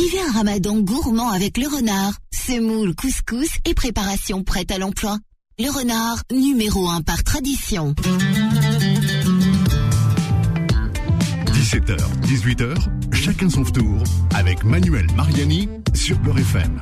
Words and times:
Vivez 0.00 0.20
un 0.20 0.30
ramadan 0.30 0.78
gourmand 0.78 1.28
avec 1.30 1.58
le 1.58 1.66
renard. 1.66 2.12
Semoule, 2.32 2.94
couscous 2.94 3.48
et 3.64 3.74
préparation 3.74 4.44
prête 4.44 4.70
à 4.70 4.78
l'emploi. 4.78 5.18
Le 5.58 5.76
renard, 5.76 6.22
numéro 6.30 6.88
1 6.88 7.00
par 7.02 7.24
tradition. 7.24 7.96
17h, 11.52 11.98
18h, 12.22 12.76
chacun 13.12 13.50
son 13.50 13.64
tour 13.64 14.04
avec 14.36 14.62
Manuel 14.62 15.08
Mariani 15.16 15.68
sur 15.94 16.16
Beurre 16.20 16.38
FM. 16.38 16.80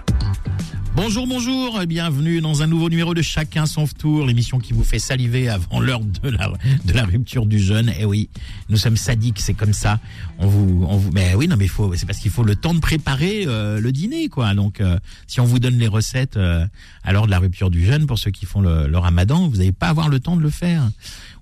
Bonjour, 0.96 1.26
bonjour, 1.26 1.82
et 1.82 1.86
bienvenue 1.86 2.40
dans 2.40 2.62
un 2.62 2.66
nouveau 2.66 2.88
numéro 2.88 3.12
de 3.12 3.20
Chacun 3.20 3.66
son 3.66 3.86
tour, 3.86 4.24
l'émission 4.24 4.58
qui 4.58 4.72
vous 4.72 4.82
fait 4.82 4.98
saliver 4.98 5.46
avant 5.46 5.78
l'heure 5.78 6.00
de 6.00 6.30
la, 6.30 6.50
de 6.86 6.92
la 6.94 7.04
rupture 7.04 7.44
du 7.44 7.58
jeûne. 7.58 7.92
Eh 8.00 8.06
oui, 8.06 8.30
nous 8.70 8.78
sommes 8.78 8.96
sadiques, 8.96 9.40
c'est 9.40 9.52
comme 9.52 9.74
ça. 9.74 10.00
On 10.38 10.46
vous, 10.46 10.86
on 10.88 10.96
vous, 10.96 11.10
mais 11.12 11.34
oui, 11.34 11.48
non, 11.48 11.56
mais 11.58 11.68
faut, 11.68 11.94
c'est 11.94 12.06
parce 12.06 12.18
qu'il 12.18 12.30
faut 12.30 12.44
le 12.44 12.56
temps 12.56 12.72
de 12.72 12.80
préparer 12.80 13.44
euh, 13.46 13.78
le 13.78 13.92
dîner, 13.92 14.30
quoi. 14.30 14.54
Donc, 14.54 14.80
euh, 14.80 14.98
si 15.26 15.38
on 15.38 15.44
vous 15.44 15.58
donne 15.58 15.76
les 15.76 15.86
recettes 15.86 16.38
euh, 16.38 16.66
à 17.04 17.12
l'heure 17.12 17.26
de 17.26 17.30
la 17.30 17.40
rupture 17.40 17.68
du 17.68 17.84
jeûne, 17.84 18.06
pour 18.06 18.18
ceux 18.18 18.30
qui 18.30 18.46
font 18.46 18.62
le, 18.62 18.88
le 18.88 18.98
ramadan, 18.98 19.48
vous 19.48 19.58
n'allez 19.58 19.72
pas 19.72 19.88
avoir 19.88 20.08
le 20.08 20.18
temps 20.18 20.34
de 20.34 20.42
le 20.42 20.50
faire 20.50 20.88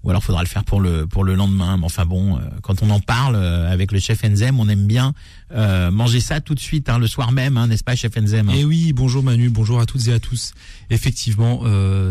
ou 0.05 0.11
alors 0.11 0.23
faudra 0.23 0.43
le 0.43 0.49
faire 0.49 0.65
pour 0.65 0.81
le 0.81 1.07
pour 1.07 1.25
le 1.25 1.35
lendemain. 1.35 1.77
Mais 1.79 1.85
enfin 1.85 2.05
bon, 2.05 2.37
euh, 2.37 2.41
quand 2.63 2.83
on 2.83 2.91
en 2.91 3.01
parle 3.01 3.37
euh, 3.37 3.73
avec 3.73 3.91
le 3.91 3.99
chef 3.99 4.23
Enzem, 4.25 4.61
on 4.61 4.69
aime 4.69 4.87
bien 4.87 5.15
euh, 5.53 5.91
manger 5.91 6.21
ça 6.21 6.41
tout 6.41 6.55
de 6.55 6.61
suite, 6.61 6.89
hein, 6.89 6.99
le 6.99 7.07
soir 7.07 7.33
même, 7.33 7.57
hein, 7.57 7.67
n'est-ce 7.67 7.85
pas, 7.85 7.97
chef 7.97 8.17
Enzem 8.17 8.51
Eh 8.55 8.65
oui, 8.65 8.93
bonjour 8.93 9.23
Manu, 9.23 9.49
bonjour 9.49 9.81
à 9.81 9.87
toutes 9.87 10.07
et 10.09 10.13
à 10.13 10.21
tous. 10.21 10.53
Effectivement, 10.91 11.63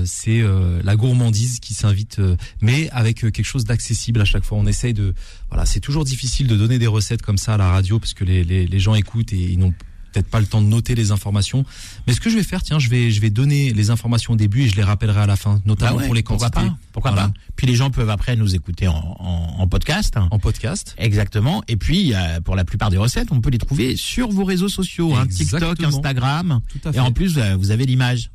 c'est 0.06 0.44
la 0.84 0.96
gourmandise 0.96 1.60
qui 1.60 1.74
s'invite, 1.74 2.20
mais 2.62 2.90
avec 2.90 3.18
quelque 3.20 3.44
chose 3.44 3.66
d'accessible 3.66 4.20
à 4.22 4.26
chaque 4.26 4.44
fois. 4.44 4.58
On 4.58 4.66
essaye 4.66 4.94
de, 4.94 5.14
voilà, 5.50 5.66
c'est 5.66 5.80
toujours 5.80 6.04
difficile 6.04 6.48
de 6.48 6.56
donner 6.56 6.80
des 6.80 6.88
recettes 6.88 7.22
comme 7.22 7.38
ça 7.38 7.54
à 7.54 7.58
la 7.58 7.70
radio 7.70 8.00
parce 8.00 8.14
que 8.14 8.24
les, 8.24 8.44
les, 8.44 8.66
les 8.66 8.80
gens 8.80 8.96
écoutent 8.96 9.34
et 9.34 9.38
ils 9.38 9.60
n'ont 9.60 9.74
peut-être 10.14 10.28
pas 10.30 10.40
le 10.40 10.46
temps 10.46 10.62
de 10.62 10.68
noter 10.68 10.96
les 10.96 11.12
informations. 11.12 11.66
Mais 12.08 12.14
ce 12.14 12.22
que 12.22 12.30
je 12.30 12.36
vais 12.38 12.44
faire, 12.44 12.62
tiens, 12.64 12.80
je 12.80 12.88
vais, 12.90 13.12
je 13.12 13.20
vais 13.20 13.30
donner 13.30 13.74
les 13.74 13.90
informations 13.90 14.34
au 14.34 14.36
début 14.36 14.62
et 14.64 14.70
je 14.70 14.76
les 14.76 14.84
rappellerai 14.84 15.22
à 15.22 15.26
la 15.26 15.36
fin, 15.36 15.62
notamment 15.66 15.92
Ah 15.94 15.98
ouais, 15.98 16.06
pour 16.06 16.14
les 16.16 16.24
pourquoi 16.24 16.50
quantités. 16.50 16.70
pas 16.72 16.78
Pourquoi 16.92 17.12
Voilà. 17.12 17.28
pas 17.30 17.34
Puis 17.56 17.68
les 17.68 17.76
gens 17.76 17.90
peuvent 17.90 18.10
après 18.10 18.36
nous 18.36 18.56
écouter 18.56 18.88
en, 18.88 18.94
en, 19.20 19.56
en 19.60 19.68
podcast. 19.68 20.16
En 20.32 20.40
podcast. 20.40 20.96
Exactement. 20.98 21.64
Et 21.68 21.76
puis, 21.76 22.14
euh, 22.14 22.40
pour 22.42 22.56
la 22.56 22.64
plupart 22.66 22.90
des 22.90 22.98
recettes, 22.98 23.30
on 23.32 23.42
peut 23.42 23.50
les 23.50 23.58
trouver 23.58 23.96
sur 23.96 24.30
vos 24.30 24.44
réseaux 24.46 24.70
sociaux, 24.70 25.16
hein, 25.16 25.26
TikTok. 25.28 25.84
Instagram. 25.84 26.62
Tout 26.70 26.80
à 26.86 26.90
Et 26.90 26.94
fait. 26.94 27.00
en 27.00 27.12
plus, 27.12 27.38
euh, 27.38 27.56
vous 27.58 27.72
avez 27.72 27.86
l'image. 27.86 28.30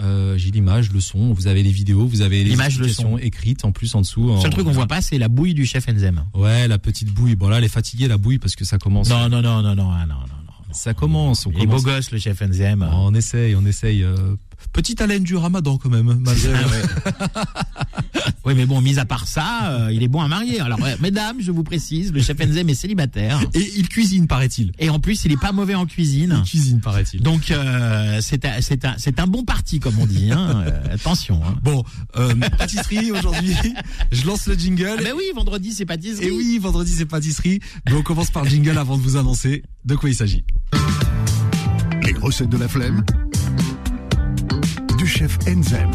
Euh, 0.00 0.36
j'ai 0.36 0.50
l'image, 0.50 0.90
le 0.90 0.98
son, 0.98 1.32
vous 1.32 1.46
avez 1.46 1.62
les 1.62 1.70
vidéos, 1.70 2.04
vous 2.04 2.20
avez 2.20 2.42
les 2.42 2.56
le 2.56 2.88
son. 2.88 3.16
écrites 3.16 3.64
en 3.64 3.70
plus 3.70 3.94
en 3.94 4.00
dessous. 4.00 4.26
Le 4.26 4.32
en- 4.32 4.40
seul 4.40 4.50
truc 4.50 4.64
qu'on 4.64 4.72
voit 4.72 4.88
pas, 4.88 5.00
c'est 5.00 5.18
la 5.18 5.28
bouille 5.28 5.54
du 5.54 5.66
chef 5.66 5.88
Enzem. 5.88 6.24
Ouais, 6.34 6.66
la 6.66 6.78
petite 6.78 7.10
bouille. 7.10 7.36
Bon 7.36 7.48
là, 7.48 7.58
elle 7.58 7.64
est 7.64 7.68
fatiguée 7.68 8.08
la 8.08 8.16
bouille 8.18 8.38
parce 8.38 8.56
que 8.56 8.64
ça 8.64 8.76
commence. 8.78 9.08
Non, 9.08 9.28
non, 9.28 9.40
non, 9.40 9.62
non, 9.62 9.76
non, 9.76 9.90
ah, 9.92 10.04
non, 10.04 10.14
non, 10.14 10.20
non. 10.43 10.43
Ça 10.74 10.92
commence. 10.92 11.46
On 11.46 11.50
Il 11.52 11.62
est 11.62 11.66
beau 11.66 11.80
gosse, 11.80 12.10
le 12.10 12.18
chef 12.18 12.42
Enzem. 12.42 12.88
On 12.92 13.14
essaye, 13.14 13.54
on 13.56 13.64
essaye. 13.64 14.04
Petite 14.72 15.00
haleine 15.00 15.22
du 15.24 15.36
ramadan 15.36 15.78
quand 15.78 15.90
même. 15.90 16.18
malgré- 16.20 16.50
Oui, 18.44 18.54
mais 18.54 18.66
bon, 18.66 18.80
mis 18.82 18.98
à 18.98 19.04
part 19.06 19.26
ça, 19.26 19.70
euh, 19.70 19.90
il 19.92 20.02
est 20.02 20.08
bon 20.08 20.20
à 20.20 20.28
marier. 20.28 20.60
Alors, 20.60 20.78
mesdames, 21.00 21.38
je 21.40 21.50
vous 21.50 21.62
précise, 21.64 22.12
le 22.12 22.20
chef 22.20 22.38
Enzem 22.40 22.68
est 22.68 22.74
célibataire. 22.74 23.40
Et 23.54 23.72
il 23.76 23.88
cuisine, 23.88 24.26
paraît-il. 24.26 24.72
Et 24.78 24.90
en 24.90 24.98
plus, 24.98 25.24
il 25.24 25.32
est 25.32 25.40
pas 25.40 25.52
mauvais 25.52 25.74
en 25.74 25.86
cuisine. 25.86 26.36
Il 26.44 26.48
cuisine, 26.48 26.80
paraît-il. 26.80 27.22
Donc, 27.22 27.50
euh, 27.50 28.18
c'est 28.20 28.44
un, 28.44 28.60
c'est 28.60 28.84
un, 28.84 28.94
c'est 28.98 29.18
un 29.18 29.26
bon 29.26 29.44
parti, 29.44 29.80
comme 29.80 29.98
on 29.98 30.04
dit. 30.06 30.30
Hein. 30.30 30.64
Euh, 30.66 30.94
attention. 30.94 31.40
Hein. 31.44 31.56
Bon, 31.62 31.84
euh, 32.16 32.34
pâtisserie 32.58 33.12
aujourd'hui. 33.12 33.54
Je 34.12 34.26
lance 34.26 34.46
le 34.46 34.54
jingle. 34.54 34.96
Ah 34.98 35.02
ben 35.02 35.12
oui, 35.16 35.24
vendredi, 35.34 35.72
c'est 35.72 35.86
pâtisserie. 35.86 36.26
Et 36.26 36.30
oui, 36.30 36.58
vendredi 36.60 36.92
c'est 36.92 37.06
pâtisserie. 37.06 37.60
Mais 37.86 37.94
on 37.94 38.02
commence 38.02 38.30
par 38.30 38.44
le 38.44 38.50
jingle 38.50 38.76
avant 38.76 38.98
de 38.98 39.02
vous 39.02 39.16
annoncer 39.16 39.62
de 39.86 39.94
quoi 39.94 40.10
il 40.10 40.14
s'agit. 40.14 40.44
Les 42.02 42.12
recettes 42.12 42.50
de 42.50 42.58
la 42.58 42.68
flemme 42.68 43.02
du 45.04 45.10
chef 45.10 45.36
Enzem. 45.46 45.90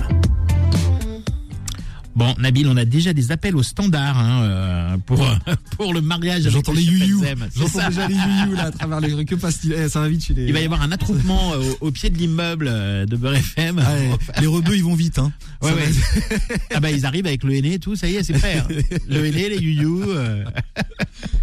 Bon, 2.15 2.35
Nabil, 2.37 2.67
on 2.67 2.77
a 2.77 2.85
déjà 2.85 3.11
des 3.11 3.31
appels 3.31 3.55
au 3.55 3.63
standard 3.63 4.19
hein, 4.19 4.41
euh, 4.43 4.97
pour 5.03 5.25
pour 5.77 5.93
le 5.95 6.01
mariage. 6.01 6.41
avec 6.41 6.51
J'entends 6.51 6.73
le 6.73 6.77
les 6.79 6.83
youyou. 6.85 7.23
J'entends 7.55 7.87
déjà 7.89 8.07
les 8.07 8.13
youyou 8.13 8.53
là 8.55 8.65
à 8.65 8.71
travers 8.71 8.99
les 8.99 9.25
que 9.25 9.33
passe-t-il? 9.33 9.73
Eh, 9.73 9.89
Ça 9.89 10.01
va 10.01 10.09
vite 10.09 10.25
chez 10.25 10.35
les. 10.35 10.45
Il 10.45 10.53
va 10.53 10.59
y 10.59 10.65
avoir 10.65 10.83
un 10.83 10.91
attroupement 10.91 11.53
euh, 11.53 11.63
au, 11.81 11.87
au 11.87 11.91
pied 11.91 12.11
de 12.11 12.17
l'immeuble 12.19 12.67
euh, 12.69 13.07
de 13.07 13.15
Beurre 13.15 13.35
FM. 13.37 13.79
Ah, 13.83 14.39
les 14.41 14.47
rebeux 14.47 14.75
ils 14.75 14.83
vont 14.83 14.93
vite 14.95 15.17
hein. 15.17 15.31
Ouais, 15.63 15.69
Ça 15.71 15.75
ouais. 15.75 15.85
va- 15.87 16.55
ah 16.75 16.79
bah 16.79 16.91
ils 16.91 17.05
arrivent 17.07 17.25
avec 17.25 17.43
le 17.43 17.55
henné 17.55 17.73
et 17.75 17.79
tout, 17.79 17.95
ça 17.95 18.07
y 18.07 18.15
est, 18.15 18.21
c'est 18.23 18.33
prêt. 18.37 18.57
hein. 18.59 18.67
Le 19.07 19.25
henné, 19.25 19.49
les 19.49 19.57
youyou. 19.57 20.03
euh. 20.11 20.43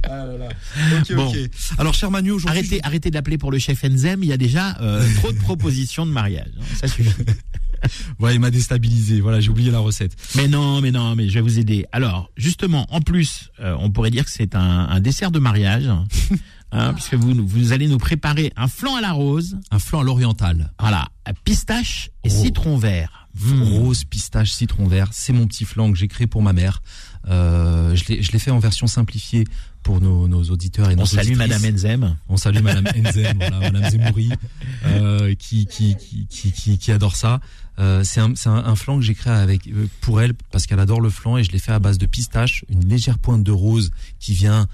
Ok, 0.07 1.15
Bon. 1.15 1.29
ok. 1.29 1.37
Alors 1.79 1.95
cher 1.95 2.11
Manu 2.11 2.31
aujourd'hui. 2.33 2.59
Arrêtez, 2.59 2.81
arrêtez 2.85 3.11
d'appeler 3.11 3.39
pour 3.39 3.51
le 3.51 3.59
chef 3.59 3.85
Enzem, 3.85 4.23
il 4.23 4.29
y 4.29 4.33
a 4.33 4.37
déjà 4.37 4.77
euh, 4.81 5.07
trop 5.17 5.33
de 5.33 5.39
propositions 5.39 6.07
de 6.07 6.11
mariage. 6.13 6.51
hein. 6.59 6.65
Ça 6.81 6.89
suffit. 6.89 7.11
Ouais, 8.19 8.35
il 8.35 8.41
m'a 8.41 8.51
déstabilisé. 8.51 9.21
Voilà, 9.21 9.39
j'ai 9.39 9.51
oublié 9.51 9.71
la 9.71 9.79
recette. 9.79 10.17
Mais 10.35 10.49
non, 10.49 10.81
mais 10.81 10.91
non, 10.91 11.15
mais 11.15 11.29
je 11.29 11.35
vais 11.35 11.41
vous 11.43 11.59
aider. 11.59 11.85
Alors, 11.93 12.31
justement, 12.37 12.87
en 12.91 13.01
plus, 13.03 13.51
euh, 13.61 13.77
on 13.79 13.91
pourrait 13.91 14.11
dire 14.11 14.25
que 14.25 14.31
c'est 14.31 14.57
un, 14.57 14.61
un 14.89 14.99
dessert 14.99 15.31
de 15.31 15.39
mariage, 15.39 15.87
hein, 16.73 16.93
puisque 16.95 17.15
vous, 17.15 17.35
vous 17.47 17.73
allez 17.73 17.87
nous 17.87 17.99
préparer 17.99 18.51
un 18.57 18.67
flan 18.67 18.97
à 18.97 19.01
la 19.03 19.13
rose, 19.13 19.59
Un 19.71 19.79
flan 19.79 20.01
à 20.01 20.05
l'oriental. 20.05 20.73
voilà, 20.81 21.07
à 21.27 21.33
pistache 21.35 22.11
et 22.25 22.29
Oh. 22.33 22.43
citron 22.43 22.77
vert. 22.79 23.29
Mmh. 23.39 23.63
Rose, 23.63 24.05
pistache, 24.05 24.53
citron 24.53 24.89
vert. 24.89 25.11
C'est 25.13 25.35
mon 25.35 25.47
petit 25.47 25.67
flan 25.67 25.93
que 25.93 25.99
j'ai 25.99 26.09
créé 26.09 26.27
pour 26.27 26.43
ma 26.43 26.55
mère. 26.55 26.83
Euh, 27.29 27.95
je 27.95 28.33
l'ai 28.33 28.39
fait 28.39 28.51
en 28.51 28.59
version 28.59 28.87
simplifiée 28.87 29.45
pour 29.87 30.01
nos, 30.01 30.27
nos 30.27 30.43
auditeurs 30.43 30.91
et 30.91 30.95
On 30.95 30.99
nos 30.99 31.07
salue 31.07 31.29
auditrices. 31.29 31.49
Madame 31.49 31.75
Enzem. 31.75 32.17
On 32.29 32.37
salue 32.37 32.61
Madame 32.61 32.89
Enzem, 32.89 33.37
voilà, 33.39 33.61
Madame 33.61 33.89
Zemouri, 33.89 34.31
euh, 34.85 35.33
qui, 35.37 35.67
qui, 35.67 35.95
qui, 35.95 36.27
qui, 36.27 36.51
qui, 36.51 36.77
qui 36.77 36.91
adore 36.91 37.15
ça. 37.15 37.39
Euh, 37.79 38.03
c'est 38.03 38.19
un, 38.19 38.33
un, 38.47 38.51
un 38.51 38.75
flan 38.75 38.97
que 38.97 39.05
j'ai 39.05 39.15
créé 39.15 39.33
avec 39.33 39.69
euh, 39.69 39.87
pour 40.01 40.21
elle 40.21 40.35
parce 40.51 40.67
qu'elle 40.67 40.81
adore 40.81 41.01
le 41.01 41.09
flan 41.09 41.37
et 41.37 41.45
je 41.45 41.53
l'ai 41.53 41.61
fait 41.61 41.71
à 41.71 41.79
base 41.79 41.99
de 41.99 42.07
pistache, 42.07 42.65
une 42.69 42.85
légère 42.89 43.19
pointe 43.21 43.45
de 43.45 43.53
rose 43.53 43.93
qui 44.19 44.35
vient 44.35 44.67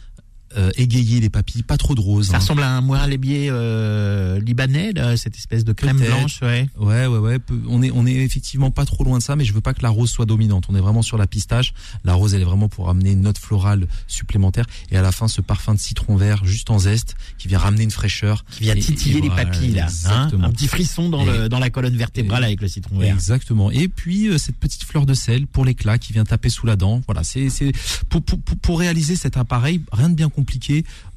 euh, 0.56 0.70
égayer 0.76 1.20
les 1.20 1.30
papilles, 1.30 1.62
pas 1.62 1.76
trop 1.76 1.94
de 1.94 2.00
rose. 2.00 2.28
Ça 2.28 2.36
hein. 2.36 2.38
ressemble 2.40 2.62
à 2.62 2.70
un 2.76 2.80
moiralébier 2.80 3.48
euh, 3.50 4.40
libanais, 4.40 4.92
là, 4.92 5.16
cette 5.16 5.36
espèce 5.36 5.64
de 5.64 5.72
crème 5.72 5.98
blanche, 5.98 6.40
ouais. 6.42 6.68
Ouais, 6.78 7.06
ouais, 7.06 7.18
ouais. 7.18 7.38
On 7.68 7.82
est, 7.82 7.90
on 7.90 8.06
est 8.06 8.14
effectivement 8.14 8.70
pas 8.70 8.84
trop 8.84 9.04
loin 9.04 9.18
de 9.18 9.22
ça, 9.22 9.36
mais 9.36 9.44
je 9.44 9.52
veux 9.52 9.60
pas 9.60 9.74
que 9.74 9.82
la 9.82 9.88
rose 9.90 10.10
soit 10.10 10.26
dominante. 10.26 10.64
On 10.68 10.74
est 10.74 10.80
vraiment 10.80 11.02
sur 11.02 11.18
la 11.18 11.26
pistache. 11.26 11.72
La 12.04 12.14
rose, 12.14 12.34
elle 12.34 12.42
est 12.42 12.44
vraiment 12.44 12.68
pour 12.68 12.88
amener 12.90 13.12
une 13.12 13.22
note 13.22 13.38
florale 13.38 13.86
supplémentaire. 14.06 14.66
Et 14.90 14.96
à 14.96 15.02
la 15.02 15.12
fin, 15.12 15.28
ce 15.28 15.40
parfum 15.40 15.74
de 15.74 15.78
citron 15.80 16.16
vert, 16.16 16.44
juste 16.44 16.70
en 16.70 16.78
zeste, 16.78 17.14
qui 17.38 17.48
vient 17.48 17.58
ramener 17.58 17.84
une 17.84 17.90
fraîcheur. 17.90 18.44
Qui 18.50 18.64
vient 18.64 18.74
titiller 18.74 19.18
et 19.18 19.20
les 19.22 19.28
voilà, 19.28 19.44
papilles, 19.46 19.72
là. 19.72 19.88
hein. 20.06 20.30
Un 20.42 20.50
petit 20.50 20.68
frisson 20.68 21.08
dans, 21.08 21.22
Et- 21.22 21.38
le, 21.38 21.48
dans 21.48 21.58
la 21.58 21.70
colonne 21.70 21.96
vertébrale 21.96 22.44
avec 22.44 22.60
le 22.60 22.68
citron 22.68 22.98
vert. 22.98 23.14
Exactement. 23.14 23.70
Et 23.70 23.88
puis 23.88 24.28
euh, 24.28 24.38
cette 24.38 24.56
petite 24.56 24.84
fleur 24.84 25.06
de 25.06 25.14
sel 25.14 25.46
pour 25.46 25.64
l'éclat 25.64 25.98
qui 25.98 26.12
vient 26.12 26.24
taper 26.24 26.48
sous 26.48 26.66
la 26.66 26.76
dent. 26.76 27.00
Voilà, 27.06 27.24
c'est 27.24 27.48
c'est 27.48 27.72
pour 28.08 28.22
pour- 28.22 28.38
pour 28.60 28.78
réaliser 28.78 29.16
cet 29.16 29.36
appareil, 29.36 29.80
rien 29.92 30.08
de 30.08 30.14
bien 30.14 30.28
compliqué. 30.28 30.41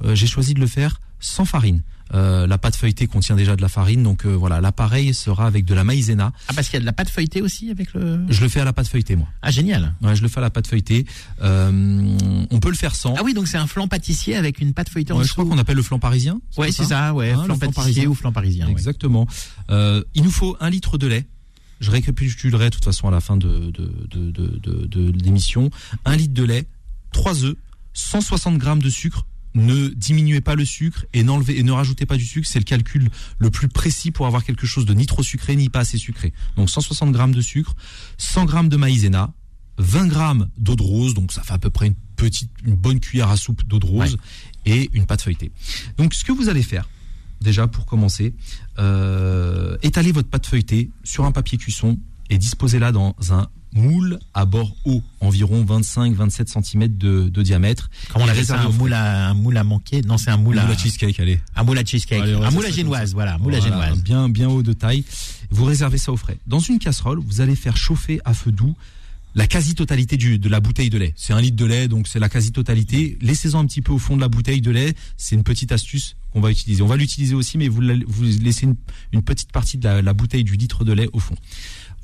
Euh, 0.03 0.15
J'ai 0.15 0.27
choisi 0.27 0.53
de 0.53 0.59
le 0.59 0.67
faire 0.67 1.01
sans 1.19 1.45
farine. 1.45 1.81
Euh, 2.13 2.45
la 2.45 2.59
pâte 2.59 2.75
feuilletée 2.75 3.07
contient 3.07 3.35
déjà 3.35 3.55
de 3.55 3.61
la 3.63 3.67
farine, 3.67 4.03
donc 4.03 4.25
euh, 4.25 4.29
voilà, 4.35 4.61
l'appareil 4.61 5.11
sera 5.15 5.47
avec 5.47 5.65
de 5.65 5.73
la 5.73 5.83
maïzena. 5.83 6.33
Ah, 6.47 6.53
parce 6.53 6.67
qu'il 6.67 6.75
y 6.75 6.77
a 6.77 6.81
de 6.81 6.85
la 6.85 6.93
pâte 6.93 7.09
feuilletée 7.09 7.41
aussi 7.41 7.71
avec 7.71 7.93
le... 7.95 8.19
Je 8.29 8.41
le 8.41 8.47
fais 8.47 8.59
à 8.59 8.63
la 8.63 8.73
pâte 8.73 8.87
feuilletée, 8.87 9.15
moi. 9.15 9.27
Ah, 9.41 9.49
génial. 9.49 9.95
Ouais, 10.03 10.15
je 10.15 10.21
le 10.21 10.27
fais 10.27 10.37
à 10.37 10.41
la 10.41 10.51
pâte 10.51 10.67
feuilletée. 10.67 11.07
Euh, 11.41 12.15
on 12.51 12.59
peut 12.59 12.69
le 12.69 12.75
faire 12.75 12.95
sans. 12.95 13.15
Ah 13.17 13.21
oui, 13.23 13.33
donc 13.33 13.47
c'est 13.47 13.57
un 13.57 13.65
flan 13.65 13.87
pâtissier 13.87 14.35
avec 14.35 14.59
une 14.59 14.73
pâte 14.73 14.89
feuilletée 14.89 15.13
en 15.13 15.17
Ouais, 15.17 15.23
je 15.23 15.29
dessous. 15.29 15.41
crois 15.41 15.45
qu'on 15.51 15.57
appelle 15.59 15.77
le 15.77 15.81
flan 15.83 15.97
parisien. 15.97 16.39
Ouais, 16.57 16.71
c'est 16.71 16.83
ça, 16.85 17.11
ouais. 17.15 17.31
Hein, 17.31 17.43
flan 17.45 17.55
flan 17.55 17.57
pâtissier 17.57 17.73
parisien. 17.81 18.05
ou 18.07 18.13
flan 18.13 18.31
parisien. 18.31 18.67
Exactement. 18.67 19.27
Il 19.69 20.23
nous 20.23 20.31
faut 20.31 20.55
un 20.59 20.69
litre 20.69 20.99
de 20.99 21.07
lait. 21.07 21.25
Je 21.81 21.89
récapitulerai 21.91 22.65
de 22.65 22.69
toute 22.75 22.85
façon 22.85 23.07
à 23.07 23.11
la 23.11 23.19
fin 23.19 23.35
de, 23.35 23.47
de, 23.71 23.91
de, 24.11 24.31
de, 24.31 24.59
de, 24.61 24.87
de 24.87 25.11
l'émission. 25.23 25.71
Un 26.05 26.15
litre 26.15 26.33
de 26.33 26.43
lait, 26.43 26.67
trois 27.11 27.43
œufs, 27.43 27.55
160 27.95 28.59
grammes 28.59 28.81
de 28.81 28.89
sucre. 28.89 29.25
Ne 29.55 29.87
diminuez 29.87 30.41
pas 30.41 30.55
le 30.55 30.65
sucre 30.65 31.05
et 31.13 31.23
n'enlevez 31.23 31.57
et 31.57 31.63
ne 31.63 31.71
rajoutez 31.71 32.05
pas 32.05 32.17
du 32.17 32.25
sucre. 32.25 32.47
C'est 32.47 32.59
le 32.59 32.65
calcul 32.65 33.09
le 33.39 33.49
plus 33.49 33.69
précis 33.69 34.11
pour 34.11 34.27
avoir 34.27 34.43
quelque 34.43 34.67
chose 34.67 34.85
de 34.85 34.93
ni 34.93 35.05
trop 35.05 35.23
sucré 35.23 35.55
ni 35.55 35.69
pas 35.69 35.79
assez 35.79 35.97
sucré. 35.97 36.33
Donc 36.57 36.69
160 36.69 37.13
grammes 37.13 37.33
de 37.33 37.39
sucre, 37.41 37.73
100 38.17 38.45
grammes 38.45 38.69
de 38.69 38.75
maïzena, 38.75 39.33
20 39.77 40.07
grammes 40.07 40.49
d'eau 40.57 40.75
de 40.75 40.83
rose. 40.83 41.13
Donc 41.13 41.31
ça 41.31 41.41
fait 41.41 41.53
à 41.53 41.57
peu 41.57 41.69
près 41.69 41.87
une 41.87 41.95
petite, 42.17 42.51
une 42.65 42.75
bonne 42.75 42.99
cuillère 42.99 43.29
à 43.29 43.37
soupe 43.37 43.65
d'eau 43.65 43.79
de 43.79 43.85
rose 43.85 44.17
et 44.65 44.89
une 44.93 45.05
pâte 45.05 45.21
feuilletée. 45.21 45.53
Donc 45.97 46.13
ce 46.13 46.25
que 46.25 46.33
vous 46.33 46.49
allez 46.49 46.63
faire, 46.63 46.89
déjà 47.39 47.67
pour 47.67 47.85
commencer, 47.85 48.33
euh, 48.77 49.77
étalez 49.83 50.11
votre 50.11 50.29
pâte 50.29 50.47
feuilletée 50.47 50.91
sur 51.05 51.23
un 51.23 51.31
papier 51.31 51.57
cuisson 51.57 51.97
et 52.29 52.37
disposez-la 52.37 52.91
dans 52.91 53.15
un 53.31 53.47
moule 53.73 54.19
à 54.33 54.45
bord 54.45 54.73
haut, 54.85 55.03
environ 55.19 55.65
25-27 55.65 56.63
cm 56.63 56.87
de, 56.97 57.27
de 57.27 57.43
diamètre. 57.43 57.89
Comment 58.11 58.23
on 58.25 58.27
appelle 58.29 58.45
ça 58.45 58.61
Un 58.61 58.69
moule 58.69 58.93
à, 58.93 59.29
un 59.29 59.33
moule 59.33 59.57
à 59.57 59.63
manquer? 59.65 60.01
Non, 60.01 60.17
c'est 60.17 60.29
un 60.31 60.37
moule, 60.37 60.55
Moule 60.55 60.59
à, 60.59 60.69
à 60.69 60.77
cheesecake, 60.77 61.19
allez. 61.19 61.41
un 61.55 61.63
moule 61.63 61.77
à 61.77 61.83
cheesecake. 61.83 62.21
Allez, 62.21 62.33
un 62.33 62.51
moule 62.51 62.65
à 62.65 62.71
génoise, 62.71 63.13
voilà. 63.13 63.37
Moule 63.37 63.55
à 63.55 63.59
génoise. 63.59 64.01
Bien, 64.01 64.29
bien 64.29 64.47
haut 64.47 64.63
de 64.63 64.71
taille. 64.73 65.03
Vous 65.51 65.65
réservez 65.65 65.97
ça 65.97 66.11
au 66.13 66.17
frais. 66.17 66.37
Dans 66.47 66.59
une 66.59 66.79
casserole, 66.79 67.19
vous 67.19 67.41
allez 67.41 67.55
faire 67.55 67.75
chauffer 67.75 68.21
à 68.23 68.33
feu 68.33 68.51
doux 68.53 68.75
la 69.37 69.47
quasi-totalité 69.47 70.15
du, 70.15 70.39
de 70.39 70.47
la 70.47 70.61
bouteille 70.61 70.89
de 70.89 70.97
lait. 70.97 71.13
C'est 71.17 71.33
un 71.33 71.41
litre 71.41 71.57
de 71.57 71.65
lait, 71.65 71.89
donc 71.89 72.07
c'est 72.07 72.19
la 72.19 72.29
quasi-totalité. 72.29 73.17
Laissez-en 73.21 73.59
un 73.59 73.65
petit 73.65 73.81
peu 73.81 73.91
au 73.91 73.97
fond 73.99 74.15
de 74.15 74.21
la 74.21 74.29
bouteille 74.29 74.61
de 74.61 74.71
lait. 74.71 74.93
C'est 75.17 75.35
une 75.35 75.43
petite 75.43 75.73
astuce 75.73 76.15
qu'on 76.31 76.39
va 76.39 76.51
utiliser. 76.51 76.81
On 76.81 76.87
va 76.87 76.95
l'utiliser 76.95 77.35
aussi, 77.35 77.57
mais 77.57 77.67
vous, 77.67 77.81
la- 77.81 77.95
vous 78.07 78.23
laissez 78.41 78.63
une, 78.65 78.75
une 79.11 79.21
petite 79.21 79.51
partie 79.51 79.77
de 79.77 79.83
la, 79.83 80.01
la 80.01 80.13
bouteille 80.13 80.45
du 80.45 80.55
litre 80.55 80.85
de 80.85 80.93
lait 80.93 81.09
au 81.11 81.19
fond. 81.19 81.35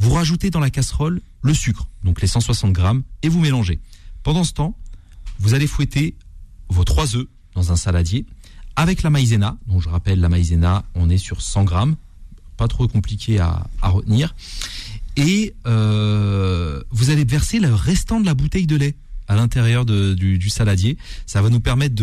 Vous 0.02 0.14
rajoutez 0.14 0.50
dans 0.50 0.60
la 0.60 0.72
casserole 0.72 1.22
le 1.44 1.54
sucre, 1.54 1.88
donc 2.04 2.22
les 2.22 2.28
160 2.28 2.74
grammes, 2.74 3.04
et 3.22 3.30
vous 3.30 3.40
mélangez. 3.40 3.80
Pendant 4.24 4.44
ce 4.44 4.52
temps, 4.52 4.76
vous 5.38 5.54
allez 5.54 5.68
fouetter 5.68 6.16
vos 6.70 6.84
trois 6.84 7.16
œufs 7.16 7.28
dans 7.54 7.72
un 7.72 7.76
saladier 7.76 8.26
avec 8.76 9.04
la 9.04 9.12
maïzena. 9.12 9.58
Donc 9.68 9.80
je 9.84 9.90
rappelle, 9.90 10.20
la 10.20 10.28
maïzena, 10.28 10.84
on 10.96 11.12
est 11.12 11.20
sur 11.20 11.44
100 11.44 11.66
grammes, 11.66 11.96
pas 12.58 12.68
trop 12.68 12.88
compliqué 12.88 13.40
à, 13.40 13.68
retenir. 13.84 14.34
Et 15.18 15.54
euh, 15.68 16.82
vous 16.90 17.12
allez 17.12 17.24
verser 17.24 17.60
le 17.60 17.72
restant 17.72 18.20
de 18.20 18.26
la 18.26 18.34
bouteille 18.34 18.66
de 18.66 18.78
lait 18.78 18.96
à 19.28 19.36
l'intérieur 19.36 19.86
du, 19.86 20.50
saladier. 20.50 20.98
Ça 21.28 21.44
va 21.44 21.50
nous 21.50 21.60
permettre 21.60 21.94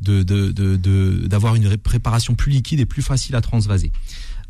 d'avoir 0.00 1.56
une 1.56 1.66
ré- 1.66 1.76
préparation 1.76 2.34
plus 2.34 2.52
liquide 2.52 2.80
et 2.80 2.86
plus 2.86 3.02
facile 3.02 3.36
à 3.36 3.42
transvaser. 3.42 3.92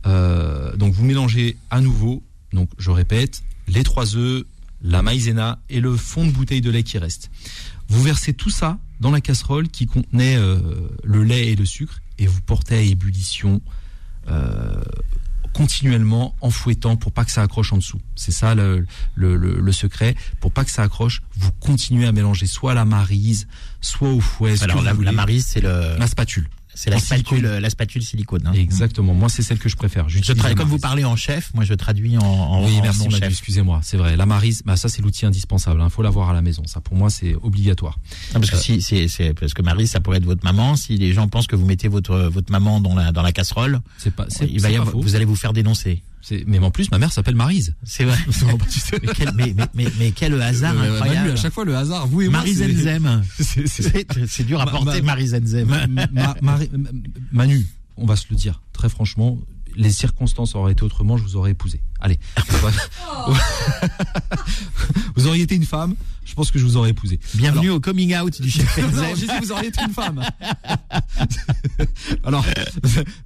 Euh, 0.06 0.76
donc 0.76 0.94
vous 0.94 1.04
mélangez 1.04 1.56
à 1.70 1.80
nouveau, 1.80 2.22
donc 2.54 2.70
je 2.78 2.90
répète, 2.90 3.42
les 3.68 3.82
trois 3.82 4.16
œufs, 4.16 4.44
la 4.82 5.02
maïzena 5.02 5.58
et 5.68 5.80
le 5.80 5.96
fond 5.96 6.26
de 6.26 6.30
bouteille 6.30 6.60
de 6.60 6.70
lait 6.70 6.82
qui 6.82 6.98
reste. 6.98 7.30
Vous 7.88 8.02
versez 8.02 8.32
tout 8.34 8.50
ça 8.50 8.78
dans 9.00 9.10
la 9.10 9.20
casserole 9.20 9.68
qui 9.68 9.86
contenait 9.86 10.36
euh, 10.36 10.58
le 11.02 11.22
lait 11.24 11.48
et 11.48 11.56
le 11.56 11.64
sucre 11.64 12.00
et 12.18 12.26
vous 12.26 12.40
portez 12.40 12.76
à 12.76 12.80
ébullition 12.80 13.60
euh, 14.28 14.82
continuellement 15.52 16.34
en 16.40 16.50
fouettant 16.50 16.96
pour 16.96 17.12
pas 17.12 17.24
que 17.24 17.30
ça 17.30 17.42
accroche 17.42 17.72
en 17.72 17.76
dessous. 17.76 18.00
C'est 18.16 18.32
ça 18.32 18.54
le, 18.54 18.86
le, 19.14 19.36
le- 19.36 19.60
le 19.60 19.72
secret. 19.72 20.16
Pour 20.40 20.50
pas 20.52 20.64
que 20.64 20.70
ça 20.70 20.82
accroche, 20.82 21.22
vous 21.36 21.52
continuez 21.60 22.06
à 22.06 22.12
mélanger 22.12 22.46
soit 22.46 22.74
la 22.74 22.84
marise, 22.84 23.46
soit 23.80 24.10
au 24.10 24.20
fouet. 24.20 24.56
Alors 24.64 24.82
la, 24.82 24.92
la 25.04 25.12
marise, 25.12 25.46
c'est 25.46 25.60
le, 25.60 25.96
la 25.98 26.06
spatule. 26.06 26.48
C'est 26.74 26.90
la 26.90 26.98
spatule, 26.98 27.38
silicone. 27.38 27.58
la 27.58 27.70
spatule 27.70 28.02
silicone. 28.02 28.42
hein. 28.46 28.52
Exactement. 28.54 29.14
Moi, 29.14 29.28
c'est 29.28 29.42
celle 29.42 29.58
que 29.58 29.68
je 29.68 29.76
préfère. 29.76 30.08
Je 30.08 30.18
traduis 30.32 30.54
comme 30.54 30.68
vous 30.68 30.78
parlez 30.78 31.04
en 31.04 31.16
chef, 31.16 31.52
moi 31.54 31.64
je 31.64 31.74
traduis 31.74 32.16
en, 32.18 32.22
en, 32.24 32.66
Oui, 32.66 32.76
en 32.78 32.82
merci 32.82 33.08
Manu, 33.08 33.26
excusez-moi, 33.26 33.80
c'est 33.82 33.96
vrai. 33.96 34.16
La 34.16 34.26
marise, 34.26 34.62
bah 34.64 34.76
ça 34.76 34.88
c'est 34.88 35.02
l'outil 35.02 35.26
indispensable. 35.26 35.80
Il 35.84 35.90
faut 35.90 36.02
l'avoir 36.02 36.30
à 36.30 36.32
la 36.32 36.42
maison. 36.42 36.62
Ça, 36.66 36.80
pour 36.80 36.96
moi, 36.96 37.10
c'est 37.10 37.34
obligatoire. 37.42 37.98
Non, 38.34 38.40
parce 38.40 38.50
que 38.50 38.56
si 38.56 38.80
c'est 38.82 39.34
parce 39.34 39.54
que 39.54 39.62
Marie 39.62 39.86
ça 39.86 40.00
pourrait 40.00 40.18
être 40.18 40.24
votre 40.24 40.44
maman. 40.44 40.76
Si 40.76 40.96
les 40.96 41.12
gens 41.12 41.28
pensent 41.28 41.46
que 41.46 41.56
vous 41.56 41.66
mettez 41.66 41.88
votre 41.88 42.16
votre 42.32 42.50
maman 42.50 42.80
dans 42.80 42.94
la 42.94 43.12
dans 43.12 43.22
la 43.22 43.32
casserole, 43.32 43.80
C'est 43.98 44.14
pas, 44.14 44.26
c'est, 44.28 44.46
il 44.50 44.60
va 44.60 44.70
y 44.70 44.76
avoir- 44.76 44.96
vous 44.96 45.14
allez 45.14 45.24
vous 45.24 45.36
faire 45.36 45.52
dénoncer. 45.52 46.02
Mais 46.46 46.58
en 46.58 46.70
plus, 46.70 46.90
ma 46.90 46.98
mère 46.98 47.12
s'appelle 47.12 47.34
Marise. 47.34 47.74
C'est 47.84 48.04
vrai. 48.04 48.16
mais, 49.02 49.08
quel, 49.14 49.32
mais, 49.34 49.54
mais, 49.56 49.66
mais, 49.74 49.86
mais 49.98 50.10
quel 50.12 50.40
hasard 50.40 50.74
Euh, 50.76 50.92
incroyable. 50.94 51.18
Manu, 51.28 51.30
à 51.32 51.36
chaque 51.36 51.52
fois, 51.52 51.64
le 51.64 51.76
hasard. 51.76 52.06
Vous 52.06 52.22
et 52.22 52.28
moi, 52.28 52.38
Marie 52.38 52.54
c'est- 52.54 52.72
Zenzem. 52.72 53.22
c'est- 54.28 54.42
dur 54.44 54.60
à 54.60 54.64
Ma- 54.64 54.70
porter, 54.70 55.00
ma- 55.02 55.06
Marie 55.12 55.28
Zenzem. 55.28 55.68
Ma- 56.10 56.34
Manu, 57.32 57.66
on 57.96 58.06
va 58.06 58.16
se 58.16 58.24
le 58.30 58.36
dire 58.36 58.60
très 58.72 58.88
franchement, 58.88 59.38
les 59.76 59.90
circonstances 59.90 60.54
auraient 60.54 60.72
été 60.72 60.82
autrement, 60.82 61.16
je 61.16 61.22
vous 61.22 61.36
aurais 61.36 61.52
épousé. 61.52 61.80
Allez, 62.00 62.18
vous 65.16 65.26
auriez 65.26 65.42
été 65.42 65.54
une 65.54 65.64
femme, 65.64 65.94
je 66.24 66.34
pense 66.34 66.50
que 66.50 66.58
je 66.58 66.64
vous 66.64 66.76
aurais 66.76 66.90
épousé. 66.90 67.18
Bienvenue 67.34 67.70
au 67.70 67.80
coming 67.80 68.16
out 68.16 68.40
du 68.40 68.50
chef 68.50 68.76
Non, 68.94 69.14
dit 69.14 69.26
vous 69.40 69.52
auriez 69.52 69.68
été 69.68 69.82
une 69.82 69.92
femme. 69.92 70.22
Alors, 72.24 72.44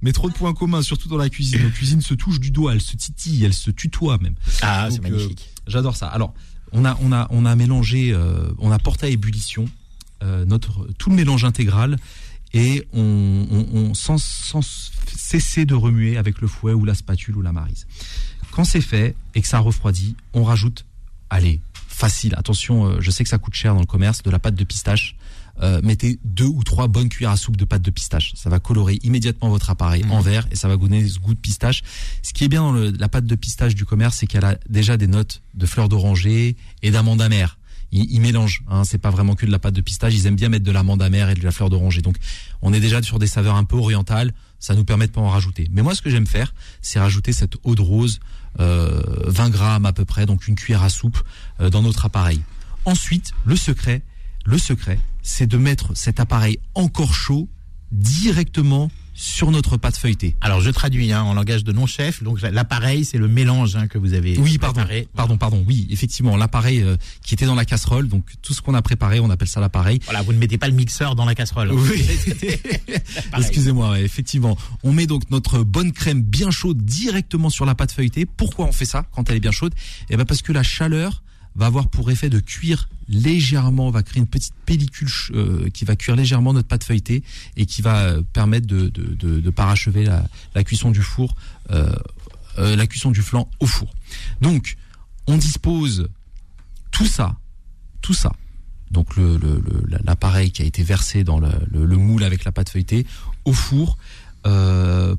mais 0.01 0.11
trop 0.11 0.29
de 0.29 0.33
points 0.35 0.53
communs, 0.53 0.81
surtout 0.81 1.09
dans 1.09 1.17
la 1.17 1.29
cuisine. 1.29 1.63
La 1.63 1.69
cuisine 1.69 2.01
se 2.01 2.13
touche 2.13 2.39
du 2.39 2.51
doigt, 2.51 2.73
elle 2.73 2.81
se 2.81 2.95
titille, 2.95 3.43
elle 3.43 3.53
se 3.53 3.71
tutoie 3.71 4.17
même. 4.19 4.35
Ah, 4.61 4.87
c'est 4.89 4.99
euh, 4.99 5.01
magnifique. 5.01 5.49
J'adore 5.67 5.95
ça. 5.95 6.07
Alors, 6.07 6.33
on 6.71 6.85
a, 6.85 6.97
on 7.01 7.11
a, 7.11 7.27
on 7.31 7.45
a 7.45 7.55
mélangé, 7.55 8.11
euh, 8.13 8.49
on 8.59 8.71
a 8.71 8.79
porté 8.79 9.07
à 9.07 9.09
ébullition 9.09 9.67
euh, 10.21 10.43
notre 10.43 10.85
tout 10.97 11.09
le 11.09 11.15
mélange 11.15 11.45
intégral 11.45 11.97
et 12.53 12.87
on, 12.93 13.45
on, 13.51 13.77
on- 13.77 13.93
sans, 13.93 14.21
sans 14.21 14.61
cesser 15.15 15.65
de 15.65 15.75
remuer 15.75 16.17
avec 16.17 16.41
le 16.41 16.47
fouet 16.47 16.73
ou 16.73 16.85
la 16.85 16.95
spatule 16.95 17.35
ou 17.37 17.41
la 17.41 17.51
marise. 17.51 17.85
Quand 18.51 18.63
c'est 18.63 18.81
fait 18.81 19.15
et 19.35 19.41
que 19.41 19.47
ça 19.47 19.59
refroidit, 19.59 20.15
on 20.33 20.43
rajoute, 20.43 20.85
allez, 21.29 21.61
facile. 21.87 22.33
Attention, 22.37 22.85
euh, 22.87 22.97
je 23.01 23.11
sais 23.11 23.23
que 23.23 23.29
ça 23.29 23.37
coûte 23.37 23.53
cher 23.53 23.73
dans 23.75 23.79
le 23.81 23.85
commerce, 23.85 24.23
de 24.23 24.31
la 24.31 24.39
pâte 24.39 24.55
de 24.55 24.63
pistache. 24.63 25.15
Euh, 25.61 25.81
mettez 25.83 26.19
deux 26.23 26.45
ou 26.45 26.63
trois 26.63 26.87
bonnes 26.87 27.09
cuillères 27.09 27.31
à 27.31 27.37
soupe 27.37 27.57
de 27.57 27.65
pâte 27.65 27.81
de 27.81 27.91
pistache. 27.91 28.31
Ça 28.35 28.49
va 28.49 28.59
colorer 28.59 28.97
immédiatement 29.03 29.49
votre 29.49 29.69
appareil 29.69 30.03
Mhm. 30.05 30.11
en 30.13 30.21
vert 30.21 30.47
et 30.51 30.55
ça 30.55 30.69
va 30.69 30.77
donner 30.77 31.05
ce 31.07 31.19
goût 31.19 31.33
de 31.33 31.39
pistache. 31.39 31.83
Ce 32.23 32.31
qui 32.31 32.45
est 32.45 32.47
bien 32.47 32.61
dans 32.61 32.71
le- 32.71 32.91
la 32.91 33.09
pâte 33.09 33.25
de 33.25 33.35
pistache 33.35 33.75
du 33.75 33.83
commerce, 33.85 34.17
c'est 34.17 34.25
qu'elle 34.27 34.45
a 34.45 34.57
déjà 34.69 34.95
des 34.95 35.07
notes 35.07 35.41
de 35.55 35.65
fleurs 35.65 35.89
d'oranger 35.89 36.55
et 36.81 36.91
d'amande 36.91 37.21
amère. 37.21 37.57
Ils, 37.91 38.11
ils 38.11 38.21
mélangent, 38.21 38.63
hein, 38.69 38.83
c'est 38.83 38.97
pas 38.97 39.09
vraiment 39.09 39.35
que 39.35 39.45
de 39.45 39.51
la 39.51 39.59
pâte 39.59 39.73
de 39.73 39.81
pistache. 39.81 40.13
Ils 40.13 40.27
aiment 40.27 40.35
bien 40.35 40.49
mettre 40.49 40.65
de 40.65 40.71
l'amande 40.71 41.01
amère 41.01 41.29
et 41.29 41.35
de 41.35 41.43
la 41.43 41.51
fleur 41.51 41.69
d'oranger. 41.69 42.01
Donc, 42.01 42.17
on 42.61 42.73
est 42.73 42.79
déjà 42.79 43.01
sur 43.01 43.19
des 43.19 43.27
saveurs 43.27 43.55
un 43.55 43.63
peu 43.63 43.77
orientales. 43.77 44.33
Ça 44.59 44.75
nous 44.75 44.83
permet 44.83 45.07
de 45.07 45.11
pas 45.11 45.21
en 45.21 45.29
rajouter. 45.29 45.67
Mais 45.71 45.81
moi, 45.81 45.95
ce 45.95 46.01
que 46.01 46.09
j'aime 46.09 46.27
faire, 46.27 46.53
c'est 46.81 46.99
rajouter 46.99 47.31
cette 47.31 47.55
eau 47.63 47.75
de 47.75 47.81
rose, 47.81 48.19
euh, 48.59 49.01
20 49.25 49.49
grammes 49.49 49.85
à 49.85 49.93
peu 49.93 50.05
près, 50.05 50.25
donc 50.25 50.47
une 50.47 50.55
cuillère 50.55 50.83
à 50.83 50.89
soupe 50.89 51.19
euh, 51.61 51.69
dans 51.69 51.81
notre 51.81 52.05
appareil. 52.05 52.41
Ensuite, 52.85 53.31
le 53.45 53.55
secret, 53.55 54.01
le 54.45 54.57
secret, 54.57 54.99
c'est 55.21 55.47
de 55.47 55.57
mettre 55.57 55.95
cet 55.95 56.19
appareil 56.19 56.59
encore 56.75 57.13
chaud 57.13 57.47
directement 57.91 58.91
sur 59.19 59.51
notre 59.51 59.75
pâte 59.75 59.97
feuilletée. 59.97 60.37
Alors 60.39 60.61
je 60.61 60.69
traduis 60.69 61.11
hein, 61.11 61.21
en 61.23 61.33
langage 61.33 61.65
de 61.65 61.73
non-chef. 61.73 62.23
Donc 62.23 62.39
l'appareil, 62.41 63.03
c'est 63.03 63.17
le 63.17 63.27
mélange 63.27 63.75
hein, 63.75 63.87
que 63.87 63.97
vous 63.97 64.13
avez 64.13 64.37
Oui, 64.37 64.57
pardon, 64.57 64.75
préparé. 64.79 65.09
pardon, 65.13 65.37
pardon. 65.37 65.65
Oui, 65.67 65.87
effectivement, 65.89 66.37
l'appareil 66.37 66.81
euh, 66.81 66.95
qui 67.21 67.33
était 67.33 67.45
dans 67.45 67.55
la 67.55 67.65
casserole, 67.65 68.07
donc 68.07 68.23
tout 68.41 68.53
ce 68.53 68.61
qu'on 68.61 68.73
a 68.75 68.81
préparé, 68.81 69.19
on 69.19 69.29
appelle 69.29 69.49
ça 69.49 69.59
l'appareil. 69.59 69.99
Voilà, 70.05 70.21
vous 70.21 70.31
ne 70.31 70.37
mettez 70.37 70.57
pas 70.57 70.69
le 70.69 70.73
mixeur 70.73 71.15
dans 71.15 71.25
la 71.25 71.35
casserole. 71.35 71.73
Oui. 71.73 72.01
Excusez-moi, 73.37 73.91
ouais, 73.91 74.03
effectivement. 74.03 74.57
On 74.83 74.93
met 74.93 75.05
donc 75.05 75.29
notre 75.31 75.63
bonne 75.63 75.91
crème 75.91 76.21
bien 76.21 76.49
chaude 76.49 76.81
directement 76.83 77.49
sur 77.49 77.65
la 77.65 77.75
pâte 77.75 77.91
feuilletée. 77.91 78.25
Pourquoi 78.25 78.67
on 78.67 78.71
fait 78.71 78.85
ça 78.85 79.05
quand 79.11 79.29
elle 79.29 79.35
est 79.35 79.41
bien 79.41 79.51
chaude? 79.51 79.73
Eh 80.09 80.15
ben 80.15 80.23
parce 80.23 80.41
que 80.41 80.53
la 80.53 80.63
chaleur 80.63 81.23
va 81.59 81.67
avoir 81.67 81.89
pour 81.89 82.09
effet 82.09 82.29
de 82.29 82.39
cuire 82.39 82.89
légèrement, 83.07 83.89
va 83.91 84.01
créer 84.03 84.19
une 84.21 84.27
petite 84.27 84.53
pellicule 84.65 85.09
euh, 85.31 85.69
qui 85.69 85.85
va 85.85 85.95
cuire 85.95 86.15
légèrement 86.15 86.53
notre 86.53 86.67
pâte 86.67 86.83
feuilletée 86.83 87.23
et 87.57 87.65
qui 87.65 87.81
va 87.81 87.97
euh, 88.05 88.21
permettre 88.33 88.65
de, 88.67 88.89
de, 88.89 89.03
de, 89.13 89.39
de 89.39 89.49
parachever 89.49 90.03
la, 90.05 90.25
la 90.55 90.63
cuisson 90.63 90.89
du 90.91 91.01
four, 91.01 91.35
euh, 91.71 91.91
euh, 92.57 92.75
la 92.75 92.87
cuisson 92.87 93.11
du 93.11 93.21
flan 93.21 93.49
au 93.59 93.65
four. 93.67 93.93
Donc, 94.41 94.77
on 95.27 95.37
dispose 95.37 96.07
tout 96.91 97.05
ça, 97.05 97.35
tout 98.01 98.13
ça. 98.13 98.31
Donc 98.91 99.15
le, 99.17 99.37
le- 99.37 99.61
le- 99.63 99.97
l'appareil 100.03 100.51
qui 100.51 100.61
a 100.63 100.65
été 100.65 100.81
versé 100.83 101.23
dans 101.23 101.39
le, 101.39 101.49
le- 101.71 101.85
le 101.85 101.97
moule 101.97 102.23
avec 102.23 102.43
la 102.43 102.51
pâte 102.51 102.69
feuilletée 102.69 103.05
au 103.45 103.53
four 103.53 103.97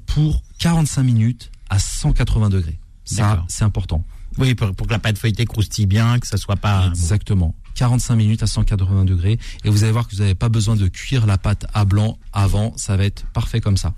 pour 0.07 0.43
45 0.59 1.03
minutes 1.03 1.51
à 1.69 1.79
180 1.79 2.49
degrés. 2.49 2.79
Ça, 3.05 3.44
c'est 3.49 3.65
important. 3.65 4.05
Oui, 4.39 4.55
pour, 4.55 4.75
pour 4.75 4.87
que 4.87 4.93
la 4.93 4.99
pâte 4.99 5.19
feuilletée 5.19 5.44
croustille 5.44 5.87
bien, 5.87 6.19
que 6.19 6.27
ça 6.27 6.37
soit 6.37 6.56
pas. 6.56 6.87
Exactement. 6.89 7.55
45 7.75 8.17
minutes 8.17 8.43
à 8.43 8.46
180 8.46 9.05
degrés. 9.05 9.39
Et 9.65 9.70
vous 9.70 9.84
allez 9.84 9.93
voir 9.93 10.06
que 10.06 10.15
vous 10.15 10.22
n'avez 10.22 10.34
pas 10.34 10.49
besoin 10.49 10.77
de 10.77 10.89
cuire 10.89 11.27
la 11.27 11.39
pâte 11.39 11.67
à 11.75 11.84
blanc 11.84 12.19
avant. 12.32 12.72
Ça 12.77 12.96
va 12.96 13.05
être 13.05 13.25
parfait 13.32 13.60
comme 13.60 13.77
ça. 13.77 13.94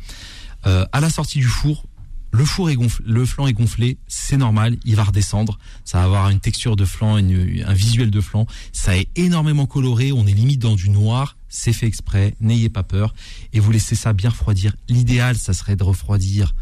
Euh, 0.66 0.86
à 0.92 1.00
la 1.00 1.10
sortie 1.10 1.40
du 1.40 1.48
four, 1.48 1.84
le 2.34 2.46
four 2.46 2.70
est 2.70 2.76
gonflé, 2.76 3.04
le 3.06 3.26
flanc 3.26 3.46
est 3.46 3.52
gonflé, 3.52 3.98
c'est 4.06 4.38
normal, 4.38 4.78
il 4.86 4.96
va 4.96 5.04
redescendre. 5.04 5.58
Ça 5.84 5.98
va 5.98 6.04
avoir 6.04 6.30
une 6.30 6.40
texture 6.40 6.76
de 6.76 6.86
flanc, 6.86 7.16
un 7.16 7.74
visuel 7.74 8.10
de 8.10 8.20
flanc. 8.22 8.46
Ça 8.72 8.96
est 8.96 9.08
énormément 9.16 9.66
coloré, 9.66 10.12
on 10.12 10.26
est 10.26 10.32
limite 10.32 10.60
dans 10.60 10.74
du 10.74 10.88
noir. 10.88 11.36
C'est 11.50 11.74
fait 11.74 11.86
exprès, 11.86 12.34
n'ayez 12.40 12.70
pas 12.70 12.84
peur. 12.84 13.14
Et 13.52 13.60
vous 13.60 13.70
laissez 13.70 13.96
ça 13.96 14.14
bien 14.14 14.30
refroidir. 14.30 14.74
L'idéal, 14.88 15.36
ça 15.36 15.52
serait 15.52 15.76
de 15.76 15.84
refroidir 15.84 16.54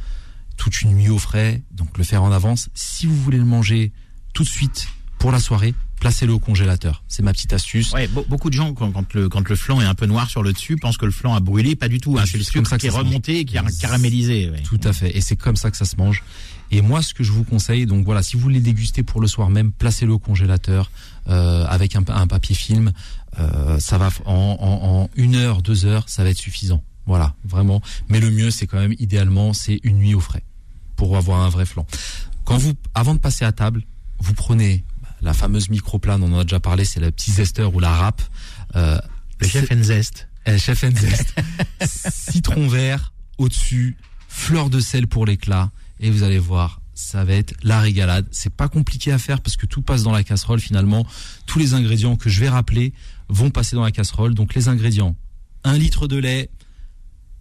toute 0.60 0.82
une 0.82 0.92
nuit 0.94 1.08
au 1.08 1.18
frais, 1.18 1.62
donc 1.72 1.96
le 1.96 2.04
faire 2.04 2.22
en 2.22 2.30
avance. 2.30 2.68
Si 2.74 3.06
vous 3.06 3.16
voulez 3.16 3.38
le 3.38 3.46
manger 3.46 3.92
tout 4.34 4.44
de 4.44 4.48
suite 4.48 4.88
pour 5.18 5.32
la 5.32 5.40
soirée, 5.40 5.74
placez-le 6.00 6.32
au 6.34 6.38
congélateur. 6.38 7.02
C'est 7.08 7.22
ma 7.22 7.32
petite 7.32 7.54
astuce. 7.54 7.92
Ouais, 7.92 8.06
be- 8.08 8.26
beaucoup 8.28 8.50
de 8.50 8.54
gens 8.54 8.74
quand, 8.74 8.92
quand 8.92 9.14
le 9.14 9.28
quand 9.30 9.48
le 9.48 9.56
flan 9.56 9.80
est 9.80 9.86
un 9.86 9.94
peu 9.94 10.04
noir 10.04 10.28
sur 10.28 10.42
le 10.42 10.52
dessus 10.52 10.76
pensent 10.76 10.98
que 10.98 11.06
le 11.06 11.12
flan 11.12 11.34
a 11.34 11.40
brûlé, 11.40 11.76
pas 11.76 11.88
du 11.88 11.98
tout. 11.98 12.18
Hein, 12.18 12.24
c'est 12.26 12.36
le 12.36 12.44
sucre 12.44 12.68
ça 12.68 12.76
qui 12.78 12.86
est 12.88 12.90
remonté 12.90 13.38
et 13.40 13.44
qui 13.46 13.56
a 13.56 13.64
caramélisé. 13.80 14.50
ouais. 14.50 14.60
Tout 14.62 14.80
à 14.84 14.92
fait. 14.92 15.16
Et 15.16 15.22
c'est 15.22 15.36
comme 15.36 15.56
ça 15.56 15.70
que 15.70 15.78
ça 15.78 15.86
se 15.86 15.96
mange. 15.96 16.22
Et 16.70 16.82
moi, 16.82 17.00
ce 17.02 17.14
que 17.14 17.24
je 17.24 17.32
vous 17.32 17.42
conseille, 17.44 17.86
donc 17.86 18.04
voilà, 18.04 18.22
si 18.22 18.36
vous 18.36 18.42
voulez 18.42 18.60
déguster 18.60 19.02
pour 19.02 19.20
le 19.22 19.26
soir 19.28 19.48
même, 19.50 19.72
placez-le 19.72 20.12
au 20.12 20.18
congélateur 20.18 20.90
euh, 21.28 21.64
avec 21.66 21.96
un, 21.96 22.04
un 22.08 22.26
papier 22.26 22.54
film. 22.54 22.92
Euh, 23.38 23.78
ça 23.78 23.96
va 23.98 24.10
en, 24.26 24.32
en, 24.60 24.88
en 25.02 25.10
une 25.16 25.36
heure, 25.36 25.62
deux 25.62 25.86
heures, 25.86 26.04
ça 26.08 26.22
va 26.22 26.28
être 26.30 26.38
suffisant. 26.38 26.82
Voilà, 27.06 27.34
vraiment. 27.44 27.80
Mais 28.08 28.20
le 28.20 28.30
mieux, 28.30 28.50
c'est 28.50 28.66
quand 28.68 28.78
même 28.78 28.94
idéalement, 29.00 29.52
c'est 29.52 29.80
une 29.82 29.96
nuit 29.98 30.14
au 30.14 30.20
frais 30.20 30.44
pour 31.00 31.16
avoir 31.16 31.40
un 31.40 31.48
vrai 31.48 31.64
flan. 31.64 31.86
Quand 32.44 32.58
vous, 32.58 32.74
avant 32.94 33.14
de 33.14 33.20
passer 33.20 33.46
à 33.46 33.52
table, 33.52 33.84
vous 34.18 34.34
prenez 34.34 34.84
la 35.22 35.32
fameuse 35.32 35.70
microplane, 35.70 36.22
on 36.22 36.30
en 36.34 36.40
a 36.40 36.42
déjà 36.44 36.60
parlé, 36.60 36.84
c'est 36.84 37.00
le 37.00 37.10
petit 37.10 37.30
zesteur 37.30 37.74
ou 37.74 37.80
la 37.80 37.88
râpe. 37.90 38.20
Euh, 38.76 38.98
Le 39.40 39.48
chef 39.48 39.72
Enzest. 39.72 40.28
eh, 40.44 40.58
chef 40.58 40.84
Zest. 40.84 41.34
Citron 42.30 42.68
vert 42.68 43.14
au-dessus, 43.38 43.96
fleur 44.28 44.68
de 44.68 44.78
sel 44.78 45.06
pour 45.06 45.24
l'éclat, 45.24 45.70
et 46.00 46.10
vous 46.10 46.22
allez 46.22 46.38
voir, 46.38 46.82
ça 46.92 47.24
va 47.24 47.32
être 47.32 47.54
la 47.62 47.80
régalade. 47.80 48.28
C'est 48.30 48.52
pas 48.54 48.68
compliqué 48.68 49.10
à 49.10 49.16
faire 49.18 49.40
parce 49.40 49.56
que 49.56 49.64
tout 49.64 49.80
passe 49.80 50.02
dans 50.02 50.12
la 50.12 50.22
casserole 50.22 50.60
finalement. 50.60 51.06
Tous 51.46 51.58
les 51.58 51.72
ingrédients 51.72 52.16
que 52.16 52.28
je 52.28 52.40
vais 52.40 52.50
rappeler 52.50 52.92
vont 53.30 53.48
passer 53.48 53.74
dans 53.74 53.84
la 53.84 53.90
casserole. 53.90 54.34
Donc 54.34 54.54
les 54.54 54.68
ingrédients, 54.68 55.16
un 55.64 55.78
litre 55.78 56.08
de 56.08 56.18
lait, 56.18 56.50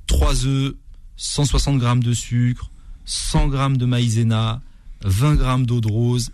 3 0.07 0.45
œufs, 0.45 0.75
160 1.17 1.77
grammes 1.77 2.01
de 2.03 2.13
sucre, 2.13 2.71
100 3.09 3.47
grammes 3.47 3.77
de 3.77 3.85
maïzena, 3.85 4.61
20 5.03 5.35
grammes 5.35 5.65
d'eau 5.65 5.81
de 5.81 5.87
rose, 5.87 6.31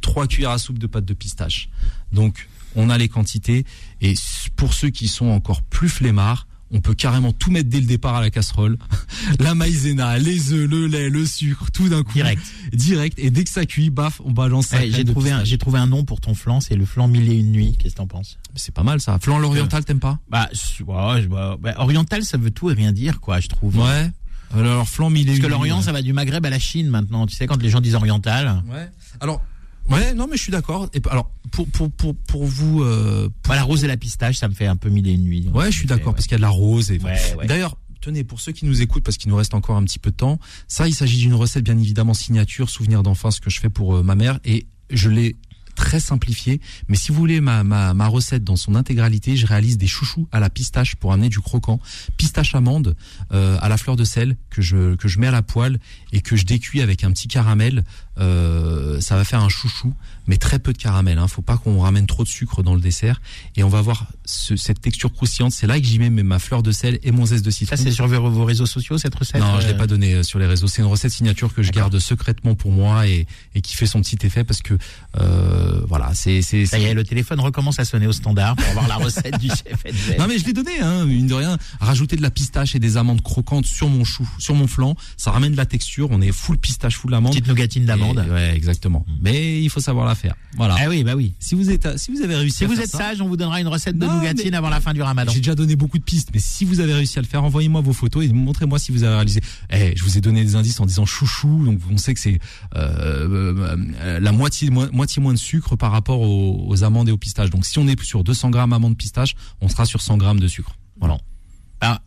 3 0.00 0.28
cuillères 0.28 0.50
à 0.50 0.58
soupe 0.58 0.78
de 0.78 0.86
pâte 0.86 1.04
de 1.04 1.14
pistache. 1.14 1.68
Donc, 2.12 2.48
on 2.76 2.88
a 2.88 2.98
les 2.98 3.08
quantités. 3.08 3.64
Et 4.00 4.14
pour 4.54 4.74
ceux 4.74 4.90
qui 4.90 5.08
sont 5.08 5.26
encore 5.26 5.62
plus 5.62 5.88
flemmards, 5.88 6.46
on 6.70 6.80
peut 6.80 6.94
carrément 6.94 7.32
tout 7.32 7.50
mettre 7.50 7.68
dès 7.68 7.80
le 7.80 7.86
départ 7.86 8.14
à 8.14 8.20
la 8.20 8.30
casserole. 8.30 8.78
La 9.38 9.54
maïzena, 9.54 10.18
les 10.18 10.52
œufs, 10.52 10.68
le 10.68 10.86
lait, 10.86 11.08
le 11.08 11.24
sucre, 11.24 11.70
tout 11.72 11.88
d'un 11.88 12.02
coup. 12.02 12.12
Direct. 12.12 12.42
Direct. 12.72 13.18
Et 13.18 13.30
dès 13.30 13.44
que 13.44 13.50
ça 13.50 13.64
cuit, 13.64 13.90
baf, 13.90 14.20
on 14.24 14.32
balance 14.32 14.66
ça. 14.66 14.86
J'ai 14.86 15.04
trouvé 15.04 15.30
un, 15.30 15.44
j'ai 15.44 15.56
trouvé 15.56 15.78
un 15.78 15.86
nom 15.86 16.04
pour 16.04 16.20
ton 16.20 16.34
flan, 16.34 16.60
c'est 16.60 16.76
le 16.76 16.84
flan 16.84 17.08
mille 17.08 17.30
et 17.30 17.36
une 17.36 17.52
nuits. 17.52 17.76
Qu'est-ce 17.78 17.94
que 17.94 17.98
t'en 17.98 18.06
penses? 18.06 18.38
C'est 18.54 18.74
pas 18.74 18.82
mal 18.82 19.00
ça. 19.00 19.18
Flan 19.18 19.38
l'oriental, 19.38 19.84
t'aimes 19.84 20.00
pas? 20.00 20.18
Bah, 20.28 20.48
bah, 20.86 21.56
bah, 21.60 21.74
oriental, 21.78 22.22
ça 22.24 22.36
veut 22.36 22.50
tout 22.50 22.70
et 22.70 22.74
rien 22.74 22.92
dire, 22.92 23.20
quoi, 23.20 23.40
je 23.40 23.48
trouve. 23.48 23.78
Ouais. 23.78 24.10
Alors 24.54 24.88
flan 24.88 25.10
mille 25.10 25.28
et 25.28 25.32
Parce 25.32 25.40
que 25.40 25.46
l'Orient, 25.46 25.82
ça 25.82 25.92
va 25.92 26.02
du 26.02 26.12
Maghreb 26.12 26.44
à 26.46 26.50
la 26.50 26.58
Chine 26.58 26.88
maintenant. 26.88 27.26
Tu 27.26 27.34
sais, 27.34 27.46
quand 27.46 27.60
les 27.62 27.70
gens 27.70 27.80
disent 27.80 27.94
oriental. 27.94 28.62
Ouais. 28.72 28.88
Alors, 29.20 29.42
ouais, 29.90 30.14
non, 30.14 30.26
mais 30.30 30.36
je 30.36 30.42
suis 30.42 30.52
d'accord. 30.52 30.88
Et 30.94 31.00
alors, 31.10 31.30
pour 31.50 31.68
pour 31.68 31.90
pour 31.90 32.14
pour 32.14 32.44
vous, 32.44 32.82
euh, 32.82 33.28
Bah, 33.48 33.56
la 33.56 33.62
rose 33.62 33.84
et 33.84 33.86
la 33.88 33.96
pistache, 33.96 34.36
ça 34.38 34.48
me 34.48 34.54
fait 34.54 34.66
un 34.66 34.76
peu 34.76 34.88
mille 34.88 35.06
et 35.08 35.12
une 35.12 35.22
nuits. 35.24 35.48
ouais, 35.52 35.70
je 35.70 35.76
suis 35.76 35.86
d'accord 35.86 36.14
parce 36.14 36.26
qu'il 36.26 36.32
y 36.32 36.36
a 36.36 36.38
de 36.38 36.42
la 36.42 36.48
rose 36.50 36.90
et. 36.90 36.98
Ouais, 36.98 37.18
ouais. 37.38 37.46
D'ailleurs. 37.46 37.76
Tenez, 38.00 38.22
pour 38.22 38.38
ceux 38.38 38.52
qui 38.52 38.66
nous 38.66 38.82
écoutent, 38.82 39.02
parce 39.02 39.16
qu'il 39.16 39.30
nous 39.30 39.36
reste 39.36 39.54
encore 39.54 39.76
un 39.78 39.82
petit 39.82 39.98
peu 39.98 40.10
de 40.10 40.16
temps, 40.16 40.38
ça, 40.68 40.86
il 40.86 40.92
s'agit 40.94 41.16
d'une 41.20 41.32
recette 41.32 41.64
bien 41.64 41.78
évidemment 41.78 42.12
signature, 42.12 42.68
souvenir 42.68 43.02
d'enfance 43.02 43.40
que 43.40 43.48
je 43.48 43.58
fais 43.58 43.70
pour 43.70 43.96
euh, 43.96 44.02
ma 44.02 44.14
mère, 44.14 44.40
et 44.44 44.66
je 44.90 45.08
l'ai 45.08 45.36
très 45.74 46.00
simplifié. 46.00 46.60
Mais 46.88 46.96
si 46.96 47.12
vous 47.12 47.18
voulez 47.18 47.40
ma, 47.40 48.06
recette 48.06 48.44
dans 48.44 48.56
son 48.56 48.74
intégralité, 48.74 49.36
je 49.36 49.46
réalise 49.46 49.78
des 49.78 49.86
chouchous 49.86 50.28
à 50.32 50.40
la 50.40 50.50
pistache 50.50 50.96
pour 50.96 51.12
amener 51.12 51.28
du 51.28 51.40
croquant, 51.40 51.80
pistache 52.16 52.54
amande 52.54 52.96
euh, 53.32 53.56
à 53.60 53.68
la 53.68 53.76
fleur 53.76 53.96
de 53.96 54.04
sel 54.04 54.36
que 54.50 54.62
je 54.62 54.94
que 54.96 55.08
je 55.08 55.18
mets 55.18 55.26
à 55.26 55.32
la 55.32 55.42
poêle 55.42 55.78
et 56.12 56.20
que 56.20 56.36
je 56.36 56.44
décuis 56.44 56.80
avec 56.82 57.04
un 57.04 57.10
petit 57.10 57.28
caramel. 57.28 57.84
Euh, 58.18 59.00
ça 59.00 59.16
va 59.16 59.24
faire 59.24 59.42
un 59.42 59.48
chouchou, 59.48 59.92
mais 60.26 60.36
très 60.36 60.58
peu 60.58 60.72
de 60.72 60.78
caramel. 60.78 61.18
Hein. 61.18 61.28
Faut 61.28 61.42
pas 61.42 61.56
qu'on 61.58 61.80
ramène 61.80 62.06
trop 62.06 62.22
de 62.24 62.28
sucre 62.28 62.62
dans 62.62 62.74
le 62.74 62.80
dessert. 62.80 63.20
Et 63.56 63.62
on 63.62 63.68
va 63.68 63.78
avoir 63.78 64.06
ce- 64.24 64.56
cette 64.56 64.80
texture 64.80 65.12
croustillante. 65.12 65.52
C'est 65.52 65.66
là 65.66 65.78
que 65.80 65.86
j'y 65.86 65.98
mets 65.98 66.10
ma 66.10 66.38
fleur 66.38 66.62
de 66.62 66.72
sel 66.72 66.98
et 67.02 67.12
mon 67.12 67.26
zeste 67.26 67.44
de 67.44 67.50
citron. 67.50 67.76
Ça, 67.76 67.82
c'est 67.82 67.90
sur 67.92 68.06
vos 68.08 68.44
réseaux 68.44 68.66
sociaux, 68.66 68.98
cette 68.98 69.14
recette 69.14 69.40
Non, 69.40 69.60
je 69.60 69.66
l'ai 69.68 69.74
euh, 69.74 69.78
pas 69.78 69.86
donné 69.86 70.14
euh, 70.14 70.22
sur 70.22 70.38
les 70.38 70.46
réseaux. 70.46 70.66
C'est 70.66 70.82
une 70.82 70.88
recette 70.88 71.12
signature 71.12 71.52
que 71.54 71.62
je 71.62 71.70
garde 71.72 71.98
secrètement 71.98 72.54
pour 72.54 72.70
moi 72.72 73.06
et, 73.06 73.26
et 73.54 73.60
qui 73.60 73.74
fait 73.76 73.86
son 73.86 74.00
petit 74.00 74.18
effet 74.24 74.44
parce 74.44 74.62
que 74.62 74.74
euh, 75.20 75.80
voilà, 75.88 76.12
c'est 76.14 76.42
c'est. 76.42 76.66
Ça 76.66 76.78
y 76.78 76.84
est, 76.84 76.94
le 76.94 77.04
téléphone 77.04 77.40
recommence 77.40 77.78
à 77.78 77.84
sonner 77.84 78.06
au 78.06 78.12
standard 78.12 78.56
pour 78.56 78.66
avoir 78.68 78.88
la 78.88 78.96
recette 78.96 79.38
du 79.38 79.48
chef 79.48 79.84
NZ. 79.84 80.18
Non 80.18 80.26
mais 80.26 80.38
je 80.38 80.44
l'ai 80.46 80.52
donné, 80.52 80.80
hein, 80.80 81.04
mine 81.06 81.26
de 81.26 81.34
rien. 81.34 81.58
Rajouter 81.80 82.16
de 82.16 82.22
la 82.22 82.30
pistache 82.30 82.74
et 82.74 82.78
des 82.78 82.96
amandes 82.96 83.22
croquantes 83.22 83.66
sur 83.66 83.88
mon 83.88 84.04
chou, 84.04 84.28
sur 84.38 84.54
mon 84.54 84.66
flanc, 84.66 84.96
ça 85.16 85.30
ramène 85.30 85.52
de 85.52 85.56
la 85.56 85.66
texture. 85.66 86.08
On 86.10 86.20
est 86.20 86.32
full 86.32 86.58
pistache, 86.58 86.96
full 86.96 87.14
amande. 87.14 87.32
Petite 87.32 87.48
nougatine 87.48 87.84
d'amande. 87.84 88.24
Ouais, 88.30 88.54
exactement. 88.56 89.04
Mais 89.20 89.60
il 89.62 89.70
faut 89.70 89.80
savoir 89.80 90.06
la 90.06 90.13
faire. 90.14 90.34
Voilà. 90.56 90.76
Ah 90.78 90.88
oui, 90.88 91.02
bah 91.04 91.14
oui. 91.16 91.34
Si 91.38 91.54
vous 91.54 91.70
êtes, 91.70 91.98
si 91.98 92.12
vous 92.12 92.22
avez 92.22 92.36
réussi, 92.36 92.58
Si 92.58 92.64
à 92.64 92.66
vous 92.68 92.74
faire 92.74 92.84
êtes 92.84 92.90
ça, 92.90 92.98
sage, 92.98 93.20
on 93.20 93.28
vous 93.28 93.36
donnera 93.36 93.60
une 93.60 93.68
recette 93.68 93.98
de 93.98 94.04
Non, 94.06 94.16
nougatine 94.16 94.54
avant 94.54 94.68
la 94.68 94.80
fin 94.80 94.92
du 94.94 95.02
ramadan. 95.02 95.32
J'ai 95.32 95.40
déjà 95.40 95.54
donné 95.54 95.76
beaucoup 95.76 95.98
de 95.98 96.04
pistes, 96.04 96.30
mais 96.32 96.40
si 96.40 96.64
vous 96.64 96.80
avez 96.80 96.94
réussi 96.94 97.18
à 97.18 97.22
le 97.22 97.26
faire, 97.28 97.42
envoyez-moi 97.44 97.80
vos 97.80 97.92
photos 97.92 98.24
et 98.24 98.28
montrez-moi 98.32 98.78
si 98.78 98.92
vous 98.92 99.02
avez 99.02 99.14
réalisé. 99.16 99.40
Eh, 99.70 99.94
je 99.96 100.04
vous 100.04 100.16
ai 100.16 100.20
donné 100.20 100.44
des 100.44 100.54
indices 100.56 100.78
en 100.80 100.86
disant 100.86 101.06
chouchou, 101.06 101.64
donc 101.64 101.80
on 101.90 101.96
sait 101.96 102.14
que 102.14 102.20
c'est 102.20 102.38
euh, 102.76 103.76
euh, 104.00 104.20
la 104.20 104.32
moitié, 104.32 104.70
mo- 104.70 104.90
moitié 104.92 105.22
moins 105.22 105.32
de 105.32 105.38
sucre 105.38 105.76
par 105.76 105.92
rapport 105.92 106.20
aux, 106.20 106.66
aux 106.68 106.84
amandes 106.84 107.08
et 107.08 107.12
aux 107.12 107.18
pistaches. 107.18 107.50
Donc 107.50 107.64
si 107.66 107.78
on 107.78 107.86
est 107.88 108.00
sur 108.02 108.24
200 108.24 108.50
grammes 108.50 108.72
amandes 108.72 108.96
pistaches, 108.96 109.34
on 109.60 109.68
sera 109.68 109.84
sur 109.86 110.00
100 110.00 110.16
grammes 110.18 110.40
de 110.40 110.48
sucre. 110.48 110.76
Voilà. 111.00 111.18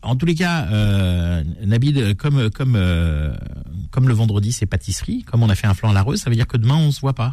En 0.02 0.16
tous 0.16 0.26
les 0.26 0.34
cas, 0.34 0.66
euh, 0.72 1.44
Nabil, 1.64 2.16
comme 2.16 2.50
comme 2.50 2.74
euh, 2.74 3.32
comme 3.92 4.08
le 4.08 4.14
vendredi 4.14 4.50
c'est 4.50 4.66
pâtisserie, 4.66 5.22
comme 5.22 5.44
on 5.44 5.48
a 5.48 5.54
fait 5.54 5.68
un 5.68 5.74
flan 5.74 5.90
à 5.90 5.92
la 5.92 6.02
rose, 6.02 6.18
ça 6.20 6.30
veut 6.30 6.34
dire 6.36 6.48
que 6.48 6.56
demain 6.56 6.74
on 6.74 6.90
se 6.90 7.00
voit 7.00 7.12
pas. 7.14 7.30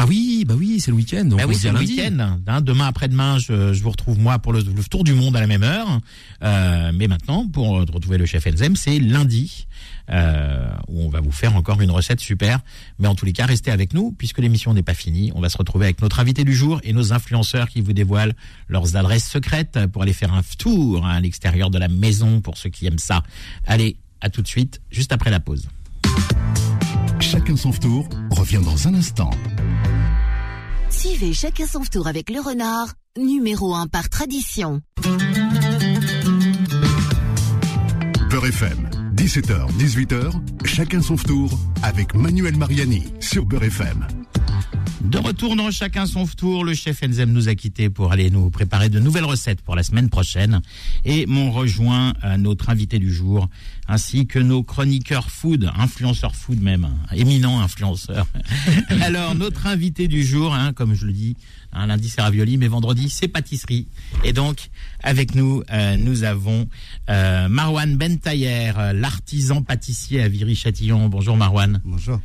Ah 0.00 0.06
oui, 0.06 0.44
bah 0.46 0.54
oui, 0.56 0.78
c'est 0.78 0.92
le 0.92 0.96
week-end. 0.96 1.24
Bah 1.24 1.42
oui, 1.48 1.56
c'est 1.56 1.72
le 1.72 1.78
week-end. 1.78 2.36
Hein, 2.46 2.60
demain 2.60 2.86
après-demain, 2.86 3.38
je, 3.38 3.72
je 3.72 3.82
vous 3.82 3.90
retrouve 3.90 4.16
moi 4.16 4.38
pour 4.38 4.52
le, 4.52 4.60
le 4.60 4.84
tour 4.84 5.02
du 5.02 5.12
monde 5.12 5.34
à 5.34 5.40
la 5.40 5.48
même 5.48 5.64
heure. 5.64 6.00
Euh, 6.44 6.92
mais 6.94 7.08
maintenant, 7.08 7.48
pour 7.48 7.80
retrouver 7.80 8.16
le 8.16 8.24
chef 8.24 8.46
Enzem, 8.46 8.76
c'est 8.76 9.00
lundi 9.00 9.66
euh, 10.08 10.70
où 10.86 11.02
on 11.02 11.08
va 11.08 11.20
vous 11.20 11.32
faire 11.32 11.56
encore 11.56 11.80
une 11.80 11.90
recette 11.90 12.20
super. 12.20 12.60
Mais 13.00 13.08
en 13.08 13.16
tous 13.16 13.24
les 13.26 13.32
cas, 13.32 13.46
restez 13.46 13.72
avec 13.72 13.92
nous 13.92 14.12
puisque 14.16 14.38
l'émission 14.38 14.72
n'est 14.72 14.84
pas 14.84 14.94
finie. 14.94 15.32
On 15.34 15.40
va 15.40 15.48
se 15.48 15.58
retrouver 15.58 15.86
avec 15.86 16.00
notre 16.00 16.20
invité 16.20 16.44
du 16.44 16.54
jour 16.54 16.80
et 16.84 16.92
nos 16.92 17.12
influenceurs 17.12 17.68
qui 17.68 17.80
vous 17.80 17.92
dévoilent 17.92 18.34
leurs 18.68 18.94
adresses 18.94 19.28
secrètes 19.28 19.80
pour 19.92 20.02
aller 20.02 20.12
faire 20.12 20.32
un 20.32 20.42
tour 20.58 21.04
hein, 21.04 21.10
à 21.10 21.20
l'extérieur 21.20 21.70
de 21.70 21.78
la 21.78 21.88
maison 21.88 22.40
pour 22.40 22.56
ceux 22.56 22.70
qui 22.70 22.86
aiment 22.86 23.00
ça. 23.00 23.24
Allez, 23.66 23.96
à 24.20 24.30
tout 24.30 24.42
de 24.42 24.48
suite, 24.48 24.80
juste 24.92 25.12
après 25.12 25.30
la 25.30 25.40
pause. 25.40 25.68
Chacun 27.18 27.56
son 27.56 27.72
tour 27.72 28.08
revient 28.30 28.60
dans 28.64 28.86
un 28.86 28.94
instant. 28.94 29.30
Suivez 30.90 31.32
chacun 31.32 31.66
son 31.66 31.80
tour 31.80 32.06
avec 32.06 32.30
le 32.30 32.40
renard, 32.40 32.94
numéro 33.16 33.74
1 33.74 33.86
par 33.88 34.08
tradition. 34.08 34.80
Beurre 38.30 38.46
FM, 38.46 38.90
17h, 39.14 39.70
18h, 39.78 40.66
chacun 40.66 41.02
son 41.02 41.16
tour 41.16 41.50
avec 41.82 42.14
Manuel 42.14 42.56
Mariani 42.56 43.04
sur 43.20 43.44
Beurre 43.44 43.64
FM. 43.64 44.06
De 45.00 45.18
retour 45.18 45.54
dans 45.54 45.70
chacun 45.70 46.06
son 46.06 46.26
tour, 46.26 46.64
le 46.64 46.74
chef 46.74 47.02
Enzem 47.04 47.30
nous 47.32 47.48
a 47.48 47.54
quittés 47.54 47.88
pour 47.88 48.10
aller 48.10 48.30
nous 48.30 48.50
préparer 48.50 48.88
de 48.88 48.98
nouvelles 48.98 49.24
recettes 49.24 49.60
pour 49.60 49.76
la 49.76 49.84
semaine 49.84 50.10
prochaine 50.10 50.60
et 51.04 51.24
m'ont 51.26 51.52
rejoint 51.52 52.14
euh, 52.24 52.36
notre 52.36 52.68
invité 52.68 52.98
du 52.98 53.12
jour 53.12 53.48
ainsi 53.86 54.26
que 54.26 54.38
nos 54.38 54.62
chroniqueurs 54.62 55.30
food, 55.30 55.70
influenceurs 55.76 56.34
food 56.34 56.60
même, 56.60 56.84
hein, 56.84 57.14
éminents 57.14 57.60
influenceurs. 57.60 58.26
Alors 59.00 59.34
notre 59.34 59.66
invité 59.66 60.08
du 60.08 60.24
jour, 60.24 60.54
hein, 60.54 60.72
comme 60.72 60.94
je 60.94 61.06
le 61.06 61.12
dis, 61.12 61.36
hein, 61.72 61.86
lundi 61.86 62.08
c'est 62.08 62.20
ravioli, 62.20 62.58
mais 62.58 62.68
vendredi 62.68 63.08
c'est 63.08 63.28
pâtisserie. 63.28 63.86
Et 64.24 64.32
donc 64.32 64.68
avec 65.02 65.34
nous, 65.34 65.62
euh, 65.72 65.96
nous 65.96 66.24
avons 66.24 66.68
euh, 67.08 67.48
Marwan 67.48 67.96
Bentayer, 67.96 68.72
euh, 68.76 68.92
l'artisan 68.92 69.62
pâtissier 69.62 70.22
à 70.22 70.28
Viry-Châtillon. 70.28 71.08
Bonjour 71.08 71.36
Marwan. 71.36 71.80
Bonjour. 71.84 72.20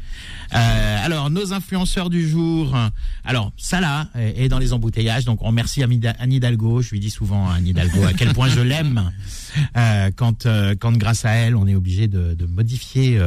Euh, 0.53 1.05
alors, 1.05 1.29
nos 1.29 1.53
influenceurs 1.53 2.09
du 2.09 2.27
jour. 2.27 2.62
Euh, 2.73 2.89
Alors, 3.23 3.51
Salah 3.57 4.09
est 4.15 4.49
dans 4.49 4.59
les 4.59 4.73
embouteillages, 4.73 5.25
donc 5.25 5.41
on 5.41 5.47
remercie 5.47 5.83
Anne 5.83 6.31
Hidalgo. 6.31 6.81
Je 6.81 6.91
lui 6.91 6.99
dis 6.99 7.09
souvent 7.09 7.49
à 7.49 7.55
Anne 7.55 7.67
Hidalgo 7.67 8.03
à 8.03 8.13
quel 8.13 8.33
point 8.33 8.49
je 8.49 8.61
l'aime. 8.61 9.11
Euh, 9.77 10.09
quand, 10.15 10.45
euh, 10.45 10.75
quand 10.79 10.97
grâce 10.97 11.25
à 11.25 11.31
elle, 11.31 11.55
on 11.55 11.67
est 11.67 11.75
obligé 11.75 12.07
de, 12.07 12.45
modifier 12.45 13.19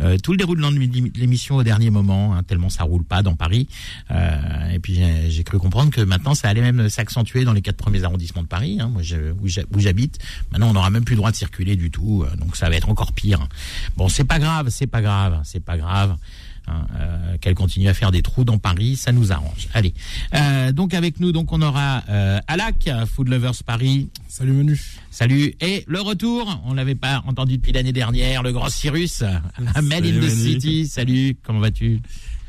euh, 0.00 0.18
tout 0.18 0.30
le 0.32 0.36
déroulement 0.38 0.70
de 0.70 0.78
l'ém- 0.78 1.10
l'émission 1.16 1.56
au 1.56 1.62
dernier 1.62 1.90
moment, 1.90 2.34
hein, 2.34 2.42
tellement 2.42 2.68
ça 2.68 2.84
roule 2.84 3.04
pas 3.04 3.22
dans 3.22 3.34
Paris. 3.34 3.68
Euh, 4.10 4.70
et 4.72 4.78
puis 4.78 5.00
j'ai 5.28 5.44
cru 5.44 5.58
comprendre 5.58 5.90
que 5.90 6.00
maintenant 6.00 6.34
ça 6.34 6.48
allait 6.48 6.60
même 6.60 6.88
s'accentuer 6.88 7.44
dans 7.44 7.52
les 7.52 7.62
quatre 7.62 7.76
premiers 7.76 8.04
arrondissements 8.04 8.42
de 8.42 8.48
Paris, 8.48 8.78
hein, 8.80 8.88
moi 8.92 9.02
je- 9.02 9.32
où 9.32 9.78
j'habite. 9.80 10.18
Maintenant, 10.52 10.70
on 10.70 10.72
n'aura 10.74 10.90
même 10.90 11.04
plus 11.04 11.14
le 11.14 11.18
droit 11.18 11.30
de 11.30 11.36
circuler 11.36 11.76
du 11.76 11.90
tout, 11.90 12.24
euh, 12.24 12.36
donc 12.36 12.56
ça 12.56 12.68
va 12.68 12.76
être 12.76 12.88
encore 12.88 13.12
pire. 13.12 13.48
Bon, 13.96 14.08
c'est 14.08 14.24
pas 14.24 14.38
grave, 14.38 14.68
c'est 14.70 14.86
pas 14.86 15.02
grave, 15.02 15.40
c'est 15.44 15.64
pas 15.64 15.76
grave. 15.78 16.16
hein, 16.68 16.84
euh, 16.98 17.36
qu'elle 17.40 17.54
continue 17.54 17.86
à 17.86 17.94
faire 17.94 18.10
des 18.10 18.22
trous 18.22 18.42
dans 18.42 18.58
Paris, 18.58 18.96
ça 18.96 19.12
nous 19.12 19.30
arrange. 19.30 19.68
Allez, 19.72 19.94
Euh, 20.34 20.72
donc 20.72 20.94
avec 20.94 21.20
nous, 21.20 21.30
donc 21.30 21.52
on 21.52 21.62
aura 21.62 22.02
euh, 22.08 22.40
Alak, 22.48 22.90
Food 23.14 23.28
Lovers 23.28 23.62
Paris. 23.64 24.08
Salut 24.26 24.50
Menu. 24.50 24.76
Salut 25.12 25.54
et 25.60 25.84
le 25.86 26.00
retour. 26.00 26.60
On 26.66 26.74
l'avait 26.74 26.96
pas 26.96 27.22
entendu 27.28 27.56
depuis 27.58 27.70
l'année 27.70 27.92
dernière, 27.92 28.42
le 28.42 28.50
grand 28.50 28.68
Cyrus, 28.68 29.22
Made 29.86 30.06
in 30.06 30.10
the 30.12 30.14
Manu. 30.14 30.30
City. 30.30 30.86
Salut, 30.86 31.36
comment 31.42 31.60
vas-tu? 31.60 32.00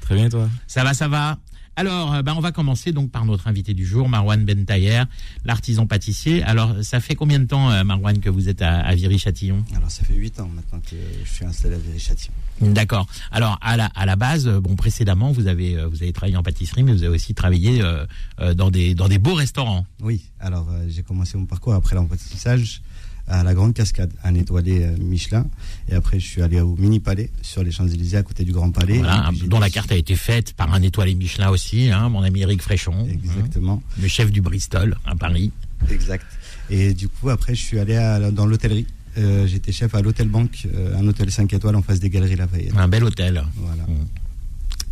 Très 0.02 0.16
bien 0.16 0.30
toi? 0.30 0.50
Ça 0.68 0.84
va, 0.84 0.94
ça 0.94 1.08
va. 1.08 1.38
Alors, 1.80 2.24
ben, 2.24 2.34
on 2.36 2.40
va 2.40 2.52
commencer 2.52 2.92
donc 2.92 3.12
par 3.12 3.24
notre 3.26 3.48
invité 3.48 3.76
du 3.76 3.86
jour, 3.86 4.10
Marwan 4.10 4.44
Bentayer, 4.44 5.04
l'artisan 5.46 5.86
pâtissier. 5.86 6.42
Alors, 6.42 6.74
ça 6.82 7.00
fait 7.00 7.14
combien 7.14 7.38
de 7.40 7.46
temps, 7.46 7.70
euh, 7.70 7.84
Marwan, 7.84 8.20
que 8.20 8.32
vous 8.32 8.50
êtes 8.50 8.64
à, 8.64 8.80
à 8.80 8.96
Viry-Châtillon? 8.96 9.64
Alors 9.76 9.92
ça 9.92 10.04
fait 10.04 10.16
8 10.16 10.40
ans 10.40 10.50
maintenant 10.56 10.80
que 10.80 10.96
je 11.24 11.30
suis 11.32 11.46
installé 11.46 11.76
à 11.76 11.78
Viry-Châtillon. 11.78 12.34
D'accord. 12.62 13.06
Alors, 13.32 13.60
à 13.62 13.78
la, 13.78 13.86
à 13.86 14.08
la 14.08 14.16
base, 14.16 14.48
euh, 14.48 14.60
bon, 14.60 14.76
précédemment, 14.76 15.32
vous 15.32 15.46
avez, 15.46 15.76
vous 15.86 16.02
avez 16.02 16.12
travaillé 16.14 16.36
en 16.36 16.42
pâtisserie, 16.42 16.82
mais 16.82 16.94
vous 16.94 17.04
avez 17.04 17.14
aussi 17.14 17.36
travaillé 17.36 17.80
euh, 17.84 18.08
dans 18.56 18.72
des, 18.72 18.96
dans 18.96 19.08
des 19.08 19.20
beaux 19.20 19.36
restaurants. 19.36 19.86
Oui, 20.02 20.24
alors 20.40 20.68
euh, 20.72 20.86
j'ai 20.90 21.04
commencé 21.04 21.38
mon 21.38 21.46
parcours 21.46 21.76
après 21.76 21.96
l'apprentissage 21.96 22.82
à 23.28 23.44
la 23.44 23.54
Grande 23.54 23.74
Cascade, 23.74 24.12
un 24.24 24.34
étoilé 24.36 24.84
euh, 24.84 24.96
Michelin. 25.00 25.46
Et 25.90 25.96
après, 25.96 26.20
je 26.20 26.26
suis 26.26 26.42
allé 26.42 26.60
au 26.62 26.76
Mini 26.78 27.00
Palais 27.00 27.30
sur 27.42 27.64
les 27.64 27.72
Champs-Élysées 27.72 28.18
à 28.18 28.24
côté 28.24 28.44
du 28.44 28.52
Grand 28.54 28.72
Palais. 28.72 29.00
Voilà, 29.00 29.30
dont 29.48 29.60
la 29.60 29.70
carte 29.70 29.92
a 29.92 29.96
été 29.96 30.16
faite 30.16 30.54
par 30.54 30.74
un 30.74 30.82
étoilé 30.82 31.14
Michelin 31.16 31.50
aussi, 31.50 31.90
hein, 31.92 32.10
mon 32.10 32.22
ami 32.24 32.42
Eric 32.42 32.62
Fréchon, 32.62 32.94
hein, 33.02 33.08
Exactement, 33.12 33.82
le 34.02 34.08
chef 34.08 34.32
du 34.32 34.42
Bristol 34.42 34.98
à 35.06 35.16
Paris. 35.16 35.52
exact. 35.92 36.26
Et 36.70 36.94
du 36.94 37.08
coup, 37.10 37.30
après, 37.30 37.56
je 37.56 37.62
suis 37.62 37.80
allé 37.80 37.96
à- 37.96 38.32
dans 38.32 38.46
l'hôtellerie. 38.46 38.88
Euh, 39.18 39.48
J'étais 39.48 39.72
chef 39.72 39.96
à 39.96 40.02
l'Hôtel 40.02 40.28
Banque, 40.28 40.68
euh, 40.74 40.96
un 40.98 41.08
hôtel 41.08 41.32
5 41.32 41.52
étoiles 41.54 41.76
en 41.76 41.82
face 41.82 42.00
des 42.00 42.10
Galeries 42.10 42.36
Lafayette. 42.36 42.74
Un 42.78 42.88
bel 42.88 43.04
hôtel. 43.04 43.44
Voilà. 43.56 43.84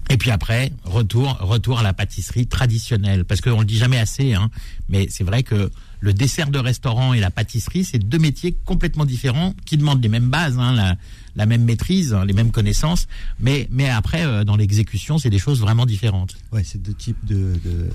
Et 0.10 0.18
puis 0.18 0.30
après, 0.32 0.72
retour, 0.84 1.36
retour 1.42 1.80
à 1.80 1.84
la 1.84 1.94
pâtisserie 1.94 2.46
traditionnelle. 2.48 3.26
Parce 3.26 3.42
qu'on 3.42 3.60
le 3.60 3.66
dit 3.66 3.78
jamais 3.78 3.98
assez, 3.98 4.34
hein, 4.36 4.50
mais 4.88 5.08
c'est 5.10 5.24
vrai 5.24 5.42
que 5.44 5.72
le 6.06 6.14
dessert 6.14 6.52
de 6.52 6.60
restaurant 6.60 7.14
et 7.16 7.20
la 7.20 7.32
pâtisserie, 7.32 7.84
c'est 7.84 7.98
deux 7.98 8.20
métiers 8.20 8.56
complètement 8.64 9.06
différents 9.06 9.56
qui 9.66 9.76
demandent 9.76 10.04
les 10.04 10.08
mêmes 10.08 10.30
bases, 10.30 10.56
hein, 10.60 10.96
la, 11.36 11.46
même 11.48 11.64
maîtrise, 11.64 12.14
hein, 12.14 12.24
les 12.26 12.34
mêmes 12.34 12.52
connaissances, 12.52 13.08
mais 13.40 13.68
après 13.90 14.24
euh, 14.24 14.44
dans 14.44 14.56
l'exécution, 14.56 15.18
c'est 15.18 15.32
des 15.32 15.40
choses 15.40 15.62
vraiment 15.62 15.88
différentes. 15.88 16.36
Ouais, 16.52 16.62
c'est 16.64 16.80
deux 16.80 16.94
types 16.94 17.26
de, 17.26 17.54
de 17.66 17.90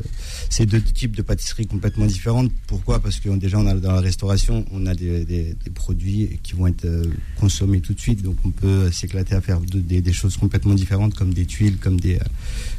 c'est 0.51 0.67
deux 0.67 0.81
types 0.81 1.15
de 1.15 1.23
pâtisseries 1.23 1.69
complètement 1.69 2.05
différentes. 2.05 2.51
Pourquoi? 2.67 3.01
Parce 3.01 3.21
que 3.21 3.29
déjà 3.37 3.63
dans 3.63 3.93
la 3.95 4.01
restauration, 4.01 4.65
on 4.73 4.87
a 4.87 4.95
des, 4.95 5.57
produits 5.73 6.41
qui 6.43 6.55
vont 6.55 6.67
être 6.67 6.85
euh, 6.85 7.05
consommés 7.39 7.81
tout 7.81 7.95
de 7.95 8.01
suite, 8.01 8.23
donc 8.23 8.37
on 8.45 8.51
peut 8.51 8.91
s'éclater 8.91 9.37
à 9.37 9.41
faire 9.41 9.61
de- 9.61 9.79
des, 9.79 10.13
choses 10.13 10.37
complètement 10.37 10.75
différentes, 10.75 11.15
comme 11.15 11.33
des 11.33 11.47
tuiles, 11.47 11.79
comme 11.79 12.01
des 12.01 12.17
euh, 12.17 12.25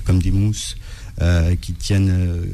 comme 0.04 0.22
des 0.22 0.32
mousses 0.32 0.76
euh, 1.22 1.56
qui 1.56 1.72
tiennent 1.74 2.10
euh, 2.10 2.46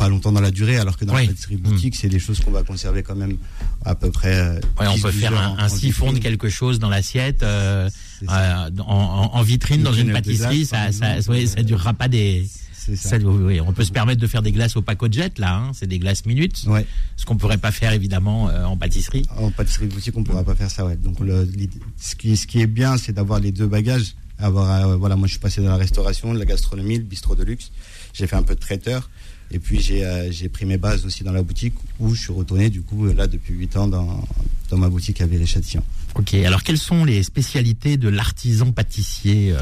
pas 0.00 0.08
longtemps 0.08 0.32
dans 0.32 0.40
la 0.40 0.50
durée, 0.50 0.78
alors 0.78 0.96
que 0.96 1.04
dans 1.04 1.14
Oui. 1.14 1.22
la 1.26 1.28
pâtisserie 1.28 1.56
boutique, 1.58 1.94
c'est 1.94 2.08
des 2.08 2.18
choses 2.18 2.40
qu'on 2.40 2.50
va 2.50 2.62
conserver 2.62 3.02
quand 3.02 3.14
même 3.14 3.36
à 3.84 3.94
peu 3.94 4.10
près. 4.10 4.34
euh, 4.34 4.54
Ouais, 4.80 4.86
on 4.88 4.94
10, 4.94 5.02
peut 5.02 5.12
12 5.12 5.20
faire 5.20 5.36
un, 5.58 5.68
siphon 5.68 6.12
de 6.14 6.18
quelque 6.18 6.48
chose 6.48 6.78
dans 6.78 6.88
l'assiette. 6.88 7.42
euh, 7.42 7.90
euh, 8.28 8.70
en, 8.86 9.42
vitrine 9.42 9.82
dans 9.82 9.92
Une 9.92 10.10
pâtisserie, 10.12 10.64
glace, 10.66 10.96
ça, 10.96 11.20
ça, 11.22 11.62
durera 11.62 11.92
pas 11.92 12.08
des. 12.08 12.48
C'est 12.72 12.96
ça. 12.96 13.10
ça- 13.10 13.16
oui, 13.18 13.42
oui, 13.44 13.60
on 13.60 13.74
peut 13.74 13.84
se 13.84 13.92
permettre 13.92 14.20
de 14.22 14.26
faire 14.26 14.40
des 14.40 14.52
glaces 14.52 14.74
au 14.74 14.80
paco 14.82 15.06
de 15.08 15.12
jet 15.12 15.38
là, 15.38 15.54
hein, 15.56 15.70
c'est 15.74 15.86
des 15.86 15.98
glaces 15.98 16.24
minutes, 16.24 16.64
Ouais. 16.66 16.86
ce 17.16 17.26
qu'on 17.26 17.36
pourrait 17.36 17.58
pas 17.58 17.70
faire 17.72 17.92
évidemment 17.92 18.48
euh, 18.48 18.64
en 18.64 18.78
pâtisserie. 18.78 19.26
En 19.36 19.50
pâtisserie 19.50 19.86
boutique, 19.86 20.16
on 20.16 20.24
pourra 20.24 20.44
pas 20.44 20.54
faire 20.54 20.70
ça. 20.70 20.86
Ouais. 20.86 20.96
Donc, 20.96 21.20
le- 21.20 21.46
ce, 21.98 22.14
qui, 22.16 22.38
ce 22.38 22.46
qui 22.46 22.60
est 22.62 22.66
bien, 22.66 22.96
c'est 22.96 23.12
d'avoir 23.12 23.38
les 23.38 23.52
deux 23.52 23.66
bagages. 23.66 24.14
Avoir, 24.38 24.70
euh, 24.88 24.96
voilà, 24.96 25.16
moi, 25.16 25.26
je 25.28 25.32
suis 25.32 25.40
passé 25.40 25.60
dans 25.60 25.68
la 25.68 25.76
restauration, 25.76 26.32
la 26.32 26.46
gastronomie, 26.46 26.96
le 26.96 27.04
bistrot 27.04 27.34
de 27.36 27.44
luxe. 27.44 27.70
J'ai 28.14 28.26
fait 28.26 28.36
un 28.36 28.42
peu 28.42 28.54
de 28.54 28.60
traiteur. 28.60 29.10
Et 29.52 29.58
puis, 29.58 29.80
j'ai 29.80 30.04
euh, 30.04 30.30
j'ai 30.30 30.48
pris 30.48 30.64
mes 30.64 30.78
bases 30.78 31.04
aussi 31.04 31.24
dans 31.24 31.32
la 31.32 31.42
boutique 31.42 31.74
où 31.98 32.14
je 32.14 32.20
suis 32.20 32.32
retourné, 32.32 32.70
du 32.70 32.82
coup, 32.82 33.06
là, 33.06 33.26
depuis 33.26 33.54
8 33.54 33.76
ans, 33.76 33.88
dans, 33.88 34.22
dans 34.70 34.76
ma 34.78 34.88
boutique 34.88 35.20
à 35.20 35.26
Viry-Châtillon. 35.26 35.82
Ok, 36.16 36.34
alors 36.34 36.62
quelles 36.62 36.78
sont 36.78 37.04
les 37.04 37.22
spécialités 37.22 37.96
de 37.96 38.08
l'artisan 38.08 38.72
pâtissier 38.72 39.52
euh, 39.52 39.58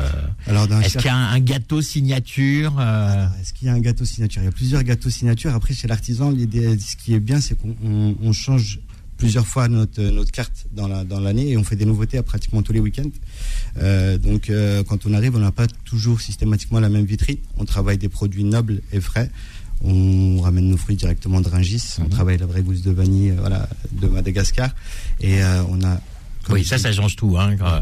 Alors, 0.46 0.66
dans 0.66 0.80
Est-ce 0.80 0.96
qu'il 0.98 1.06
y 1.06 1.10
a 1.10 1.16
un, 1.16 1.40
gâteau 1.40 1.80
signature 1.82 2.76
euh, 2.78 3.26
Est-ce 3.40 3.52
qu'il 3.52 3.66
y 3.66 3.70
a 3.70 3.74
un 3.74 3.80
gâteau 3.80 4.04
signature? 4.04 4.42
Il 4.42 4.46
y 4.46 4.48
a 4.48 4.52
plusieurs 4.52 4.82
gâteaux 4.82 5.10
signature. 5.10 5.54
Après, 5.54 5.74
chez 5.74 5.88
l'artisan, 5.88 6.32
ce 6.32 6.96
qui 6.96 7.14
est 7.14 7.20
bien, 7.20 7.40
c'est 7.40 7.54
qu'on 7.58 7.74
on- 7.84 8.14
on 8.22 8.32
change 8.32 8.80
plusieurs 9.18 9.46
fois 9.46 9.68
notre, 9.68 10.00
notre 10.00 10.30
carte 10.30 10.66
dans 10.72 10.86
la- 10.86 11.04
dans 11.04 11.18
l'année 11.20 11.50
et 11.50 11.56
on 11.56 11.64
fait 11.64 11.76
des 11.76 11.84
nouveautés 11.86 12.18
à 12.18 12.22
pratiquement 12.22 12.62
tous 12.62 12.72
les 12.72 12.80
week-ends. 12.80 13.10
Euh, 13.78 14.16
donc, 14.16 14.48
euh, 14.48 14.82
quand 14.84 15.06
on 15.06 15.12
arrive, 15.12 15.34
on 15.34 15.40
n'a 15.40 15.50
pas 15.52 15.66
toujours 15.84 16.20
systématiquement 16.20 16.78
la 16.80 16.88
même 16.88 17.04
vitrine. 17.04 17.38
On 17.56 17.64
travaille 17.64 17.98
des 17.98 18.08
produits 18.08 18.44
nobles 18.44 18.80
et 18.92 19.00
frais. 19.00 19.30
On 19.84 20.40
ramène 20.40 20.68
nos 20.68 20.76
fruits 20.76 20.96
directement 20.96 21.40
de 21.40 21.48
Rungis. 21.48 21.96
On 21.98 22.04
Mhm. 22.04 22.08
travaille 22.10 22.38
la 22.38 22.46
vraie 22.46 22.62
gousse 22.62 22.82
de 22.82 22.90
vanille 22.90 23.30
euh, 23.30 23.36
voilà, 23.38 23.68
de 23.92 24.08
Madagascar. 24.08 24.70
Et 25.20 25.42
euh, 25.42 25.62
on 25.68 25.82
a. 25.84 26.00
Oui, 26.50 26.64
ça, 26.64 26.78
ça 26.78 26.90
change 26.92 27.14
tout. 27.16 27.36
Hein, 27.38 27.56
euh, 27.60 27.80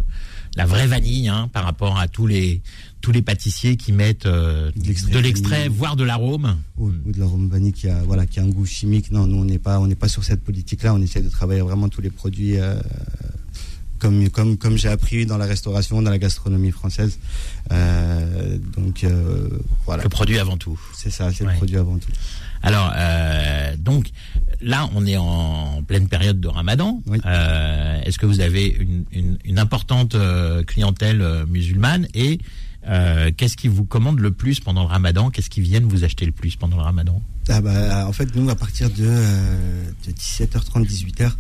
la 0.57 0.67
vraie 0.67 0.87
vanille, 0.87 1.29
hein, 1.29 1.49
par 1.53 1.65
rapport 1.65 1.99
à 1.99 2.09
tous 2.09 2.26
les 2.26 2.61
tous 3.03 3.12
les 3.12 3.23
pâtissiers 3.23 3.76
qui 3.76 3.93
mettent 3.93 4.26
euh, 4.26 4.73
De 5.12 5.19
l'extrait 5.21 5.69
voire 5.69 5.95
de 5.97 6.03
l'arôme. 6.03 6.57
ou, 6.76 6.88
ou 6.88 7.12
de 7.12 7.21
l'arôme 7.21 7.49
vanille 7.49 7.73
qui 7.73 7.88
a 7.88 8.03
voilà 8.03 8.26
qui 8.26 8.41
a 8.41 8.43
un 8.43 8.49
goût 8.49 8.67
chimique. 8.67 9.11
Non, 9.12 9.26
nous 9.26 9.37
on 9.38 9.45
n'est 9.45 9.59
pas 9.61 9.79
on 9.81 9.87
n'est 9.87 9.95
pas 9.95 10.09
sur 10.09 10.25
cette 10.25 10.43
politique-là. 10.43 10.93
On 10.95 11.00
essaie 11.00 11.23
de 11.23 11.29
travailler 11.29 11.61
vraiment 11.61 11.88
tous 11.88 12.00
les 12.00 12.11
produits 12.11 12.59
euh, 12.59 12.75
comme 14.06 14.30
comme 14.30 14.56
comme 14.56 14.76
j'ai 14.78 14.88
appris 14.88 15.26
dans 15.26 15.36
la 15.36 15.46
restauration, 15.46 16.00
dans 16.00 16.10
la 16.10 16.18
gastronomie 16.18 16.70
française. 16.70 17.18
Euh, 17.72 18.56
donc 18.76 19.02
euh, 19.02 19.48
voilà, 19.84 20.04
Le 20.04 20.08
produit 20.08 20.38
avant 20.38 20.56
tout. 20.56 20.78
c'est 20.94 21.10
ça, 21.10 21.32
c'est 21.32 21.44
Ouais. 21.44 21.50
le 21.52 21.56
produit 21.56 21.76
avant 21.76 21.98
tout. 21.98 22.10
Alors, 22.62 22.92
euh, 22.96 23.76
donc, 23.78 24.08
là, 24.60 24.88
on 24.94 25.06
est 25.06 25.16
en 25.16 25.82
pleine 25.86 26.08
période 26.08 26.40
de 26.40 26.48
Ramadan. 26.48 27.02
Oui. 27.06 27.18
Est-ce 28.04 28.18
que 28.18 28.26
vous 28.26 28.40
avez 28.40 28.66
une, 28.68 29.04
une, 29.12 29.38
une 29.44 29.58
importante 29.58 30.16
clientèle 30.66 31.44
musulmane 31.48 32.06
et 32.14 32.38
euh, 32.88 33.30
qu'est-ce 33.36 33.56
qui 33.56 33.66
vous 33.68 33.84
commande 33.84 34.21
le 34.21 34.30
plus 34.30 34.60
pendant 34.60 34.82
le 34.82 34.88
Ramadan? 34.88 35.30
Qu'est-ce 35.30 35.50
qui 35.50 35.60
viennent 35.60 35.86
vous 35.88 36.04
acheter 36.04 36.25
le 36.26 36.32
plus 36.32 36.54
pendant 36.56 36.76
le 36.76 36.82
Ramadan? 36.82 37.21
Ah 37.49 37.60
bah, 37.60 38.06
en 38.08 38.12
fait, 38.12 38.34
nous, 38.36 38.49
à 38.50 38.54
partir 38.56 38.88
de, 38.90 38.95
euh, 39.04 39.90
de 40.06 40.12
17h30, 40.12 40.86
18h, 40.86 41.32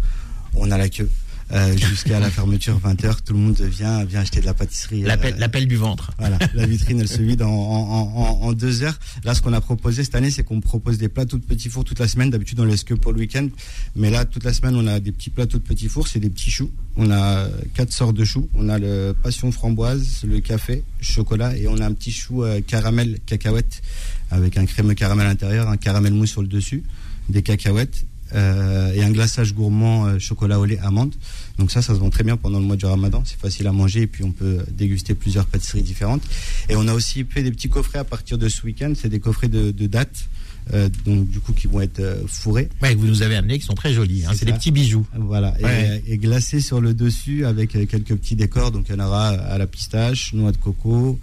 on 0.54 0.70
a 0.70 0.78
la 0.78 0.88
queue. 0.88 1.08
Euh, 1.52 1.76
jusqu'à 1.76 2.18
la 2.18 2.28
fermeture 2.28 2.80
20h, 2.80 3.18
tout 3.24 3.32
le 3.32 3.38
monde 3.38 3.60
vient, 3.60 4.04
vient 4.04 4.20
acheter 4.20 4.40
de 4.40 4.46
la 4.46 4.54
pâtisserie. 4.54 5.02
L'appel 5.02 5.34
euh, 5.34 5.38
l'appel 5.38 5.68
du 5.68 5.76
ventre. 5.76 6.10
Voilà, 6.18 6.38
la 6.54 6.66
vitrine, 6.66 6.98
elle 6.98 7.08
se 7.08 7.22
vide 7.22 7.42
en, 7.42 7.48
en, 7.48 8.12
en, 8.16 8.48
en 8.48 8.52
deux 8.52 8.82
heures. 8.82 8.98
Là, 9.22 9.32
ce 9.34 9.42
qu'on 9.42 9.52
a 9.52 9.60
proposé 9.60 10.02
cette 10.02 10.16
année, 10.16 10.32
c'est 10.32 10.42
qu'on 10.42 10.60
propose 10.60 10.98
des 10.98 11.08
plats 11.08 11.24
tout 11.24 11.38
petits 11.38 11.68
fours 11.68 11.84
toute 11.84 12.00
la 12.00 12.08
semaine. 12.08 12.30
D'habitude, 12.30 12.58
on 12.58 12.64
laisse 12.64 12.82
que 12.82 12.94
pour 12.94 13.12
le 13.12 13.20
week-end. 13.20 13.48
Mais 13.94 14.10
là, 14.10 14.24
toute 14.24 14.42
la 14.42 14.52
semaine, 14.52 14.74
on 14.74 14.86
a 14.88 14.98
des 14.98 15.12
petits 15.12 15.30
plats 15.30 15.46
tout 15.46 15.60
petits 15.60 15.88
fours. 15.88 16.08
C'est 16.08 16.18
des 16.18 16.30
petits 16.30 16.50
choux. 16.50 16.70
On 16.96 17.10
a 17.12 17.48
quatre 17.74 17.92
sortes 17.92 18.16
de 18.16 18.24
choux. 18.24 18.48
On 18.54 18.68
a 18.68 18.78
le 18.80 19.14
passion 19.22 19.52
framboise, 19.52 20.24
le 20.24 20.40
café, 20.40 20.82
chocolat, 21.00 21.56
et 21.56 21.68
on 21.68 21.78
a 21.78 21.86
un 21.86 21.92
petit 21.92 22.10
chou 22.10 22.42
euh, 22.42 22.60
caramel 22.60 23.18
cacahuète 23.24 23.82
avec 24.32 24.56
un 24.56 24.66
crémeux 24.66 24.94
caramel 24.94 25.26
à 25.26 25.30
l'intérieur, 25.30 25.68
un 25.68 25.76
caramel 25.76 26.12
mousse 26.12 26.30
sur 26.30 26.42
le 26.42 26.48
dessus, 26.48 26.82
des 27.28 27.42
cacahuètes. 27.42 28.04
Euh, 28.34 28.92
et 28.92 29.02
un 29.02 29.10
glaçage 29.10 29.54
gourmand 29.54 30.06
euh, 30.06 30.18
chocolat 30.18 30.58
au 30.58 30.64
lait 30.64 30.78
amande. 30.80 31.14
Donc 31.58 31.70
ça, 31.70 31.80
ça 31.82 31.94
se 31.94 31.98
vend 32.00 32.10
très 32.10 32.24
bien 32.24 32.36
pendant 32.36 32.58
le 32.58 32.64
mois 32.66 32.76
du 32.76 32.84
ramadan. 32.86 33.22
C'est 33.24 33.38
facile 33.38 33.66
à 33.66 33.72
manger 33.72 34.02
et 34.02 34.06
puis 34.06 34.24
on 34.24 34.32
peut 34.32 34.58
déguster 34.72 35.14
plusieurs 35.14 35.46
pâtisseries 35.46 35.82
différentes. 35.82 36.22
Et 36.68 36.76
on 36.76 36.86
a 36.88 36.92
aussi 36.94 37.24
fait 37.28 37.42
des 37.42 37.50
petits 37.50 37.68
coffrets 37.68 37.98
à 37.98 38.04
partir 38.04 38.36
de 38.38 38.48
ce 38.48 38.62
week-end. 38.66 38.92
C'est 38.96 39.08
des 39.08 39.20
coffrets 39.20 39.48
de, 39.48 39.70
de 39.70 39.86
dates, 39.86 40.24
euh, 40.74 40.88
donc 41.06 41.28
du 41.30 41.40
coup 41.40 41.52
qui 41.52 41.66
vont 41.66 41.80
être 41.80 42.00
euh, 42.00 42.22
fourrés. 42.26 42.68
Ouais, 42.82 42.94
que 42.94 42.98
vous 43.00 43.06
nous 43.06 43.22
avez 43.22 43.36
amenés, 43.36 43.58
qui 43.58 43.64
sont 43.64 43.74
très 43.74 43.94
jolis. 43.94 44.24
hein. 44.26 44.32
C'est 44.34 44.44
des 44.44 44.52
petits 44.52 44.72
bijoux. 44.72 45.06
Voilà, 45.16 45.54
et- 45.60 45.64
Ouais. 45.64 46.02
et, 46.06 46.18
glacés 46.18 46.60
sur 46.60 46.80
le 46.80 46.92
dessus 46.92 47.46
avec 47.46 47.70
quelques 47.70 48.16
petits 48.16 48.36
décors. 48.36 48.70
Donc 48.72 48.86
il 48.88 48.96
y 48.96 49.00
en 49.00 49.04
aura 49.06 49.28
à 49.28 49.56
la 49.58 49.66
pistache, 49.66 50.32
noix 50.34 50.52
de 50.52 50.56
coco, 50.58 51.18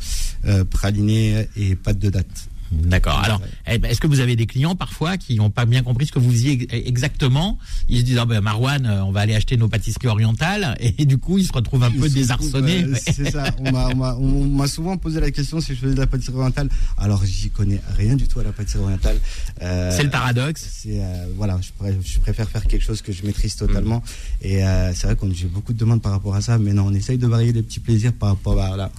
euh, 0.46 0.64
praliné 0.64 1.48
et 1.58 1.76
pâte 1.76 2.00
de 2.00 2.10
date. 2.10 2.50
D'accord. 2.84 3.20
Alors, 3.20 3.42
eh 3.68 3.78
ben, 3.78 3.90
est-ce 3.92 4.00
que 4.02 4.08
vous 4.08 4.20
avez 4.20 4.36
des 4.36 4.46
clients 4.46 4.76
parfois 4.76 5.18
qui 5.18 5.36
n'ont 5.36 5.50
pas 5.50 5.66
bien 5.66 5.84
compris 5.84 6.08
ce 6.08 6.12
que 6.12 6.20
vous 6.20 6.32
faisiez 6.32 6.52
ex- 6.54 6.66
exactement? 6.74 7.58
Ils 7.90 8.00
se 8.00 8.04
disent, 8.04 8.18
ah 8.18 8.26
ben, 8.26 8.42
Marouane, 8.42 8.86
euh, 8.86 9.04
on 9.06 9.12
va 9.12 9.22
aller 9.22 9.36
acheter 9.36 9.58
nos 9.58 9.68
pâtisseries 9.68 10.08
orientales, 10.08 10.76
et 10.82 11.06
du 11.06 11.18
coup, 11.18 11.38
ils 11.38 11.46
se 11.46 11.54
retrouvent 11.54 11.84
un 11.84 11.92
peu 11.92 12.08
Ils 12.08 12.14
désarçonnés. 12.14 12.84
euh, 12.84 12.96
C'est 13.06 13.32
ça. 13.32 13.46
On 13.60 13.72
m'a- 13.72 14.68
souvent 14.68 14.98
posé 14.98 15.20
la 15.20 15.30
question 15.30 15.60
si 15.62 15.76
je 15.76 15.80
faisais 15.82 15.94
de 15.94 16.00
la 16.00 16.08
pâtisserie 16.08 16.36
orientale. 16.38 16.70
Alors 16.98 17.24
j'y 17.26 17.50
connais 17.50 17.80
rien 17.98 18.16
du 18.16 18.28
tout 18.28 18.40
à 18.40 18.44
la 18.44 18.52
pâtisserie 18.52 18.82
orientale. 18.84 19.18
Euh, 19.62 19.92
C'est 19.96 20.04
le 20.04 20.10
paradoxe. 20.10 20.68
C'est 20.82 21.00
euh, 21.02 21.26
voilà, 21.36 21.60
je, 21.62 21.70
pourrais- 21.78 21.98
je 22.04 22.20
préfère 22.20 22.50
faire 22.50 22.66
quelque 22.66 22.84
chose 22.84 23.02
que 23.02 23.12
je 23.12 23.24
maîtrise 23.26 23.56
totalement. 23.56 24.00
Mm. 24.42 24.46
Et 24.48 24.62
c'est 24.96 25.08
vrai 25.08 25.16
qu'on 25.16 25.32
j'ai 25.34 25.46
beaucoup 25.48 25.74
de 25.74 25.78
demandes 25.78 26.02
par 26.02 26.12
rapport 26.14 26.34
à 26.36 26.42
ça, 26.42 26.58
mais 26.58 26.74
non, 26.74 26.86
on 26.88 26.94
essaye 26.94 27.18
de 27.18 27.28
varier 27.28 27.52
les 27.54 27.62
petits 27.62 27.80
plaisirs 27.80 28.14
par 28.14 28.30
rapport 28.30 28.60
à 28.62 28.68
voilà, 28.70 28.92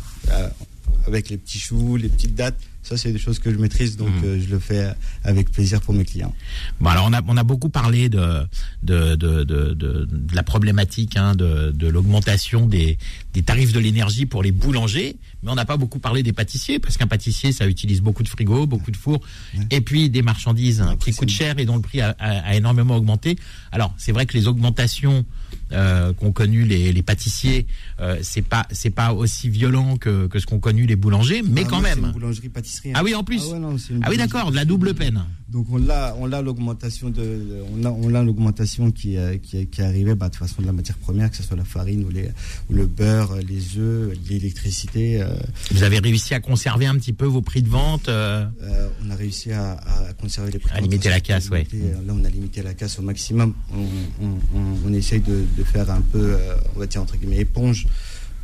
avec 1.07 1.29
les 1.31 1.37
petits 1.37 1.59
choux, 1.59 1.97
les 1.97 2.09
petites 2.09 2.35
dates. 2.35 2.59
Ça, 2.85 2.97
c'est 2.99 3.13
des 3.13 3.19
choses 3.19 3.39
que 3.39 3.51
je 3.51 3.57
maîtrise, 3.57 3.97
donc 3.97 4.11
Mm. 4.11 4.25
euh, 4.25 4.41
je 4.41 4.51
le 4.53 4.59
fais 4.59 4.93
avec 5.25 5.51
plaisir 5.51 5.81
pour 5.81 5.95
mes 5.95 6.05
clients. 6.05 6.35
Bon, 6.81 6.91
alors 6.91 7.07
on 7.09 7.13
a, 7.15 7.23
on 7.27 7.37
a 7.39 7.43
beaucoup 7.43 7.71
parlé 7.71 8.11
de, 8.11 8.47
de, 8.83 9.17
de, 9.17 9.43
de, 9.43 10.07
la 10.35 10.43
problématique 10.43 11.17
hein, 11.17 11.35
de, 11.35 11.71
de 11.75 11.89
l'augmentation 11.89 12.67
des, 12.67 12.99
des 13.33 13.43
tarifs 13.43 13.73
de 13.73 13.81
l'énergie 13.81 14.27
pour 14.27 14.43
les 14.43 14.53
boulangers, 14.53 15.17
mais 15.43 15.51
on 15.51 15.55
n'a 15.55 15.65
pas 15.65 15.79
beaucoup 15.79 15.99
parlé 15.99 16.23
des 16.23 16.35
pâtissiers, 16.35 16.79
parce 16.79 16.99
qu'un 16.99 17.07
pâtissier, 17.07 17.53
ça 17.53 17.67
utilise 17.67 18.03
beaucoup 18.03 18.23
de 18.23 18.29
frigos, 18.29 18.67
beaucoup 18.67 18.91
de 18.91 18.97
fours, 18.99 19.21
Ouais. 19.57 19.65
et 19.71 19.81
puis 19.81 20.11
des 20.11 20.21
marchandises 20.23 20.83
hein, 20.83 20.97
qui 21.03 21.13
coûtent 21.13 21.31
cher 21.31 21.59
et 21.59 21.65
dont 21.65 21.77
le 21.77 21.83
prix 21.83 22.03
a, 22.03 22.15
a- 22.19 22.41
a 22.51 22.55
énormément 22.55 22.97
augmenté. 22.97 23.39
Alors, 23.73 23.95
c'est 23.97 24.13
vrai 24.13 24.27
que 24.27 24.35
les 24.37 24.47
augmentations 24.47 25.25
euh, 25.73 26.13
qu'ont 26.13 26.33
connues 26.33 26.65
les, 26.65 26.93
les 26.93 27.03
pâtissiers, 27.03 27.67
euh, 28.01 28.19
c'est 28.23 28.43
pas 28.43 28.67
c'est 28.73 28.91
pas 28.91 29.13
aussi 29.15 29.49
violent 29.49 29.97
que, 29.97 30.27
que 30.27 30.39
ce 30.39 30.47
qu'ont 30.47 30.59
connu 30.59 30.85
les 30.87 30.97
boulangers, 30.97 31.43
mais 31.49 31.63
Ah, 31.65 31.69
quand 31.71 31.81
même. 31.81 31.99
une 32.05 32.13
boulangerie 32.13 32.49
pâtisserie. 32.51 32.74
Ah 32.95 33.03
oui, 33.05 33.15
en 33.15 33.25
plus. 33.25 33.43
Ah, 33.49 33.53
ouais, 33.53 33.59
non, 33.59 33.77
Ah 34.03 34.09
oui, 34.11 34.17
d'accord, 34.17 34.51
de 34.51 34.57
la 34.57 34.65
double 34.65 34.95
peine. 34.95 35.23
Donc 35.49 35.67
on 35.71 35.77
l'a, 35.77 36.17
on 36.19 36.27
l'a 36.27 36.43
l'augmentation 36.43 37.11
de, 37.11 37.63
on 37.79 37.85
a, 37.85 37.91
on 37.91 38.13
a 38.15 38.23
l'augmentation 38.25 38.91
qui, 38.91 39.17
euh, 39.17 39.37
qui, 39.39 39.59
est- 39.59 39.67
qui 39.67 39.81
est 39.83 39.85
arrivée, 39.85 40.15
bah, 40.17 40.29
de 40.29 40.35
toute 40.35 40.41
façon 40.49 40.63
de 40.63 40.67
la 40.67 40.73
matière 40.73 40.97
première, 40.99 41.31
que 41.31 41.37
ce 41.37 41.45
soit 41.45 41.57
la 41.57 41.65
farine 41.65 42.05
ou, 42.05 42.09
les, 42.11 42.29
ou 42.71 42.75
le 42.75 42.87
beurre, 42.87 43.37
les 43.37 43.79
œufs, 43.79 44.17
l'électricité. 44.29 45.23
euh, 45.23 45.29
Vous 45.71 45.83
avez 45.85 45.99
réussi 46.01 46.35
à 46.35 46.41
conserver 46.41 46.87
un 46.87 46.97
petit 46.97 47.13
peu 47.13 47.27
vos 47.27 47.43
prix 47.43 47.63
de 47.63 47.69
vente 47.69 48.09
euh, 48.09 48.45
euh, 48.63 48.89
on 49.07 49.11
a 49.11 49.15
réussi 49.15 49.53
à, 49.53 49.73
à 49.75 50.13
conserver 50.15 50.51
les 50.51 50.59
prix. 50.59 50.73
À 50.77 50.81
limiter 50.81 51.09
la 51.09 51.21
casse, 51.21 51.49
euh, 51.53 51.59
Là, 52.07 52.13
on 52.19 52.25
a 52.25 52.29
limité 52.29 52.63
la 52.63 52.75
casse 52.75 52.99
au 52.99 53.03
maximum. 53.03 53.55
On, 53.73 54.25
on, 54.25 54.59
on, 54.59 54.89
on 54.89 54.93
essaye 54.93 55.21
de, 55.21 55.45
de 55.57 55.63
faire 55.65 55.89
un 55.91 56.01
peu, 56.01 56.19
euh, 56.19 56.57
on 56.75 56.81
va 56.81 56.87
dire 56.87 57.01
entre 57.03 57.17
guillemets, 57.17 57.39
éponge 57.39 57.87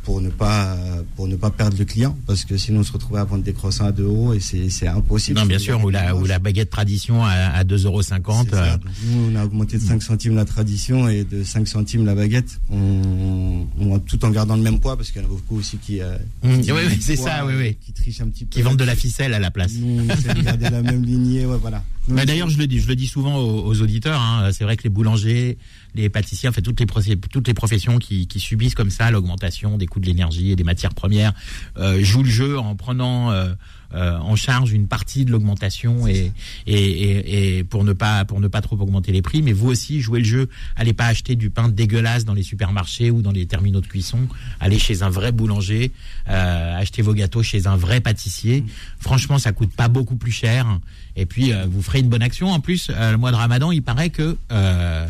pour 0.03 0.19
ne 0.21 0.29
pas 0.29 0.73
euh, 0.73 1.03
pour 1.15 1.27
ne 1.27 1.35
pas 1.35 1.51
perdre 1.51 1.77
le 1.77 1.85
client 1.85 2.17
parce 2.25 2.43
que 2.43 2.57
sinon 2.57 2.79
on 2.79 2.83
se 2.83 2.91
retrouvait 2.91 3.19
à 3.19 3.23
vendre 3.23 3.43
des 3.43 3.53
croissants 3.53 3.85
à 3.85 3.91
2 3.91 4.03
euros 4.03 4.33
et 4.33 4.39
c'est 4.39 4.69
c'est 4.69 4.87
impossible. 4.87 5.39
Non, 5.39 5.45
bien 5.45 5.59
sûr, 5.59 5.83
ou 5.83 5.89
la, 5.89 6.15
ou 6.15 6.25
la 6.25 6.39
baguette 6.39 6.69
tradition 6.71 7.23
à, 7.23 7.29
à 7.31 7.63
2,50 7.63 7.85
euros. 7.85 8.01
Donc, 8.01 8.81
Nous, 9.05 9.31
on 9.31 9.35
a 9.35 9.45
augmenté 9.45 9.77
de 9.77 9.83
5 9.83 10.01
centimes 10.01 10.35
la 10.35 10.45
tradition 10.45 11.07
et 11.07 11.23
de 11.23 11.43
5 11.43 11.67
centimes 11.67 12.05
la 12.05 12.15
baguette, 12.15 12.59
on, 12.71 13.65
on- 13.79 13.99
tout 13.99 14.23
en 14.25 14.29
gardant 14.31 14.55
le 14.55 14.63
même 14.63 14.79
poids, 14.79 14.97
parce 14.97 15.11
qu'il 15.11 15.21
y 15.21 15.23
en 15.23 15.27
a 15.27 15.29
beaucoup 15.31 15.57
aussi 15.57 15.77
qui, 15.77 16.01
euh, 16.01 16.17
Mmh, 16.43 16.49
oui, 16.49 16.71
oui, 16.87 16.97
c'est 16.99 17.15
ça, 17.15 17.45
oui, 17.45 17.53
euh, 17.53 17.59
oui. 17.59 17.77
qui 17.79 17.93
trichent 17.93 18.21
un 18.21 18.27
petit 18.29 18.45
peu. 18.45 18.51
Qui 18.55 18.61
vendent 18.63 18.77
de 18.77 18.83
la 18.83 18.95
ficelle 18.95 19.33
à 19.33 19.39
la 19.39 19.51
place. 19.51 19.73
Nous, 19.75 20.01
on 20.01 20.09
essaie 20.13 20.33
de 20.33 20.41
garder 20.41 20.69
la 20.69 20.81
même 20.81 21.03
lignée, 21.03 21.45
ouais, 21.45 21.57
voilà. 21.61 21.83
Bah, 22.07 22.25
D'ailleurs, 22.25 22.49
je 22.49 22.57
le 22.57 22.65
dis, 22.65 22.79
je 22.79 22.87
le 22.87 22.95
dis 22.95 23.05
souvent 23.07 23.37
aux, 23.37 23.65
aux 23.67 23.81
auditeurs. 23.81 24.19
Hein, 24.19 24.49
c'est 24.53 24.63
vrai 24.63 24.75
que 24.75 24.83
les 24.83 24.89
boulangers, 24.89 25.57
les 25.95 26.09
pâtissiers, 26.09 26.49
en 26.49 26.51
fait 26.51 26.61
toutes 26.61 26.79
les 26.79 26.87
toutes 27.17 27.47
les 27.47 27.53
professions 27.53 27.99
qui, 27.99 28.27
qui 28.27 28.39
subissent 28.39 28.75
comme 28.75 28.89
ça 28.89 29.11
l'augmentation 29.11 29.77
des 29.77 29.87
coûts 29.87 29.99
de 29.99 30.05
l'énergie 30.05 30.51
et 30.51 30.55
des 30.55 30.63
matières 30.63 30.93
premières 30.93 31.33
euh, 31.77 32.01
jouent 32.03 32.23
le 32.23 32.29
jeu 32.29 32.59
en 32.59 32.75
prenant 32.75 33.31
euh, 33.31 33.53
euh, 33.93 34.17
en 34.19 34.35
charge 34.35 34.71
une 34.71 34.87
partie 34.87 35.25
de 35.25 35.31
l'augmentation 35.31 36.07
et, 36.07 36.31
et, 36.65 36.75
et, 36.75 37.57
et 37.57 37.63
pour 37.63 37.83
ne 37.83 37.93
pas 37.93 38.23
pour 38.25 38.39
ne 38.39 38.47
pas 38.47 38.61
trop 38.61 38.77
augmenter 38.77 39.11
les 39.11 39.21
prix. 39.21 39.41
Mais 39.41 39.51
vous 39.51 39.67
aussi 39.67 39.99
jouez 39.99 40.19
le 40.19 40.25
jeu. 40.25 40.49
Allez 40.75 40.93
pas 40.93 41.07
acheter 41.07 41.35
du 41.35 41.49
pain 41.49 41.67
dégueulasse 41.67 42.23
dans 42.23 42.33
les 42.33 42.43
supermarchés 42.43 43.11
ou 43.11 43.21
dans 43.21 43.31
les 43.31 43.45
terminaux 43.45 43.81
de 43.81 43.87
cuisson. 43.87 44.19
Allez 44.59 44.79
chez 44.79 45.03
un 45.03 45.09
vrai 45.09 45.31
boulanger. 45.31 45.91
Euh, 46.29 46.77
achetez 46.77 47.01
vos 47.01 47.13
gâteaux 47.13 47.43
chez 47.43 47.67
un 47.67 47.75
vrai 47.75 47.99
pâtissier. 47.99 48.63
Franchement, 48.99 49.37
ça 49.37 49.51
coûte 49.51 49.73
pas 49.73 49.89
beaucoup 49.89 50.15
plus 50.15 50.31
cher. 50.31 50.79
Et 51.15 51.25
puis 51.25 51.51
euh, 51.51 51.65
vous 51.69 51.81
ferez 51.81 51.99
une 51.99 52.09
bonne 52.09 52.23
action. 52.23 52.49
En 52.51 52.61
plus, 52.61 52.89
euh, 52.89 53.11
le 53.11 53.17
mois 53.17 53.31
de 53.31 53.35
Ramadan, 53.35 53.71
il 53.71 53.83
paraît 53.83 54.09
que 54.09 54.37
euh, 54.51 55.07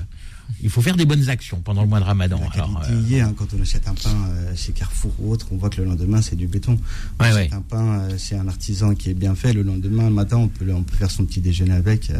il 0.63 0.69
faut 0.69 0.81
faire 0.81 0.95
des 0.95 1.05
bonnes 1.05 1.29
actions 1.29 1.59
pendant 1.61 1.81
le 1.81 1.87
mois 1.87 1.99
de 1.99 2.05
Ramadan. 2.05 2.39
La 2.39 2.63
Alors, 2.63 2.81
euh, 2.89 3.09
est, 3.09 3.19
hein, 3.21 3.33
quand 3.37 3.47
on 3.57 3.61
achète 3.61 3.87
un 3.87 3.93
pain 3.93 4.15
euh, 4.29 4.55
chez 4.55 4.71
Carrefour 4.71 5.11
ou 5.19 5.31
autre, 5.31 5.47
on 5.51 5.57
voit 5.57 5.69
que 5.69 5.81
le 5.81 5.85
lendemain 5.87 6.21
c'est 6.21 6.35
du 6.35 6.47
béton. 6.47 6.77
On 7.19 7.23
Ouais, 7.23 7.29
achète 7.29 7.51
ouais. 7.51 7.57
un 7.57 7.61
pain 7.61 7.99
euh, 7.99 8.17
chez 8.17 8.35
un 8.35 8.47
artisan 8.47 8.93
qui 8.95 9.09
est 9.09 9.13
bien 9.13 9.35
fait, 9.35 9.53
le 9.53 9.63
lendemain 9.63 10.09
matin 10.09 10.37
on 10.37 10.47
peut, 10.47 10.65
le- 10.65 10.73
on 10.75 10.83
peut 10.83 10.95
faire 10.95 11.11
son 11.11 11.25
petit 11.25 11.41
déjeuner 11.41 11.73
avec 11.73 12.09
euh, 12.09 12.19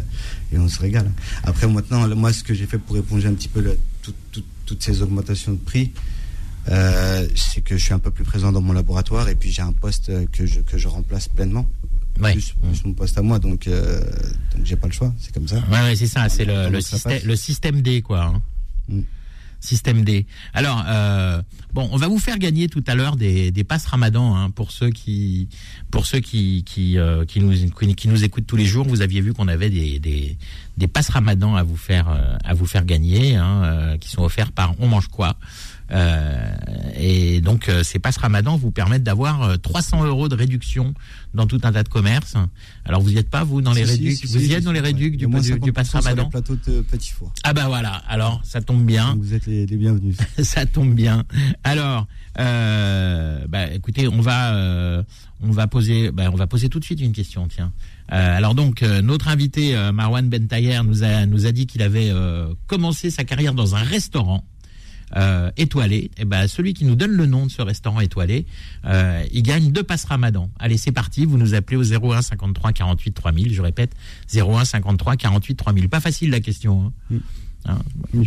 et 0.52 0.58
on 0.58 0.68
se 0.68 0.80
régale. 0.80 1.10
Après 1.44 1.66
maintenant, 1.68 2.06
moi 2.16 2.32
ce 2.32 2.42
que 2.44 2.54
j'ai 2.54 2.66
fait 2.66 2.78
pour 2.78 2.96
éponger 2.96 3.28
un 3.28 3.34
petit 3.34 3.48
peu 3.48 3.60
le- 3.60 3.78
tout- 4.02 4.14
tout- 4.32 4.44
toutes 4.66 4.82
ces 4.82 5.02
augmentations 5.02 5.52
de 5.52 5.58
prix, 5.58 5.90
c'est 6.66 7.60
que 7.62 7.76
je 7.76 7.82
suis 7.82 7.92
un 7.92 7.98
peu 7.98 8.10
plus 8.10 8.24
présent 8.24 8.52
dans 8.52 8.60
mon 8.60 8.72
laboratoire 8.72 9.28
et 9.28 9.34
puis 9.34 9.50
j'ai 9.50 9.62
un 9.62 9.72
poste 9.72 10.10
que 10.30 10.46
je, 10.46 10.60
que 10.60 10.78
je 10.78 10.88
remplace 10.88 11.28
pleinement. 11.28 11.68
Ouais. 12.20 12.32
Plus, 12.32 12.54
plus 12.62 12.84
mon 12.84 12.94
poste 12.94 13.18
à 13.18 13.22
moi, 13.22 13.38
donc, 13.38 13.66
euh, 13.66 14.00
donc 14.54 14.64
j'ai 14.64 14.76
pas 14.76 14.86
le 14.88 14.92
choix, 14.92 15.12
c'est 15.18 15.32
comme 15.32 15.48
ça. 15.48 15.56
Ouais, 15.70 15.80
ouais, 15.82 15.96
c'est 15.96 16.06
ça, 16.06 16.28
c'est 16.28 16.44
le, 16.44 16.68
le, 16.68 16.80
système, 16.80 17.20
le 17.24 17.36
système 17.36 17.82
D, 17.82 18.02
quoi. 18.02 18.24
hein. 18.24 18.42
Mm. 18.88 19.00
Système 19.64 20.02
D. 20.04 20.26
Alors, 20.54 20.84
euh, 20.88 21.40
bon, 21.72 21.88
on 21.92 21.96
va 21.96 22.08
vous 22.08 22.18
faire 22.18 22.36
gagner 22.36 22.68
tout 22.68 22.82
à 22.88 22.96
l'heure 22.96 23.14
des, 23.14 23.52
des 23.52 23.62
passes 23.62 23.86
Ramadan 23.86 24.34
hein, 24.34 24.50
pour 24.50 24.72
ceux 24.72 24.90
qui, 24.90 25.46
pour 25.92 26.04
ceux 26.04 26.18
qui, 26.18 26.64
qui, 26.64 26.98
euh, 26.98 27.24
qui 27.24 27.38
nous, 27.38 27.52
qui, 27.70 27.94
qui 27.94 28.08
nous 28.08 28.24
écoutent 28.24 28.48
tous 28.48 28.56
les 28.56 28.64
jours. 28.64 28.88
Vous 28.88 29.02
aviez 29.02 29.20
vu 29.20 29.32
qu'on 29.32 29.46
avait 29.46 29.70
des, 29.70 30.00
des, 30.00 30.36
des 30.78 30.88
passes 30.88 31.10
Ramadan 31.10 31.54
à 31.54 31.62
vous 31.62 31.76
faire, 31.76 32.08
euh, 32.08 32.36
à 32.42 32.54
vous 32.54 32.66
faire 32.66 32.84
gagner, 32.84 33.36
hein, 33.36 33.62
euh, 33.62 33.98
qui 33.98 34.08
sont 34.08 34.22
offerts 34.24 34.50
par 34.50 34.74
On 34.80 34.88
mange 34.88 35.06
quoi. 35.06 35.36
Euh, 35.92 36.54
et 36.96 37.40
donc, 37.40 37.68
euh, 37.68 37.82
ces 37.82 37.98
passes 37.98 38.16
Ramadan 38.16 38.56
vous 38.56 38.70
permettent 38.70 39.02
d'avoir 39.02 39.42
euh, 39.42 39.56
300 39.56 40.04
euros 40.04 40.28
de 40.28 40.34
réduction 40.34 40.94
dans 41.34 41.46
tout 41.46 41.60
un 41.64 41.72
tas 41.72 41.82
de 41.82 41.88
commerces. 41.88 42.34
Alors, 42.84 43.00
vous 43.00 43.12
y 43.12 43.18
êtes 43.18 43.30
pas 43.30 43.44
vous 43.44 43.60
dans 43.60 43.72
les 43.72 43.84
Si, 43.84 43.86
si, 43.86 43.92
réducs 43.92 44.18
si, 44.18 44.26
Vous 44.26 44.44
y 44.44 44.52
êtes 44.54 44.64
dans 44.64 44.72
les 44.72 44.80
réducs 44.80 45.16
du, 45.16 45.26
du, 45.26 45.58
du 45.58 45.70
50% 45.70 45.72
passe 45.72 45.90
sur 45.90 45.98
les 45.98 46.04
Ramadan 46.04 46.28
plateaux 46.30 46.56
de 46.66 46.80
Petit 46.82 47.10
Four. 47.10 47.32
ah 47.44 47.52
bah 47.52 47.66
voilà, 47.66 48.02
alors 48.08 48.40
ça 48.44 48.60
tombe 48.60 48.84
bien, 48.84 49.16
vous 49.18 49.34
êtes 49.34 49.46
les, 49.46 49.66
les 49.66 49.76
bienvenus. 49.76 50.16
ça 50.42 50.66
tombe 50.66 50.94
bien. 50.94 51.24
Alors, 51.64 52.06
euh, 52.38 53.44
bah 53.48 53.70
écoutez, 53.72 54.08
on 54.08 54.20
va 54.20 54.54
euh, 54.54 55.02
on 55.42 55.50
va 55.50 55.66
poser 55.66 56.10
bah, 56.10 56.30
on 56.32 56.36
va 56.36 56.46
poser 56.46 56.68
tout 56.68 56.80
de 56.80 56.84
suite 56.84 57.00
une 57.00 57.12
question, 57.12 57.48
tiens. 57.48 57.72
Euh, 58.12 58.36
alors 58.36 58.54
donc 58.54 58.82
euh, 58.82 59.02
notre 59.02 59.28
invité 59.28 59.76
euh, 59.76 59.92
Marwan 59.92 60.28
Bentayer 60.28 60.80
nous 60.84 61.02
a 61.02 61.26
nous 61.26 61.46
a 61.46 61.52
dit 61.52 61.66
qu'il 61.66 61.82
avait 61.82 62.10
euh, 62.10 62.52
commencé 62.66 63.10
sa 63.10 63.24
carrière 63.24 63.54
dans 63.54 63.74
un 63.74 63.82
restaurant. 63.82 64.44
Euh, 65.14 65.50
étoilé, 65.58 66.10
et 66.16 66.24
ben 66.24 66.48
celui 66.48 66.72
qui 66.72 66.86
nous 66.86 66.94
donne 66.94 67.10
le 67.12 67.26
nom 67.26 67.44
de 67.44 67.50
ce 67.50 67.60
restaurant 67.60 68.00
étoilé, 68.00 68.46
euh, 68.86 69.22
il 69.30 69.42
gagne 69.42 69.70
deux 69.70 69.82
passes 69.82 70.06
Ramadan. 70.06 70.48
Allez, 70.58 70.78
c'est 70.78 70.90
parti, 70.92 71.26
vous 71.26 71.36
nous 71.36 71.52
appelez 71.52 71.76
au 71.76 71.82
01 71.82 72.22
53 72.22 72.72
48 72.72 73.12
3000, 73.12 73.52
je 73.52 73.60
répète 73.60 73.92
01 74.34 74.64
53 74.64 75.16
48 75.16 75.54
3000. 75.56 75.88
Pas 75.90 76.00
facile 76.00 76.30
la 76.30 76.40
question. 76.40 76.92
Hein. 77.12 77.16
Hein, 77.66 77.78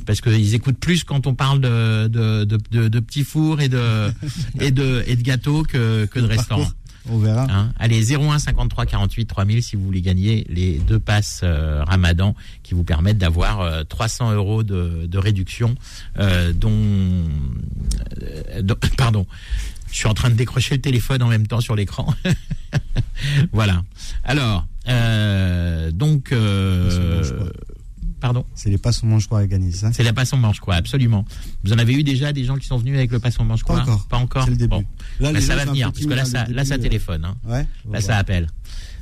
parce 0.05 0.21
qu'ils 0.21 0.53
écoutent 0.53 0.77
plus 0.79 1.03
quand 1.03 1.25
on 1.27 1.33
parle 1.33 1.59
de, 1.59 2.07
de- 2.07 2.87
de 2.87 2.99
petits 2.99 3.23
fours 3.23 3.59
et 3.61 3.67
de, 3.67 4.11
et 4.61 4.69
de, 4.71 5.03
et 5.07 5.15
de 5.15 5.21
gâteaux 5.23 5.63
que, 5.63 6.05
que 6.05 6.19
de 6.19 6.25
restaurants. 6.37 6.69
On 7.09 7.19
verra. 7.19 7.45
Hein. 7.49 7.71
Allez, 7.77 8.13
01 8.15 8.39
53 8.39 8.85
48 8.85 9.25
3000 9.25 9.61
si 9.63 9.75
vous 9.75 9.83
voulez 9.85 10.01
gagner 10.01 10.45
les 10.49 10.79
deux 10.79 10.99
passes 10.99 11.41
euh, 11.43 11.83
Ramadan 11.83 12.35
qui 12.63 12.73
vous 12.73 12.83
permettent 12.83 13.17
d'avoir 13.19 13.61
euh, 13.61 13.83
300 13.83 14.33
euros 14.33 14.63
de, 14.63 15.05
de 15.05 15.17
réduction, 15.17 15.75
euh, 16.17 16.51
dont, 16.53 16.71
euh, 18.23 18.61
dont- 18.61 18.75
pardon. 18.97 19.25
Je 19.91 19.97
suis 19.99 20.07
en 20.07 20.13
train 20.13 20.29
de 20.29 20.35
décrocher 20.35 20.75
le 20.75 20.81
téléphone 20.81 21.21
en 21.23 21.27
même 21.29 21.47
temps 21.47 21.61
sur 21.61 21.75
l'écran. 21.75 22.13
voilà. 23.53 23.83
Alors, 24.23 24.65
euh, 24.89 25.91
donc, 25.91 26.31
pardon. 28.25 28.43
C'est 28.55 28.69
les 28.71 28.77
passes 28.79 29.03
on 29.03 29.07
mange 29.07 29.27
quoi 29.27 29.39
à 29.39 29.45
gagner, 29.47 29.69
c'est 29.71 29.77
ça 29.81 29.91
C'est 29.93 30.01
la 30.03 30.11
passe 30.13 30.33
on 30.33 30.37
mange 30.37 30.59
quoi, 30.59 30.73
absolument. 30.75 31.25
Vous 31.63 31.73
en 31.73 31.77
avez 31.77 31.93
eu 31.93 32.03
déjà 32.03 32.33
des 32.33 32.43
gens 32.43 32.55
qui 32.57 32.65
sont 32.65 32.77
venus 32.77 32.95
avec 32.97 33.11
le 33.11 33.19
passe 33.19 33.35
on 33.39 33.43
mange 33.45 33.61
quoi 33.63 33.75
Pas 33.75 33.81
encore. 33.83 34.05
Pas 34.07 34.17
encore. 34.17 34.43
C'est 34.45 34.49
le 34.51 34.57
début. 34.57 34.69
Bon. 34.69 34.83
Là, 35.19 35.31
Bah, 35.31 35.41
ça 35.41 35.53
gens 35.53 35.59
va 35.65 35.71
venir 35.71 35.91
parce 35.93 36.05
que 36.05 36.13
là, 36.13 36.25
ça, 36.25 36.45
là, 36.49 36.65
ça 36.65 36.77
téléphone. 36.79 37.23
Hein. 37.25 37.35
Ouais. 37.47 37.67
Là, 37.91 38.01
ça 38.01 38.17
appelle. 38.17 38.47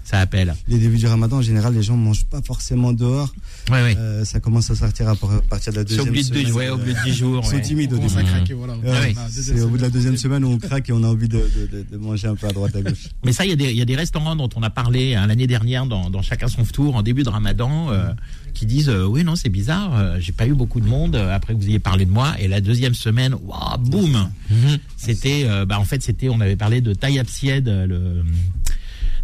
Ça 0.06 0.20
appelle. 0.20 0.54
Les 0.68 0.80
débuts 0.80 0.98
du 0.98 1.08
ramadan, 1.08 1.38
en 1.38 1.42
général, 1.42 1.74
les 1.74 1.82
gens 1.82 1.96
ne 1.96 2.04
mangent 2.04 2.26
pas 2.26 2.42
forcément 2.42 2.92
dehors. 2.92 3.34
Ouais, 3.72 3.82
ouais. 3.82 3.96
Euh, 3.98 4.26
ça 4.26 4.42
commence 4.42 4.70
à 4.70 4.76
sortir 4.76 5.08
à 5.08 5.16
par- 5.16 5.32
à 5.32 5.40
partir 5.40 5.72
de 5.72 5.78
la 5.78 5.84
C'est 5.88 5.96
deuxième 5.96 6.10
au 6.10 6.12
bout 6.12 6.18
de 6.22 6.24
semaine. 6.26 6.52
ouais, 6.52 6.70
au 6.70 6.78
bout 6.78 6.84
de 6.92 7.04
dix 7.06 7.14
jours. 7.16 7.40
Ils 7.46 7.48
sont 7.50 7.56
ouais. 7.56 7.62
timides 7.62 7.94
au 7.94 7.98
début. 7.98 8.54
voilà. 8.54 8.76
C'est 9.30 9.62
au 9.62 9.70
bout 9.70 9.78
de 9.78 9.82
la 9.84 9.90
deuxième 9.90 10.18
semaine 10.18 10.44
où 10.44 10.50
on 10.50 10.58
craque 10.58 10.90
et 10.90 10.92
on 10.92 11.02
a 11.04 11.08
envie 11.08 11.30
de, 11.30 11.38
de- 11.38 11.68
de- 11.78 11.86
de 11.90 11.98
manger 11.98 12.28
un 12.28 12.36
peu 12.36 12.48
à 12.48 12.52
droite 12.52 12.76
à 12.76 12.82
gauche. 12.82 13.08
Mais 13.24 13.32
ça, 13.32 13.46
il 13.46 13.52
y, 13.52 13.54
a 13.54 13.56
des- 13.56 13.72
il 13.72 13.78
y 13.78 13.82
a 13.82 13.86
des 13.86 13.96
restaurants 13.96 14.36
dont 14.36 14.50
on 14.58 14.62
a 14.64 14.70
parlé 14.70 15.16
hein, 15.16 15.26
l'année 15.26 15.48
dernière 15.48 15.86
dans, 15.86 16.10
dans 16.10 16.22
Chacun 16.22 16.50
son 16.50 16.66
tour 16.66 16.98
en 16.98 17.02
début 17.02 17.24
de 17.24 17.30
Ramadan 17.30 17.90
euh, 17.92 18.12
qui 18.54 18.66
disent 18.66 18.90
euh, 18.90 19.06
oui 19.06 19.24
non 19.24 19.36
c'est 19.36 19.50
bizarre, 19.50 19.98
euh, 19.98 20.18
j'ai 20.20 20.32
pas 20.32 20.48
eu 20.48 20.54
beaucoup 20.54 20.80
de 20.80 20.88
monde 20.88 21.16
euh, 21.16 21.36
après 21.36 21.54
que 21.54 21.60
vous 21.60 21.68
ayez 21.68 21.80
parlé 21.80 22.06
de 22.06 22.12
moi 22.12 22.34
et 22.40 22.48
la 22.48 22.62
deuxième 22.62 22.94
semaine, 22.94 23.36
waouh, 23.44 23.78
boum, 23.80 24.30
c'était 24.98 25.44
euh, 25.46 25.66
bah 25.66 25.80
en 25.80 25.86
fait 25.86 26.02
c'était 26.04 26.30
on 26.30 26.40
avait 26.40 26.56
parlé 26.56 26.82
de 26.82 26.94
Tayyab 26.94 27.28
Sied, 27.28 27.66
le 27.68 28.24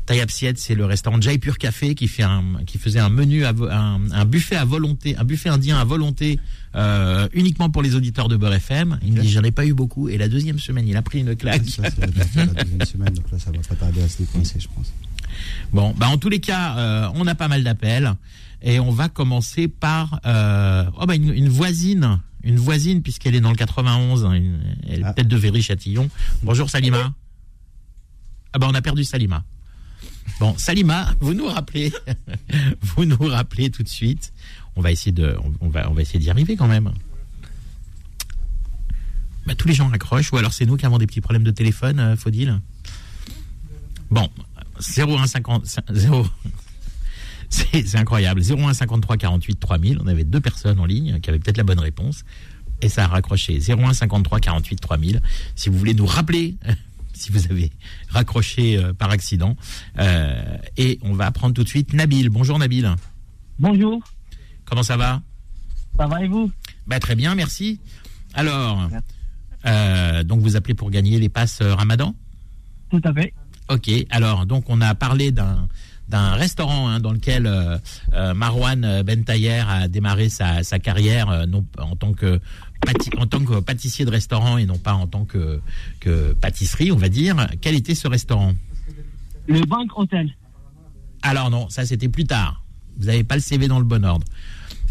Tayyab 0.05 0.29
Sied, 0.31 0.57
c'est 0.57 0.73
le 0.73 0.85
restaurant 0.85 1.21
Jaipur 1.21 1.59
Café 1.59 1.93
qui 1.93 2.07
fait 2.07 2.23
un 2.23 2.43
qui 2.65 2.79
faisait 2.79 2.99
un 2.99 3.09
menu 3.09 3.45
à 3.45 3.49
un, 3.49 4.11
un 4.11 4.25
buffet 4.25 4.55
à 4.55 4.65
volonté, 4.65 5.15
un 5.17 5.23
buffet 5.23 5.49
indien 5.49 5.77
à 5.77 5.83
volonté 5.83 6.39
euh, 6.75 7.27
uniquement 7.33 7.69
pour 7.69 7.83
les 7.83 7.93
auditeurs 7.93 8.27
de 8.27 8.35
Beurre 8.35 8.55
FM. 8.55 8.99
Il 9.03 9.13
me 9.13 9.21
dit 9.21 9.29
j'en 9.29 9.43
ai 9.43 9.51
pas 9.51 9.67
eu 9.67 9.73
beaucoup 9.73 10.09
et 10.09 10.17
la 10.17 10.27
deuxième 10.27 10.57
semaine 10.57 10.87
il 10.87 10.97
a 10.97 11.03
pris 11.03 11.19
une 11.19 11.35
claque. 11.35 11.63
Ça, 11.67 11.83
c'est 11.83 11.99
la, 12.01 12.07
la 12.45 12.63
deuxième 12.63 12.85
semaine, 12.85 13.13
donc 13.13 13.31
là, 13.31 13.37
ça 13.37 13.51
va 13.51 13.59
pas 13.59 13.75
tarder 13.75 14.01
à 14.01 14.09
se 14.09 14.17
décoincer, 14.17 14.59
je 14.59 14.67
pense. 14.67 14.91
Bon, 15.71 15.93
bah 15.95 16.07
en 16.09 16.17
tous 16.17 16.29
les 16.29 16.39
cas, 16.39 16.75
euh, 16.77 17.09
on 17.13 17.27
a 17.27 17.35
pas 17.35 17.47
mal 17.47 17.63
d'appels 17.63 18.11
et 18.61 18.79
on 18.79 18.91
va 18.91 19.09
commencer 19.09 19.67
par 19.67 20.19
euh, 20.25 20.85
oh 20.99 21.05
bah 21.05 21.15
une, 21.15 21.33
une 21.33 21.49
voisine, 21.49 22.19
une 22.43 22.57
voisine 22.57 23.01
puisqu'elle 23.01 23.35
est 23.35 23.41
dans 23.41 23.51
le 23.51 23.55
91, 23.55 24.25
hein, 24.25 24.33
une- 24.33 24.75
elle 24.87 25.01
est 25.01 25.03
Ah. 25.03 25.13
peut-être 25.13 25.27
de 25.27 25.37
Véry-Châtillon. 25.37 26.09
Bonjour 26.43 26.69
Salima. 26.69 27.13
Ah 28.53 28.59
bah 28.59 28.67
on 28.69 28.73
a 28.73 28.81
perdu 28.81 29.03
Salima. 29.03 29.43
Bon, 30.39 30.55
Salima, 30.57 31.13
vous 31.19 31.33
nous 31.33 31.47
rappelez, 31.47 31.91
vous 32.81 33.05
nous 33.05 33.17
rappelez 33.27 33.69
tout 33.71 33.83
de 33.83 33.89
suite. 33.89 34.31
On 34.75 34.81
va 34.81 34.91
essayer 34.91 35.11
de, 35.11 35.35
on, 35.59 35.67
va, 35.69 35.89
on 35.89 35.93
va 35.93 36.01
essayer 36.01 36.19
d'y 36.19 36.29
arriver 36.29 36.55
quand 36.55 36.67
même. 36.67 36.91
Bah, 39.45 39.55
tous 39.55 39.67
les 39.67 39.73
gens 39.73 39.87
raccrochent, 39.89 40.31
ou 40.31 40.37
alors 40.37 40.53
c'est 40.53 40.65
nous 40.65 40.77
qui 40.77 40.85
avons 40.85 40.97
des 40.97 41.07
petits 41.07 41.21
problèmes 41.21 41.43
de 41.43 41.51
téléphone, 41.51 41.99
euh, 41.99 42.15
Faudil. 42.15 42.59
Bon, 44.11 44.29
0150, 44.79 45.65
0, 45.91 46.25
c'est 47.49 47.95
incroyable. 47.95 48.41
0153 48.41 49.17
48 49.17 49.59
3000. 49.59 49.99
On 50.01 50.07
avait 50.07 50.23
deux 50.23 50.39
personnes 50.39 50.79
en 50.79 50.85
ligne 50.85 51.19
qui 51.19 51.29
avaient 51.29 51.39
peut-être 51.39 51.57
la 51.57 51.63
bonne 51.63 51.79
réponse. 51.79 52.23
Et 52.81 52.89
ça 52.89 53.05
a 53.05 53.07
raccroché. 53.07 53.59
0153 53.59 54.39
48 54.39 54.75
3000. 54.77 55.21
Si 55.55 55.69
vous 55.69 55.77
voulez 55.77 55.93
nous 55.93 56.05
rappeler, 56.05 56.55
si 57.13 57.31
vous 57.31 57.45
avez 57.45 57.71
raccroché 58.09 58.77
euh, 58.77 58.93
par 58.93 59.09
accident. 59.11 59.57
Euh, 59.97 60.57
et 60.77 60.99
on 61.01 61.13
va 61.13 61.31
prendre 61.31 61.53
tout 61.53 61.63
de 61.63 61.69
suite 61.69 61.93
Nabil. 61.93 62.29
Bonjour 62.29 62.57
Nabil. 62.59 62.95
Bonjour, 63.59 64.01
Comment 64.63 64.83
ça 64.83 64.95
va? 64.95 65.21
Ça 65.97 66.07
va 66.07 66.23
et 66.23 66.27
vous? 66.27 66.49
Bah, 66.87 66.99
Très 66.99 67.15
bien, 67.15 67.35
merci. 67.35 67.79
Alors, 68.33 68.87
euh, 69.65 70.23
donc 70.23 70.39
vous 70.39 70.55
appelez 70.55 70.75
pour 70.75 70.91
gagner 70.91 71.19
les 71.19 71.27
passes 71.27 71.61
Ramadan? 71.61 72.15
Tout 72.89 73.01
à 73.03 73.13
fait. 73.13 73.33
Ok, 73.69 73.91
alors 74.09 74.45
donc 74.45 74.65
on 74.69 74.79
a 74.79 74.95
parlé 74.95 75.31
d'un 75.31 75.67
d'un 76.09 76.31
restaurant 76.33 76.89
hein, 76.89 76.99
dans 76.99 77.11
lequel 77.13 77.45
euh, 77.45 77.77
euh, 78.13 78.33
Marwan 78.33 79.03
Bentayer 79.03 79.63
a 79.67 79.87
démarré 79.87 80.29
sa, 80.29 80.63
sa 80.63 80.79
carrière 80.79 81.29
euh, 81.29 81.45
non 81.45 81.63
en 81.77 81.95
tant 81.95 82.13
que 82.13 82.39
en 83.17 83.27
tant 83.27 83.43
que 83.43 83.59
pâtissier 83.59 84.05
de 84.05 84.09
restaurant 84.11 84.57
et 84.57 84.65
non 84.65 84.77
pas 84.77 84.93
en 84.93 85.05
tant 85.07 85.25
que 85.25 85.59
que 85.99 86.33
pâtisserie, 86.33 86.91
on 86.91 86.95
va 86.97 87.09
dire. 87.09 87.35
Quel 87.61 87.75
était 87.75 87.93
ce 87.95 88.07
restaurant? 88.07 88.53
Le 89.47 89.59
Bank 89.65 89.97
Hotel. 89.97 90.29
Alors 91.21 91.49
non, 91.49 91.69
ça 91.69 91.85
c'était 91.85 92.07
plus 92.09 92.25
tard. 92.25 92.63
Vous 92.97 93.05
n'avez 93.07 93.23
pas 93.23 93.35
le 93.35 93.41
CV 93.41 93.67
dans 93.67 93.79
le 93.79 93.85
bon 93.85 94.03
ordre. 94.05 94.25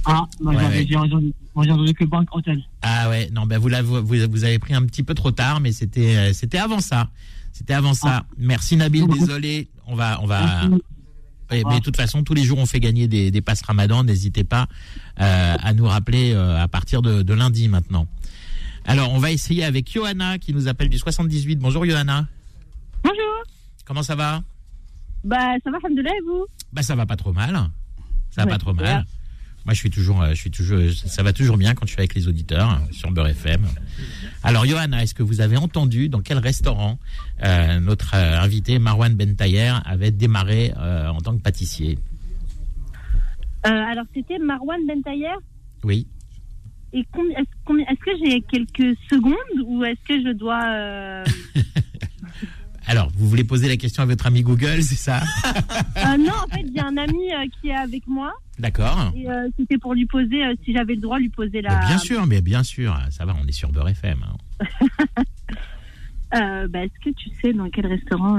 Ah, 0.04 0.26
moi 0.40 0.52
Ouais, 0.54 0.60
j'avais 0.62 0.78
ouais. 0.80 0.86
j'ai 0.88 0.96
entendu, 0.96 1.32
entendu 1.54 1.94
que 1.94 2.04
Bank 2.04 2.28
Hotel. 2.32 2.62
Ah 2.82 3.08
ouais, 3.10 3.28
non, 3.32 3.46
ben 3.46 3.58
vous, 3.58 3.68
l'avez- 3.68 3.88
vous, 3.88 4.02
vous 4.30 4.44
avez 4.44 4.58
pris 4.58 4.74
un 4.74 4.82
petit 4.84 5.02
peu 5.02 5.14
trop 5.14 5.30
tard, 5.32 5.60
mais 5.60 5.72
c'était 5.72 6.16
euh, 6.16 6.32
c'était 6.32 6.58
avant 6.58 6.80
ça. 6.80 7.08
C'était 7.52 7.74
avant 7.74 7.94
ça. 7.94 8.24
Merci 8.38 8.76
Nabil, 8.76 9.06
désolé. 9.08 9.68
On 9.86 9.94
va 9.96 10.20
on 10.22 10.26
va 10.26 10.40
Merci. 10.68 10.82
Mais 11.50 11.62
de 11.64 11.80
toute 11.82 11.96
façon, 11.96 12.22
tous 12.22 12.34
les 12.34 12.44
jours, 12.44 12.58
on 12.58 12.66
fait 12.66 12.80
gagner 12.80 13.08
des, 13.08 13.30
des 13.30 13.40
passes 13.40 13.62
Ramadan. 13.62 14.04
N'hésitez 14.04 14.44
pas 14.44 14.66
euh, 15.20 15.56
à 15.62 15.72
nous 15.72 15.86
rappeler 15.86 16.32
euh, 16.34 16.62
à 16.62 16.68
partir 16.68 17.00
de, 17.02 17.22
de 17.22 17.34
lundi 17.34 17.68
maintenant. 17.68 18.06
Alors, 18.84 19.12
on 19.12 19.18
va 19.18 19.30
essayer 19.30 19.64
avec 19.64 19.90
Johanna 19.92 20.38
qui 20.38 20.52
nous 20.54 20.68
appelle 20.68 20.88
du 20.88 20.98
78. 20.98 21.56
Bonjour 21.58 21.84
Johanna. 21.84 22.26
Bonjour. 23.02 23.42
Comment 23.84 24.02
ça 24.02 24.14
va? 24.14 24.42
Bah, 25.24 25.36
ça 25.64 25.70
va, 25.70 25.78
Alhamdoulilah, 25.78 26.10
et 26.10 26.24
vous? 26.26 26.46
Bah 26.72 26.82
ça 26.82 26.94
va 26.94 27.06
pas 27.06 27.16
trop 27.16 27.32
mal. 27.32 27.54
Ça 28.30 28.42
va 28.42 28.44
Ouais, 28.44 28.50
pas 28.52 28.58
trop 28.58 28.72
mal. 28.74 29.04
Moi, 29.64 29.74
je 29.74 29.80
suis 29.80 29.90
toujours, 29.90 30.22
euh, 30.22 30.30
je 30.30 30.40
suis 30.40 30.50
toujours, 30.50 30.80
ça 30.92 31.22
va 31.22 31.32
toujours 31.32 31.56
bien 31.58 31.74
quand 31.74 31.84
je 31.86 31.92
suis 31.92 32.00
avec 32.00 32.14
les 32.14 32.26
auditeurs 32.26 32.70
euh, 32.70 32.92
sur 32.92 33.10
Beurre 33.10 33.28
FM. 33.28 33.66
Alors, 34.42 34.64
Johanna, 34.64 35.02
est-ce 35.02 35.14
que 35.14 35.22
vous 35.22 35.40
avez 35.40 35.56
entendu 35.56 36.08
dans 36.08 36.20
quel 36.20 36.38
restaurant 36.38 36.98
euh, 37.42 37.80
notre 37.80 38.14
euh, 38.14 38.40
invité 38.40 38.78
Marwan 38.78 39.14
Bentayer 39.14 39.74
avait 39.84 40.10
démarré 40.10 40.72
euh, 40.78 41.08
en 41.08 41.20
tant 41.20 41.36
que 41.36 41.42
pâtissier? 41.42 41.98
Alors, 43.64 44.04
c'était 44.14 44.38
Marwan 44.38 44.80
Bentayer. 44.86 45.34
Oui. 45.84 46.06
Et 46.94 47.00
est-ce 47.00 47.98
que 48.00 48.10
j'ai 48.24 48.40
quelques 48.42 48.96
secondes 49.10 49.66
ou 49.66 49.84
est-ce 49.84 50.00
que 50.08 50.22
je 50.22 50.32
dois. 50.32 51.24
Alors, 52.88 53.10
vous 53.14 53.28
voulez 53.28 53.44
poser 53.44 53.68
la 53.68 53.76
question 53.76 54.02
à 54.02 54.06
votre 54.06 54.26
ami 54.26 54.40
Google, 54.42 54.82
c'est 54.82 54.94
ça 54.96 55.20
euh, 55.98 56.16
non, 56.16 56.32
en 56.32 56.48
fait, 56.54 56.64
j'ai 56.74 56.80
un 56.80 56.96
ami 56.96 57.32
euh, 57.32 57.44
qui 57.60 57.68
est 57.68 57.74
avec 57.76 58.06
moi 58.06 58.32
D'accord. 58.58 59.12
et 59.14 59.28
euh, 59.30 59.48
c'était 59.58 59.76
pour 59.76 59.92
lui 59.94 60.06
poser, 60.06 60.42
si 60.64 60.72
j'avais 60.72 60.94
le 60.94 61.00
droit, 61.02 61.18
lui 61.18 61.28
poser 61.28 61.60
la. 61.60 61.78
Mais 61.80 61.86
bien 61.86 61.98
sûr, 61.98 62.26
mais 62.26 62.40
bien 62.40 62.62
sûr, 62.62 62.98
ça 63.10 63.26
va, 63.26 63.36
on 63.40 63.46
est 63.46 63.52
sur 63.52 63.70
Beurre 63.70 63.90
FM. 63.90 64.24
hein. 64.24 65.22
Bah, 66.70 66.84
est-ce 66.84 67.04
que 67.10 67.14
tu 67.14 67.30
sais 67.42 67.52
dans 67.54 67.70
quel 67.70 67.86
restaurant 67.86 68.36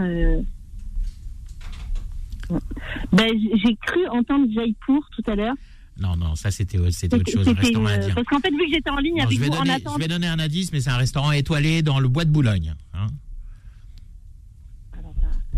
bah, 3.11 3.23
J'ai 3.63 3.75
cru 3.85 4.07
entendre 4.09 4.45
Jaipur 4.53 5.01
tout 5.15 5.23
à 5.25 5.35
l'heure. 5.35 5.55
Non, 5.99 6.15
non, 6.15 6.35
ça 6.35 6.49
c'était 6.49 6.77
autre 6.77 6.91
chose, 7.29 7.47
un 7.47 7.53
restaurant 7.53 7.87
indien. 7.87 8.13
Parce 8.15 8.27
qu'en 8.27 8.39
fait, 8.39 8.51
vu 8.51 8.57
que 8.59 8.73
j'étais 8.73 8.89
en 8.89 8.97
ligne 8.97 9.17
Non, 9.17 9.23
avec 9.25 9.37
vous 9.39 9.47
en 9.49 9.57
donner, 9.59 9.73
attente. 9.73 9.93
je 9.97 10.01
vais 10.01 10.07
donner 10.07 10.27
un 10.27 10.39
indice, 10.39 10.71
mais 10.71 10.79
c'est 10.81 10.89
un 10.91 10.97
restaurant 10.97 11.31
étoilé 11.31 11.81
dans 11.81 11.99
le 11.99 12.07
bois 12.07 12.25
de 12.25 12.31
Boulogne. 12.31 12.73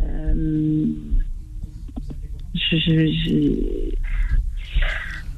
Euh, 0.02 0.86
je, 2.54 2.78
je, 2.78 3.92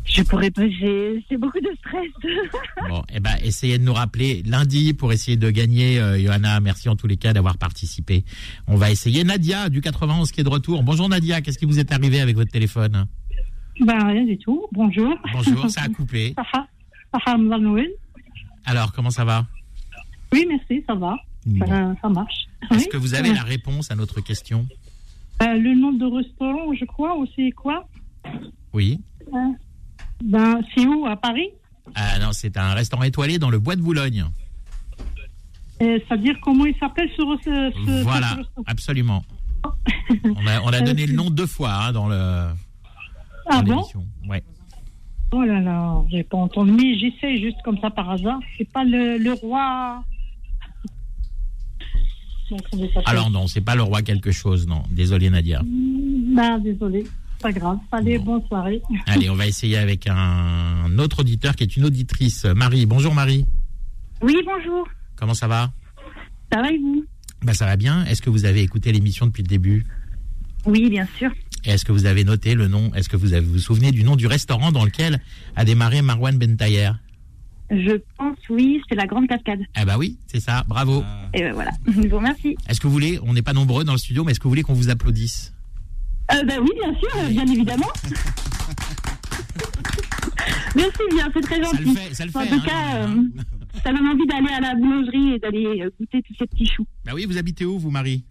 je, 0.05 0.23
pourrais 0.23 0.51
pas. 0.51 0.67
J'ai 0.67 1.23
j'ai 1.29 1.37
beaucoup 1.37 1.59
de 1.59 1.69
stress. 1.79 2.11
Bon, 2.89 3.03
eh 3.13 3.19
ben, 3.19 3.35
essayez 3.43 3.77
de 3.77 3.83
nous 3.83 3.93
rappeler 3.93 4.43
lundi 4.45 4.93
pour 4.93 5.13
essayer 5.13 5.37
de 5.37 5.49
gagner. 5.49 5.99
Euh, 5.99 6.19
Johanna, 6.19 6.59
merci 6.59 6.89
en 6.89 6.95
tous 6.95 7.07
les 7.07 7.17
cas 7.17 7.33
d'avoir 7.33 7.57
participé. 7.57 8.25
On 8.67 8.75
va 8.75 8.91
essayer. 8.91 9.23
Nadia 9.23 9.69
du 9.69 9.81
91 9.81 10.31
qui 10.31 10.41
est 10.41 10.43
de 10.43 10.49
retour. 10.49 10.83
Bonjour 10.83 11.09
Nadia, 11.09 11.41
qu'est-ce 11.41 11.57
qui 11.57 11.65
vous 11.65 11.79
est 11.79 11.91
arrivé 11.91 12.19
avec 12.19 12.35
votre 12.35 12.51
téléphone? 12.51 13.07
Ben, 13.79 14.07
rien 14.07 14.25
du 14.25 14.37
tout. 14.37 14.67
Bonjour. 14.71 15.15
Bonjour, 15.33 15.69
ça 15.69 15.81
a 15.83 15.89
coupé. 15.95 16.35
Alors, 18.65 18.91
comment 18.93 19.09
ça 19.09 19.25
va? 19.25 19.45
Oui, 20.31 20.45
merci, 20.47 20.83
ça 20.87 20.95
va. 20.95 21.17
Bon. 21.45 21.65
Euh, 21.71 21.93
ça 22.01 22.09
marche. 22.09 22.47
Est-ce 22.71 22.79
Oui. 22.85 22.89
que 22.91 22.97
vous 22.97 23.13
avez 23.13 23.29
Euh, 23.29 23.33
la 23.33 23.43
réponse 23.43 23.91
à 23.91 23.95
notre 23.95 24.21
question 24.21 24.67
euh, 25.41 25.53
Le 25.55 25.73
nom 25.75 25.91
de 25.93 26.05
restaurant, 26.05 26.73
je 26.73 26.85
crois, 26.85 27.17
ou 27.17 27.25
c'est 27.35 27.51
quoi 27.51 27.87
Oui. 28.73 28.99
Ben, 30.23 30.61
c'est 30.75 30.85
où 30.85 31.05
À 31.05 31.15
Paris 31.15 31.49
Ah 31.95 32.19
non, 32.19 32.31
c'est 32.31 32.55
un 32.57 32.73
restaurant 32.73 33.03
étoilé 33.03 33.39
dans 33.39 33.49
le 33.49 33.59
bois 33.59 33.75
de 33.75 33.81
Boulogne. 33.81 34.25
Euh, 35.81 35.99
C'est-à-dire 36.07 36.37
comment 36.41 36.65
il 36.65 36.75
s'appelle 36.77 37.09
ce, 37.17 37.21
ce, 37.43 38.03
Voilà, 38.03 38.29
ce 38.31 38.37
restaurant 38.37 38.63
absolument. 38.67 39.23
On 40.25 40.45
a, 40.47 40.61
on 40.61 40.67
a 40.67 40.81
donné 40.81 41.05
le 41.07 41.13
nom 41.13 41.29
deux 41.29 41.47
fois 41.47 41.71
hein, 41.73 41.91
dans 41.93 42.07
le 42.09 42.15
Ah 43.49 43.61
dans 43.61 43.63
bon. 43.63 43.83
Ouais. 44.27 44.43
Oh 45.31 45.41
là 45.41 45.59
là, 45.61 46.03
j'ai 46.11 46.23
pas 46.23 46.37
entendu. 46.37 46.71
Mais 46.73 46.97
j'essaie 46.99 47.37
juste 47.37 47.57
comme 47.63 47.79
ça 47.79 47.89
par 47.89 48.09
hasard. 48.09 48.39
C'est 48.57 48.69
pas 48.71 48.83
le, 48.83 49.17
le 49.17 49.33
roi. 49.33 50.03
Donc, 52.53 52.91
Alors 53.05 53.31
non, 53.31 53.47
c'est 53.47 53.61
pas 53.61 53.75
le 53.75 53.81
roi 53.81 54.01
quelque 54.03 54.31
chose, 54.31 54.67
non. 54.67 54.83
Désolé 54.91 55.29
Nadia. 55.29 55.61
Ben, 55.63 56.59
désolé. 56.59 57.03
Pas 57.41 57.51
grave. 57.51 57.77
Allez, 57.91 58.19
bonne 58.19 58.45
soirée. 58.47 58.81
Allez, 59.07 59.29
on 59.29 59.35
va 59.35 59.47
essayer 59.47 59.77
avec 59.77 60.07
un 60.07 60.97
autre 60.99 61.21
auditeur 61.21 61.55
qui 61.55 61.63
est 61.63 61.75
une 61.75 61.85
auditrice. 61.85 62.45
Marie, 62.45 62.85
bonjour 62.85 63.13
Marie. 63.13 63.45
Oui, 64.21 64.35
bonjour. 64.45 64.87
Comment 65.15 65.33
ça 65.33 65.47
va? 65.47 65.71
Ça 66.51 66.61
va 66.61 66.71
et 66.71 66.77
vous? 66.77 67.03
Bah 67.41 67.53
ça 67.53 67.65
va 67.65 67.75
bien. 67.75 68.05
Est-ce 68.05 68.21
que 68.21 68.29
vous 68.29 68.45
avez 68.45 68.61
écouté 68.61 68.91
l'émission 68.91 69.25
depuis 69.25 69.43
le 69.43 69.47
début? 69.47 69.85
Oui, 70.65 70.89
bien 70.89 71.07
sûr. 71.17 71.31
Et 71.65 71.71
est-ce 71.71 71.85
que 71.85 71.91
vous 71.91 72.05
avez 72.05 72.23
noté 72.23 72.55
le 72.55 72.67
nom? 72.67 72.93
Est-ce 72.93 73.09
que 73.09 73.17
vous 73.17 73.33
avez, 73.33 73.45
vous 73.45 73.53
vous 73.53 73.59
souvenez 73.59 73.91
du 73.91 74.03
nom 74.03 74.15
du 74.15 74.27
restaurant 74.27 74.71
dans 74.71 74.85
lequel 74.85 75.19
a 75.55 75.65
démarré 75.65 76.01
Marwan 76.01 76.37
Bentayer 76.37 76.91
Je 77.71 77.97
pense, 78.17 78.37
oui, 78.49 78.81
c'est 78.87 78.95
la 78.95 79.05
grande 79.07 79.27
cascade. 79.27 79.61
Ah 79.75 79.85
bah 79.85 79.95
oui, 79.97 80.17
c'est 80.27 80.39
ça. 80.39 80.63
Bravo. 80.67 81.03
Et 81.33 81.41
ben 81.41 81.53
voilà. 81.53 81.71
Je 81.87 82.07
vous 82.07 82.17
remercie. 82.17 82.55
Est-ce 82.69 82.79
que 82.79 82.87
vous 82.87 82.93
voulez 82.93 83.19
On 83.23 83.33
n'est 83.33 83.41
pas 83.41 83.53
nombreux 83.53 83.83
dans 83.83 83.93
le 83.93 83.97
studio, 83.97 84.23
mais 84.23 84.31
est-ce 84.31 84.39
que 84.39 84.43
vous 84.43 84.49
voulez 84.51 84.63
qu'on 84.63 84.73
vous 84.73 84.89
applaudisse 84.89 85.53
Euh, 86.31 86.43
bah 86.43 86.55
oui, 86.61 86.69
bien 86.79 86.93
sûr, 86.99 87.29
bien 87.29 87.45
évidemment. 87.47 87.89
Merci 90.75 90.97
bien, 91.15 91.29
c'est 91.33 91.41
très 91.41 91.55
Ça 91.63 91.71
le 91.71 91.77
gentil. 91.85 91.95
fait, 91.95 92.13
ça 92.13 92.25
le 92.25 92.31
En 92.35 92.39
fait. 92.41 92.47
tout 92.49 92.55
hein, 92.55 92.65
cas, 92.65 92.95
euh, 93.07 93.15
ça 93.83 93.93
donne 93.93 94.07
envie 94.07 94.25
d'aller 94.25 94.49
à 94.55 94.59
la 94.59 94.75
boulangerie 94.75 95.33
et 95.35 95.39
d'aller 95.39 95.81
euh, 95.83 95.89
goûter 95.99 96.21
tous 96.23 96.33
ces 96.37 96.47
petits 96.47 96.65
choux. 96.67 96.85
Bah 97.05 97.11
oui, 97.15 97.25
vous 97.25 97.37
habitez 97.37 97.65
où 97.65 97.77
vous 97.77 97.91
Marie 97.91 98.23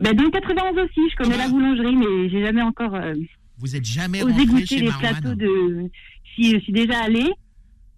Bah, 0.00 0.12
dans 0.14 0.22
le 0.24 0.30
91 0.30 0.78
aussi, 0.78 1.00
je 1.10 1.16
connais 1.16 1.34
Ah 1.38 1.44
la 1.44 1.48
boulangerie, 1.48 1.96
mais 1.96 2.28
j'ai 2.30 2.42
jamais 2.44 2.62
encore 2.62 2.94
euh, 2.94 3.14
Vous 3.58 3.76
êtes 3.76 3.84
jamais 3.84 4.22
osé 4.22 4.46
goûter 4.46 4.66
chez 4.66 4.80
les 4.80 4.90
plateaux 4.98 5.34
de. 5.34 5.90
Si 6.34 6.50
je 6.50 6.58
suis 6.60 6.72
déjà 6.72 7.00
allée, 7.04 7.30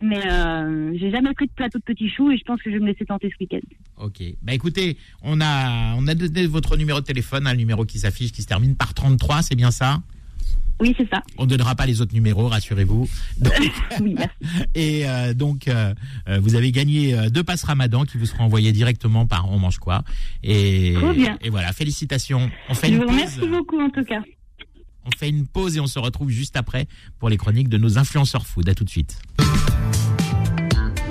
mais 0.03 0.21
euh, 0.31 0.93
j'ai 0.99 1.11
jamais 1.11 1.33
pris 1.35 1.47
de 1.47 1.53
plateau 1.53 1.79
de 1.79 1.85
petits 1.85 2.11
choux 2.11 2.31
et 2.31 2.37
je 2.37 2.45
pense 2.45 2.61
que 2.63 2.71
je 2.71 2.77
vais 2.77 2.81
me 2.83 2.87
laisser 2.87 3.05
tenter 3.07 3.31
ce 3.31 3.37
week-end. 3.43 3.67
Ok. 4.05 4.23
Bah 4.43 4.53
écoutez, 4.55 4.97
on 5.23 5.41
a 5.41 5.95
on 5.97 6.07
a 6.07 6.15
donné 6.15 6.47
votre 6.47 6.77
numéro 6.77 7.01
de 7.01 7.05
téléphone, 7.07 7.47
un 7.47 7.55
numéro 7.55 7.85
qui 7.85 7.99
s'affiche, 7.99 8.33
qui 8.33 8.43
se 8.43 8.47
termine 8.47 8.77
par 8.77 8.93
33, 8.95 9.43
c'est 9.43 9.55
bien 9.57 9.71
ça? 9.71 10.03
Oui, 10.79 10.95
c'est 10.99 11.09
ça. 11.09 11.23
On 11.39 11.45
ne 11.45 11.49
donnera 11.49 11.75
pas 11.75 11.87
les 11.87 12.03
autres 12.03 12.13
numéros, 12.13 12.49
rassurez-vous. 12.49 13.09
Oui, 14.01 14.15
merci. 14.15 14.35
et 14.75 15.09
euh, 15.09 15.33
donc, 15.33 15.69
euh, 15.69 15.95
euh, 16.29 16.39
vous 16.39 16.55
avez 16.55 16.71
gagné 16.71 17.17
deux 17.31 17.43
passes 17.43 17.65
Ramadan 17.65 18.05
qui 18.05 18.19
vous 18.19 18.27
seront 18.27 18.45
envoyées 18.45 18.73
directement 18.73 19.27
par 19.27 19.51
On 19.51 19.59
mange 19.59 19.79
quoi. 19.79 20.03
Et, 20.43 20.93
Trop 20.99 21.15
bien. 21.15 21.39
et 21.43 21.49
voilà, 21.49 21.73
félicitations. 21.73 22.51
On 22.69 22.75
fait 22.75 22.89
Je 22.89 22.93
une 22.93 22.99
vous 22.99 23.07
pause. 23.07 23.15
remercie 23.15 23.49
beaucoup 23.49 23.81
en 23.81 23.89
tout 23.89 24.05
cas. 24.05 24.21
On 25.07 25.17
fait 25.17 25.29
une 25.29 25.47
pause 25.47 25.77
et 25.77 25.81
on 25.81 25.87
se 25.87 25.99
retrouve 25.99 26.31
juste 26.31 26.57
après 26.57 26.89
pour 27.19 27.29
les 27.29 27.37
chroniques 27.37 27.69
de 27.69 27.79
nos 27.79 27.97
influenceurs 27.99 28.47
food. 28.47 28.69
À 28.69 28.75
tout 28.75 28.85
de 28.85 28.91
suite. 28.91 29.19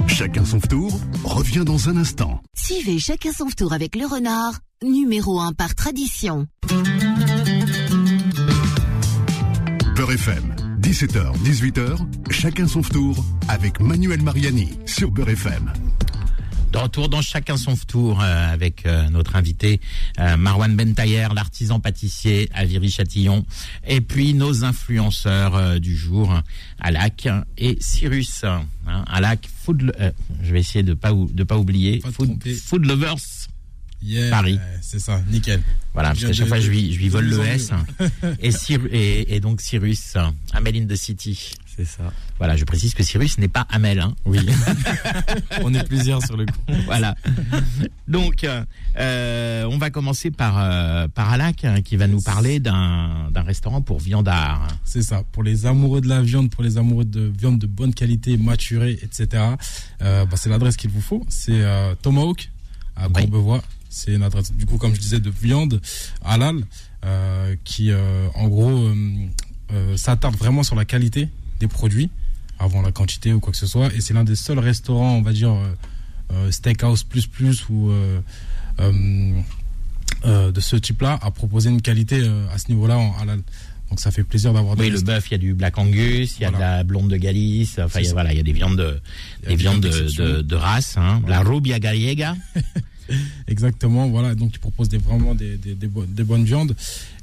Chacun 0.08 0.46
son 0.46 0.60
tour 0.60 1.00
revient 1.24 1.64
dans 1.66 1.90
un 1.90 1.98
instant. 1.98 2.42
Suivez 2.56 3.00
chacun 3.00 3.32
son 3.32 3.48
tour 3.48 3.74
avec 3.74 3.96
le 3.96 4.06
renard, 4.06 4.60
numéro 4.84 5.40
1 5.40 5.54
par 5.54 5.76
tradition. 5.76 6.48
Beurre 9.96 10.12
FM, 10.12 10.56
17h, 10.82 11.38
18h, 11.44 12.32
chacun 12.32 12.68
son 12.68 12.82
tour 12.82 13.24
avec 13.48 13.80
Manuel 13.80 14.22
Mariani 14.22 14.78
sur 14.86 15.10
Beurre 15.12 15.30
FM. 15.30 15.72
De 16.76 16.80
retour 16.82 17.08
dans 17.08 17.22
chacun 17.22 17.56
son 17.56 17.74
tour 17.78 18.22
euh, 18.22 18.52
avec 18.52 18.86
euh, 18.86 19.08
notre 19.10 19.38
invité 19.38 19.80
euh, 20.20 20.36
Marwan 20.36 20.76
Bentayer, 20.76 21.30
l'artisan 21.34 21.80
pâtissier 21.80 22.50
à 22.54 22.66
Viry-Châtillon, 22.66 23.46
et 23.88 24.02
puis 24.02 24.34
nos 24.34 24.66
influenceurs 24.66 25.56
euh, 25.56 25.80
du 25.80 25.96
jour, 25.96 26.38
Alak 26.82 27.30
et 27.58 27.78
Cyrus. 27.80 28.44
Hein, 28.44 28.66
Alak, 29.08 29.48
food, 29.64 29.94
euh, 30.02 30.12
je 30.44 30.52
vais 30.52 30.60
essayer 30.60 30.84
de 30.84 30.94
pas 30.94 31.14
ou- 31.14 31.32
de 31.32 31.44
pas 31.46 31.58
oublier, 31.58 32.00
Pas 32.00 32.12
food, 32.12 32.44
food 32.66 32.86
lovers. 32.86 33.16
Yeah, 34.04 34.30
Paris. 34.30 34.60
C'est 34.82 35.00
ça, 35.00 35.22
nickel. 35.32 35.64
Voilà, 35.94 36.10
parce 36.10 36.26
qu'à 36.26 36.34
chaque 36.34 36.44
de- 36.44 36.50
fois 36.50 36.60
je 36.60 36.70
lui, 36.70 36.92
je 36.94 36.98
lui 37.00 37.06
de 37.06 37.12
vole 37.12 37.26
le 37.26 37.40
S. 37.46 37.72
et, 38.42 38.52
Cyr- 38.52 38.88
et, 38.92 39.34
et 39.34 39.40
donc 39.40 39.62
Cyrus, 39.62 40.16
Amel 40.52 40.76
in 40.76 40.86
the 40.86 40.98
City. 40.98 41.54
C'est 41.76 41.86
ça. 41.86 42.04
Voilà, 42.38 42.56
je 42.56 42.64
précise 42.64 42.94
que 42.94 43.04
Cyrus 43.04 43.38
n'est 43.38 43.50
pas 43.50 43.68
Amel. 43.70 44.00
Hein. 44.00 44.16
Oui. 44.24 44.40
On 45.62 45.74
est 45.74 45.84
plusieurs 45.84 46.24
sur 46.26 46.38
le 46.38 46.46
coup. 46.46 46.74
voilà. 46.86 47.16
Donc, 48.08 48.46
euh, 48.98 49.66
on 49.66 49.78
va 49.78 49.90
commencer 49.90 50.32
par, 50.32 50.58
euh, 50.58 51.08
par 51.10 51.32
Alak, 51.32 51.66
hein, 51.66 51.82
qui 51.82 51.98
va 51.98 52.08
nous 52.08 52.22
parler 52.22 52.60
d'un 52.60 53.30
restaurant 53.36 53.82
pour 53.82 54.00
viandards. 54.00 54.68
C'est 54.86 55.02
ça. 55.02 55.24
Pour 55.34 55.44
les 55.44 55.66
amoureux 55.66 56.00
de 56.00 56.08
la 56.08 56.22
viande, 56.22 56.50
pour 56.50 56.64
les 56.64 56.78
amoureux 56.78 57.06
de 57.06 57.32
viande 57.38 57.60
de 57.60 57.68
bonne 57.68 57.94
qualité, 57.94 58.38
maturée, 58.38 58.98
etc. 59.02 59.44
euh, 60.02 60.26
bah, 60.26 60.38
c'est 60.38 60.50
l'adresse 60.50 60.78
qu'il 60.78 60.92
vous 60.92 61.02
faut. 61.02 61.26
C'est 61.28 61.62
Tomahawk 62.02 62.50
à 62.96 63.08
Oui. 63.08 63.14
Courbevoie. 63.24 63.62
C'est 63.90 64.14
une 64.14 64.24
adresse, 64.24 64.54
du 64.54 64.66
coup, 64.66 64.78
comme 64.78 64.94
je 64.96 65.00
disais, 65.00 65.20
de 65.20 65.30
viande 65.30 65.82
halal, 66.24 66.64
qui, 67.66 67.92
en 67.94 68.48
gros, 68.48 68.90
s'attarde 69.98 70.36
vraiment 70.38 70.64
sur 70.64 70.76
la 70.76 70.86
qualité 70.86 71.30
des 71.60 71.68
produits 71.68 72.10
avant 72.60 72.82
la 72.82 72.92
quantité 72.92 73.34
ou 73.34 73.40
quoi 73.40 73.52
que 73.52 73.58
ce 73.58 73.68
soit. 73.68 73.94
Et 73.94 74.02
c'est 74.02 74.14
l'un 74.14 74.24
des 74.24 74.36
seuls 74.36 74.60
restaurants, 74.60 75.16
on 75.16 75.22
va 75.22 75.34
dire, 75.34 75.52
euh, 75.52 75.68
euh, 76.34 76.52
steakhouse 76.52 77.04
plus 77.04 77.28
plus 77.28 77.66
ou 77.70 77.92
euh, 77.92 78.20
de 80.52 80.60
ce 80.60 80.76
type-là 80.76 81.20
à 81.22 81.32
proposer 81.32 81.70
une 81.70 81.82
qualité 81.82 82.24
à 82.52 82.58
ce 82.58 82.70
niveau-là 82.70 82.98
en 82.98 83.16
halal. 83.20 83.42
Donc 83.90 84.00
ça 84.00 84.10
fait 84.10 84.24
plaisir 84.24 84.52
d'avoir 84.54 84.78
Oui, 84.78 84.90
le 84.90 85.00
bœuf, 85.02 85.28
il 85.30 85.34
y 85.34 85.36
a 85.36 85.38
du 85.38 85.54
Black 85.54 85.78
Angus, 85.78 86.38
il 86.40 86.42
y 86.42 86.46
a 86.46 86.52
de 86.52 86.58
la 86.58 86.84
blonde 86.84 87.10
de 87.10 87.18
Galice, 87.18 87.78
enfin, 87.78 87.88
C'est 87.94 88.00
il 88.00 88.04
y 88.04 88.08
a, 88.08 88.10
ça. 88.10 88.14
voilà, 88.16 88.34
il 88.34 88.38
y 88.38 88.40
a 88.40 88.44
des 88.44 88.52
viandes 88.52 88.78
de, 88.78 89.00
des 89.44 89.50
des 89.50 89.56
viandes 89.56 89.82
de, 89.82 89.90
d'exception. 89.90 90.24
de, 90.26 90.42
de 90.42 90.56
race, 90.56 90.98
hein. 90.98 91.22
La 91.28 91.42
rubia 91.42 91.80
gallega. 91.80 92.36
Exactement, 93.48 94.08
voilà. 94.10 94.34
Donc, 94.34 94.56
ils 94.56 94.60
proposent 94.60 94.90
des, 94.90 94.98
vraiment 94.98 95.36
des, 95.36 95.58
des, 95.58 95.76
des, 95.76 95.88
bo- 95.88 96.06
des 96.08 96.24
bonnes 96.24 96.44
viandes. 96.44 96.76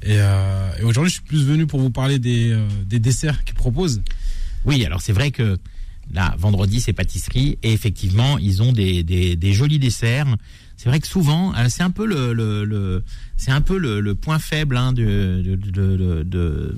Et, 0.03 0.15
euh, 0.17 0.69
et 0.79 0.83
aujourd'hui, 0.83 1.09
je 1.09 1.15
suis 1.15 1.23
plus 1.27 1.43
venu 1.43 1.67
pour 1.67 1.81
vous 1.81 1.89
parler 1.89 2.19
des, 2.19 2.51
euh, 2.51 2.65
des 2.85 2.99
desserts 2.99 3.43
qu'ils 3.43 3.55
proposent. 3.55 4.01
Oui, 4.65 4.85
alors 4.85 5.01
c'est 5.01 5.13
vrai 5.13 5.31
que 5.31 5.57
là, 6.13 6.35
vendredi, 6.37 6.81
c'est 6.81 6.93
pâtisserie 6.93 7.57
et 7.63 7.73
effectivement, 7.73 8.37
ils 8.37 8.61
ont 8.61 8.71
des, 8.71 9.03
des, 9.03 9.35
des 9.35 9.53
jolis 9.53 9.79
desserts. 9.79 10.27
C'est 10.77 10.89
vrai 10.89 10.99
que 10.99 11.07
souvent, 11.07 11.53
euh, 11.55 11.67
c'est 11.69 11.83
un 11.83 11.91
peu 11.91 12.05
le, 12.05 12.33
le, 12.33 12.65
le- 12.65 13.03
c'est 13.37 13.51
un 13.51 13.61
peu 13.61 13.77
le, 13.77 13.99
le 14.01 14.15
point 14.15 14.39
faible 14.39 14.75
hein, 14.75 14.91
de, 14.91 15.41
de, 15.45 15.55
de- 15.55 15.95
de- 15.95 16.23
de- 16.23 16.75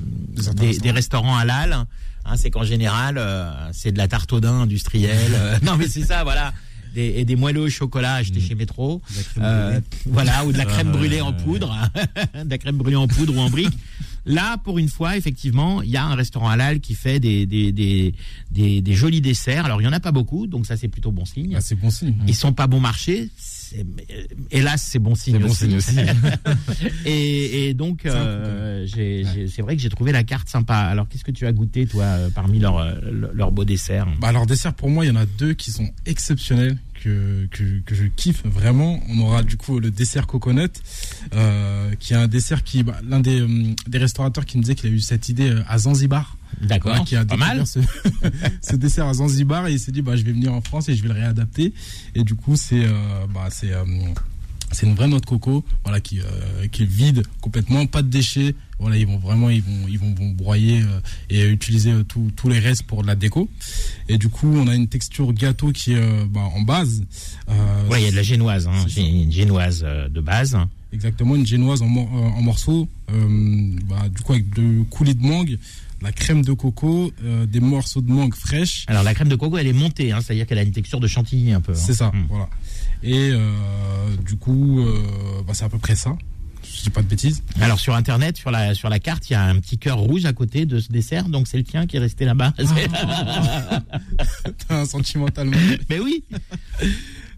des, 0.54 0.78
des 0.78 0.91
restaurants 0.91 1.38
halal. 1.38 1.86
Hein, 2.28 2.38
c'est 2.38 2.50
qu'en 2.52 2.63
général, 2.63 3.17
euh, 3.17 3.52
c'est 3.71 3.91
de 3.91 3.98
la 3.98 4.08
tarte 4.08 4.32
au 4.34 4.39
daim 4.39 4.62
industrielle. 4.62 5.32
Euh, 5.36 5.58
non, 5.63 5.78
mais 5.78 5.88
c'est 5.88 6.04
ça, 6.04 6.24
voilà. 6.24 6.54
Des, 6.93 7.13
et 7.17 7.26
des 7.26 7.36
moelleux 7.36 7.62
au 7.63 7.69
chocolat 7.69 8.15
achetés 8.15 8.39
chez 8.39 8.56
Métro. 8.56 9.02
Euh, 9.39 9.80
voilà, 10.06 10.45
ou 10.45 10.52
de 10.54 10.58
la 10.58 10.65
crème 10.65 10.91
Ah, 10.93 10.98
brûlée 10.98 11.21
en 11.21 11.34
poudre. 11.34 11.76
de 12.45 12.50
la 12.50 12.58
crème 12.58 12.78
brûlée 12.78 12.95
en 12.95 13.08
poudre 13.08 13.36
ou 13.36 13.39
en 13.39 13.50
brique. 13.50 13.78
Là, 14.25 14.57
pour 14.57 14.79
une 14.79 14.89
fois, 14.89 15.17
effectivement, 15.17 15.81
il 15.81 15.89
y 15.89 15.97
a 15.97 16.03
un 16.05 16.15
restaurant 16.15 16.49
halal 16.49 16.79
qui 16.79 16.95
fait 16.95 17.19
des, 17.19 17.45
des, 17.45 17.71
des, 17.71 18.13
des, 18.51 18.81
des 18.81 18.93
jolis 18.93 19.21
desserts. 19.21 19.65
Alors, 19.65 19.81
il 19.81 19.85
y 19.85 19.88
en 19.88 19.93
a 19.93 19.99
pas 19.99 20.11
beaucoup, 20.11 20.47
donc 20.47 20.65
ça, 20.65 20.77
c'est 20.77 20.88
plutôt 20.88 21.11
bon 21.11 21.25
signe. 21.25 21.53
Ah, 21.55 21.61
c'est 21.61 21.75
bon 21.75 21.89
signe. 21.89 22.15
Ils 22.27 22.35
sont 22.35 22.53
pas 22.53 22.67
bon 22.67 22.79
marché. 22.79 23.29
Hélas, 24.51 24.81
c'est 24.81 24.99
bon 24.99 25.15
signe 25.15 25.33
C'est 25.35 25.39
bon 25.39 25.49
aussi. 25.49 25.65
signe 25.65 25.75
aussi. 25.77 25.95
et, 27.05 27.69
et 27.69 27.73
donc, 27.73 28.01
C'est 28.03 28.09
euh, 28.13 28.88
c'est 28.88 29.61
vrai 29.61 29.75
que 29.75 29.81
j'ai 29.81 29.89
trouvé 29.89 30.11
la 30.11 30.23
carte 30.23 30.47
sympa. 30.49 30.75
Alors, 30.75 31.07
qu'est-ce 31.07 31.23
que 31.23 31.31
tu 31.31 31.45
as 31.45 31.51
goûté, 31.51 31.85
toi, 31.85 32.03
euh, 32.03 32.29
parmi 32.29 32.59
leurs 32.59 32.77
euh, 32.77 32.93
leurs 33.33 33.51
beaux 33.51 33.65
desserts? 33.65 34.07
Bah 34.21 34.27
alors 34.29 34.45
dessert 34.45 34.73
pour 34.73 34.89
moi 34.89 35.05
il 35.05 35.09
y 35.09 35.11
en 35.11 35.15
a 35.15 35.25
deux 35.25 35.53
qui 35.53 35.71
sont 35.71 35.89
exceptionnels 36.05 36.77
que, 37.06 37.48
que, 37.52 37.80
que 37.86 37.94
je 37.94 38.06
kiffe 38.06 38.44
vraiment. 38.46 39.00
On 39.10 39.20
aura 39.20 39.44
du 39.44 39.58
coup 39.58 39.80
le 39.80 39.91
dessert 39.91 40.26
coconut 40.26 40.70
euh, 41.36 41.91
qui 42.00 42.13
est 42.13 42.15
un 42.18 42.28
dessert 42.28 42.63
qui 42.63 42.82
bah, 42.82 42.98
l'un 43.08 43.20
des, 43.20 43.41
hum, 43.41 43.76
des 43.88 43.98
restaurateurs 44.00 44.46
qui 44.46 44.58
me 44.58 44.63
disait 44.63 44.74
qu'il 44.76 44.89
a 44.89 44.94
eu 44.94 45.00
cette 45.00 45.30
idée 45.30 45.50
euh, 45.52 45.62
à 45.68 45.78
Zanzibar. 45.78 46.36
D'accord, 46.62 46.91
Voilà, 46.94 47.06
qui 47.06 47.15
a 47.15 47.26
pas 47.26 47.38
mal. 47.38 47.68
ce, 47.68 47.80
ce 48.62 48.76
dessert 48.76 49.06
à 49.08 49.13
Zanzibar 49.13 49.68
et 49.68 49.74
il 49.74 49.80
s'est 49.80 49.91
dit 49.91 50.02
bah 50.02 50.15
je 50.15 50.24
vais 50.24 50.32
venir 50.32 50.54
en 50.54 50.62
France 50.62 50.89
et 50.89 50.96
je 50.96 51.02
vais 51.04 51.10
le 51.10 51.15
réadapter 51.15 51.74
et 52.15 52.24
du 52.24 52.34
coup 52.36 52.56
c'est 52.56 52.86
euh, 52.86 52.91
bah 53.34 53.48
c'est 53.52 53.74
euh, 53.74 53.84
c'est 54.72 54.88
une 54.88 54.96
vraie 54.96 55.08
noix 55.08 55.20
de 55.20 55.26
coco, 55.26 55.63
voilà, 55.84 56.02
qui, 56.02 56.20
euh, 56.20 56.68
qui 56.72 56.84
est 56.84 56.88
vide 56.88 57.24
complètement, 57.39 57.86
pas 57.86 58.02
de 58.02 58.10
déchets. 58.10 58.56
Voilà, 58.79 58.97
ils 58.97 59.07
vont 59.07 59.17
vraiment, 59.17 59.49
ils 59.49 59.61
vont, 59.61 59.88
ils 59.88 59.97
vont, 59.97 60.13
vont 60.13 60.29
broyer 60.31 60.81
euh, 60.81 60.99
et 61.29 61.45
utiliser 61.47 61.91
euh, 61.91 62.03
tous 62.03 62.49
les 62.49 62.59
restes 62.59 62.83
pour 62.83 63.01
de 63.03 63.07
la 63.07 63.15
déco. 63.15 63.49
Et 64.09 64.17
du 64.17 64.27
coup, 64.29 64.53
on 64.53 64.67
a 64.67 64.75
une 64.75 64.88
texture 64.88 65.31
gâteau 65.33 65.71
qui 65.71 65.93
est 65.93 65.97
euh, 65.97 66.25
bah, 66.29 66.41
en 66.53 66.61
base. 66.61 67.03
Ouais, 67.89 68.01
il 68.01 68.05
y 68.05 68.07
a 68.07 68.11
de 68.11 68.15
la 68.17 68.23
génoise, 68.23 68.67
hein. 68.67 68.85
une 68.97 69.31
génoise 69.31 69.81
de 69.83 70.19
base. 70.21 70.57
Exactement, 70.91 71.35
une 71.35 71.45
génoise 71.45 71.81
en, 71.81 71.88
mor- 71.88 72.11
en 72.11 72.41
morceaux, 72.41 72.88
euh, 73.11 73.71
bah, 73.89 74.07
du 74.13 74.21
coup 74.21 74.33
avec 74.33 74.49
de 74.53 74.83
coulis 74.89 75.15
de 75.15 75.23
mangue, 75.25 75.57
la 76.01 76.11
crème 76.11 76.43
de 76.43 76.53
coco, 76.53 77.11
euh, 77.23 77.45
des 77.45 77.59
morceaux 77.59 78.01
de 78.01 78.11
mangue 78.11 78.33
fraîches. 78.35 78.83
Alors, 78.88 79.03
la 79.03 79.13
crème 79.13 79.27
de 79.29 79.35
coco, 79.35 79.57
elle 79.57 79.67
est 79.67 79.73
montée, 79.73 80.11
hein, 80.11 80.19
c'est-à-dire 80.21 80.45
qu'elle 80.45 80.57
a 80.59 80.63
une 80.63 80.71
texture 80.71 80.99
de 80.99 81.07
chantilly 81.07 81.51
un 81.53 81.61
peu. 81.61 81.71
hein. 81.71 81.75
C'est 81.77 81.93
ça, 81.93 82.11
Mm. 82.13 82.25
voilà. 82.29 82.49
Et 83.03 83.29
euh, 83.31 84.15
du 84.25 84.35
coup, 84.38 84.85
bah, 85.47 85.53
c'est 85.53 85.65
à 85.65 85.69
peu 85.69 85.79
près 85.79 85.95
ça. 85.95 86.17
Dis 86.86 86.89
pas 86.91 87.02
de 87.02 87.08
bêtises. 87.08 87.41
Alors 87.62 87.80
sur 87.80 87.95
internet, 87.95 88.38
sur 88.38 88.52
la 88.52 88.76
sur 88.76 88.89
la 88.89 89.00
carte, 89.00 89.28
il 89.30 89.34
y 89.34 89.36
a 89.36 89.43
un 89.43 89.60
petit 89.60 89.78
cœur 89.80 89.98
rouge 89.98 90.26
à 90.26 90.34
côté 90.34 90.65
de 90.67 90.80
ce 90.80 90.89
dessert, 90.91 91.28
donc 91.30 91.48
c'est 91.48 91.58
le 91.58 91.63
tien 91.63 91.88
qui 91.88 91.98
est 91.98 92.00
resté 92.00 92.26
là-bas. 92.26 92.54
T'as 94.67 94.82
un 94.82 94.86
sentimentalement. 94.86 95.58
Mais 95.89 96.00
oui. 96.00 96.24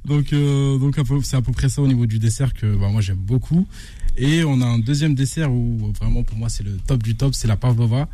Donc, 0.06 0.32
euh, 0.34 0.78
donc 0.78 0.98
c'est 1.24 1.38
à 1.38 1.42
peu 1.42 1.52
près 1.54 1.70
ça 1.70 1.82
au 1.82 1.88
niveau 1.88 2.06
du 2.06 2.20
dessert 2.20 2.54
que 2.54 2.76
bah, 2.76 2.90
moi 2.90 3.00
j'aime 3.00 3.18
beaucoup. 3.18 3.66
Et 4.18 4.44
on 4.44 4.60
a 4.62 4.66
un 4.66 4.80
deuxième 4.80 5.16
dessert 5.16 5.50
où 5.52 5.94
vraiment 5.98 6.24
pour 6.24 6.38
moi 6.38 6.50
c'est 6.50 6.64
le 6.64 6.76
top 6.86 7.02
du 7.04 7.16
top, 7.16 7.34
c'est 7.34 7.48
la 7.48 7.56
pavlova. 7.56 8.10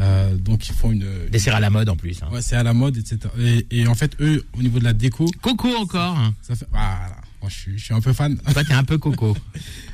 Euh, 0.00 0.36
donc 0.36 0.68
ils 0.68 0.74
font 0.74 0.92
une 0.92 1.04
Dessert 1.32 1.56
à 1.56 1.60
la 1.60 1.70
mode 1.70 1.88
en 1.88 1.96
plus. 1.96 2.22
hein. 2.22 2.28
Ouais, 2.32 2.40
c'est 2.40 2.54
à 2.54 2.62
la 2.62 2.72
mode, 2.72 2.96
etc. 2.98 3.18
Et, 3.40 3.66
et 3.80 3.88
en 3.88 3.96
fait 3.96 4.12
eux 4.20 4.46
au 4.56 4.62
niveau 4.62 4.78
de 4.78 4.84
la 4.84 4.92
déco, 4.92 5.26
Coco 5.42 5.74
encore. 5.76 6.16
ça 6.42 6.54
fait 6.54 6.68
voilà. 6.70 7.16
Moi 7.40 7.50
je 7.50 7.54
suis, 7.54 7.78
je 7.78 7.84
suis 7.84 7.94
un 7.94 8.00
peu 8.00 8.12
fan. 8.12 8.36
Toi, 8.52 8.64
t'es 8.64 8.72
un 8.74 8.82
peu 8.84 8.98
coco. 8.98 9.36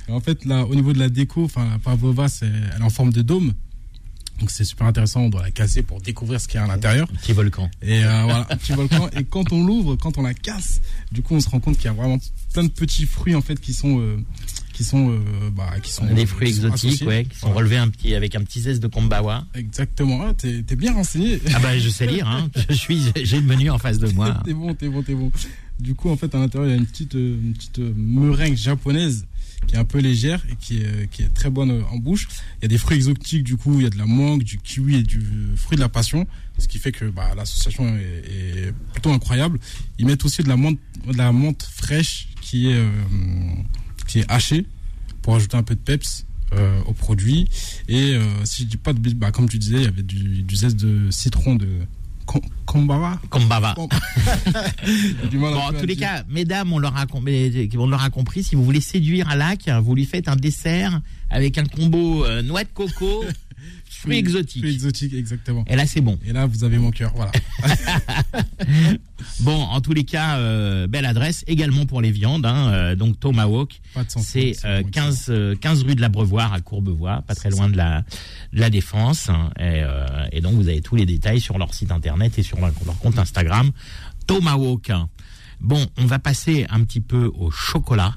En 0.09 0.21
fait, 0.21 0.45
là, 0.45 0.65
au 0.67 0.75
niveau 0.75 0.93
de 0.93 0.99
la 0.99 1.09
déco, 1.09 1.45
enfin, 1.45 1.69
la 1.71 1.79
pavlova, 1.79 2.29
c'est, 2.29 2.47
elle 2.47 2.81
est 2.81 2.85
en 2.85 2.91
forme 2.91 3.13
de 3.13 3.23
dôme. 3.23 3.53
Donc, 4.41 4.51
c'est 4.51 4.65
super 4.65 4.87
intéressant. 4.87 5.21
On 5.23 5.29
doit 5.31 5.43
la 5.43 5.51
casser 5.53 5.83
pour 5.83 6.01
découvrir 6.01 6.41
ce 6.41 6.49
qu'il 6.49 6.59
y 6.59 6.61
a 6.61 6.65
à 6.65 6.67
l'intérieur. 6.67 7.07
Petit 7.09 7.33
volcan. 7.33 7.71
Et 7.83 8.05
euh, 8.05 8.23
voilà, 8.25 8.45
petit 8.45 8.73
volcan. 8.73 9.09
Et 9.17 9.23
quand 9.25 9.53
on 9.53 9.65
l'ouvre, 9.65 9.95
quand 9.97 10.19
on 10.19 10.23
la 10.23 10.35
casse, 10.35 10.81
du 11.13 11.23
coup, 11.23 11.35
on 11.37 11.41
se 11.41 11.49
rend 11.49 11.61
compte 11.61 11.77
qu'il 11.77 11.85
y 11.87 11.89
a 11.89 11.93
vraiment 11.93 12.19
plein 12.53 12.65
de 12.65 12.69
petits 12.69 13.07
fruits, 13.07 13.37
en 13.37 13.41
fait, 13.43 13.61
qui 13.61 13.73
sont, 13.73 14.01
euh, 14.01 14.17
qui 14.73 14.83
sont, 14.83 15.09
euh, 15.11 15.21
bah, 15.57 15.71
qui 15.81 15.93
sont 15.93 16.05
Des 16.07 16.27
fruits 16.27 16.49
qui 16.51 16.59
exotiques, 16.59 17.07
ouais, 17.07 17.27
qui 17.27 17.39
sont 17.39 17.47
Voilà. 17.47 17.59
relevés 17.61 17.77
un 17.77 17.89
petit 17.89 18.13
avec 18.17 18.35
un 18.35 18.43
petit 18.43 18.61
zeste 18.61 18.83
de 18.83 18.89
kombawa. 18.89 19.45
Exactement. 19.55 20.21
Ah, 20.29 20.35
t'es, 20.35 20.63
t'es 20.65 20.75
bien 20.75 20.93
renseigné. 20.95 21.41
Ah 21.55 21.61
bah 21.61 21.79
je 21.79 21.89
sais 21.89 22.07
lire, 22.09 22.27
hein. 22.29 22.51
Je 22.69 22.75
suis, 22.75 23.01
j'ai 23.23 23.37
le 23.37 23.47
menu 23.47 23.71
en 23.71 23.79
face 23.79 24.01
de 24.01 24.09
moi. 24.11 24.43
t'es 24.45 24.53
bon, 24.53 24.75
t'es 24.75 24.89
bon, 24.89 25.03
t'es 25.05 25.15
bon. 25.15 25.31
Du 25.79 25.95
coup, 25.95 26.11
en 26.11 26.17
fait, 26.17 26.35
à 26.35 26.39
l'intérieur, 26.39 26.69
il 26.69 26.73
y 26.73 26.75
a 26.77 26.79
une 26.79 26.87
petite, 26.87 27.15
une 27.15 27.53
petite 27.55 27.79
meringue 27.79 28.57
japonaise 28.57 29.27
qui 29.67 29.75
est 29.75 29.79
un 29.79 29.85
peu 29.85 29.99
légère 29.99 30.45
et 30.51 30.57
qui 30.57 30.79
est, 30.79 31.11
qui 31.11 31.23
est 31.23 31.29
très 31.35 31.51
bonne 31.51 31.83
en 31.91 31.97
bouche. 31.97 32.29
Il 32.59 32.63
y 32.63 32.65
a 32.67 32.69
des 32.69 32.79
fruits 32.79 32.97
exotiques, 32.97 33.45
du 33.45 33.57
coup, 33.57 33.75
il 33.79 33.83
y 33.85 33.87
a 33.87 33.91
de 33.91 33.99
la 33.99 34.07
mangue, 34.07 34.43
du 34.43 34.59
kiwi 34.59 34.97
et 34.97 35.03
du 35.03 35.23
fruit 35.57 35.77
de 35.77 35.81
la 35.83 35.89
passion, 35.89 36.27
ce 36.59 36.69
qui 36.69 36.79
fait 36.79 36.93
que 36.93 37.07
bah, 37.07 37.31
l'association 37.37 37.87
est, 37.97 38.69
est 38.69 38.75
plutôt 38.93 39.13
incroyable. 39.13 39.59
Ils 39.99 40.07
mettent 40.07 40.25
aussi 40.25 40.43
de 40.43 40.49
la 40.49 40.57
menthe, 41.33 41.63
fraîche 41.63 42.29
qui 42.41 42.71
est, 42.71 42.75
euh, 42.75 42.89
qui 44.07 44.21
est 44.21 44.31
hachée 44.31 44.67
pour 45.23 45.37
ajouter 45.37 45.57
un 45.57 45.63
peu 45.63 45.75
de 45.75 45.81
peps. 45.81 46.27
euh, 46.53 46.81
au 46.87 46.93
produit 46.93 47.49
et 47.89 48.15
euh, 48.15 48.23
si 48.45 48.63
je 48.63 48.69
dis 48.69 48.77
pas 48.77 48.93
de 48.93 49.15
bah, 49.15 49.33
comme 49.33 49.49
tu 49.49 49.59
disais 49.59 49.77
il 49.77 49.83
y 49.83 49.87
avait 49.87 50.03
du, 50.03 50.43
du 50.43 50.57
zeste 50.57 50.77
de 50.77 51.11
citron 51.11 51.57
de 51.57 51.67
Kombawa 52.67 53.21
Kombawa. 53.31 53.75
Bon, 55.33 55.55
en 55.57 55.73
tous 55.73 55.87
les 55.87 55.97
cas, 55.97 56.23
mesdames, 56.29 56.73
on 56.73 56.79
leur 56.79 56.97
a, 56.97 57.07
com- 57.07 57.23
mais- 57.23 57.69
on 57.77 57.87
leur 57.87 58.03
a 58.03 58.11
compris, 58.11 58.43
si 58.43 58.55
vous 58.55 58.65
voulez 58.65 58.81
séduire 58.81 59.29
un 59.29 59.37
lac, 59.37 59.69
vous 59.83 59.95
lui 59.95 60.05
faites 60.05 60.29
un 60.29 60.37
dessert 60.37 61.01
avec 61.31 61.59
un 61.59 61.65
combo 61.65 62.25
euh, 62.25 62.43
noix 62.43 62.65
de 62.65 62.69
coco, 62.73 63.25
fruits 63.95 64.19
exotiques. 64.19 64.63
Fruits 64.63 64.75
exotiques, 64.75 65.15
exactement. 65.15 65.65
Et 65.67 65.77
là, 65.77 65.87
c'est 65.87 66.01
bon. 66.01 66.19
Et 66.27 66.33
là, 66.33 66.47
vous 66.47 66.65
avez 66.65 66.79
mon 66.79 66.91
cœur, 66.91 67.13
voilà. 67.15 67.33
Bon, 69.41 69.57
en 69.63 69.81
tous 69.81 69.93
les 69.95 70.05
cas, 70.05 70.37
euh, 70.39 70.87
belle 70.87 71.07
adresse 71.07 71.45
également 71.47 71.87
pour 71.87 72.01
les 72.03 72.11
viandes. 72.11 72.45
Hein, 72.47 72.69
euh, 72.73 72.95
donc 72.95 73.19
Tomahawk, 73.19 73.81
c'est 74.07 74.55
euh, 74.65 74.83
15, 74.83 75.27
euh, 75.31 75.55
15 75.57 75.83
rue 75.85 75.95
de 75.95 76.01
l'Abreuvoir 76.01 76.53
à 76.53 76.61
Courbevoie, 76.61 77.23
pas 77.27 77.35
très 77.35 77.51
loin 77.51 77.69
de 77.69 77.77
la, 77.77 78.03
de 78.53 78.61
la 78.61 78.71
Défense. 78.71 79.31
hein, 79.31 79.51
et, 79.59 79.83
euh, 79.83 80.07
et 80.31 80.41
donc, 80.41 80.55
vous 80.55 80.69
avez 80.69 80.81
tous 80.83 80.97
les 80.97 81.07
détails 81.07 81.41
sur 81.41 81.59
leur 81.59 81.73
site 81.75 81.91
internet 81.91 82.39
et 82.39 82.43
sur 82.43 82.61
leur, 82.61 82.73
leur 82.85 82.99
compte 82.99 83.19
Instagram. 83.19 83.71
Tomahawk. 84.27 84.93
Bon, 85.61 85.87
on 85.97 86.05
va 86.07 86.19
passer 86.19 86.67
un 86.69 86.85
petit 86.85 87.01
peu 87.01 87.31
au 87.35 87.51
chocolat. 87.51 88.15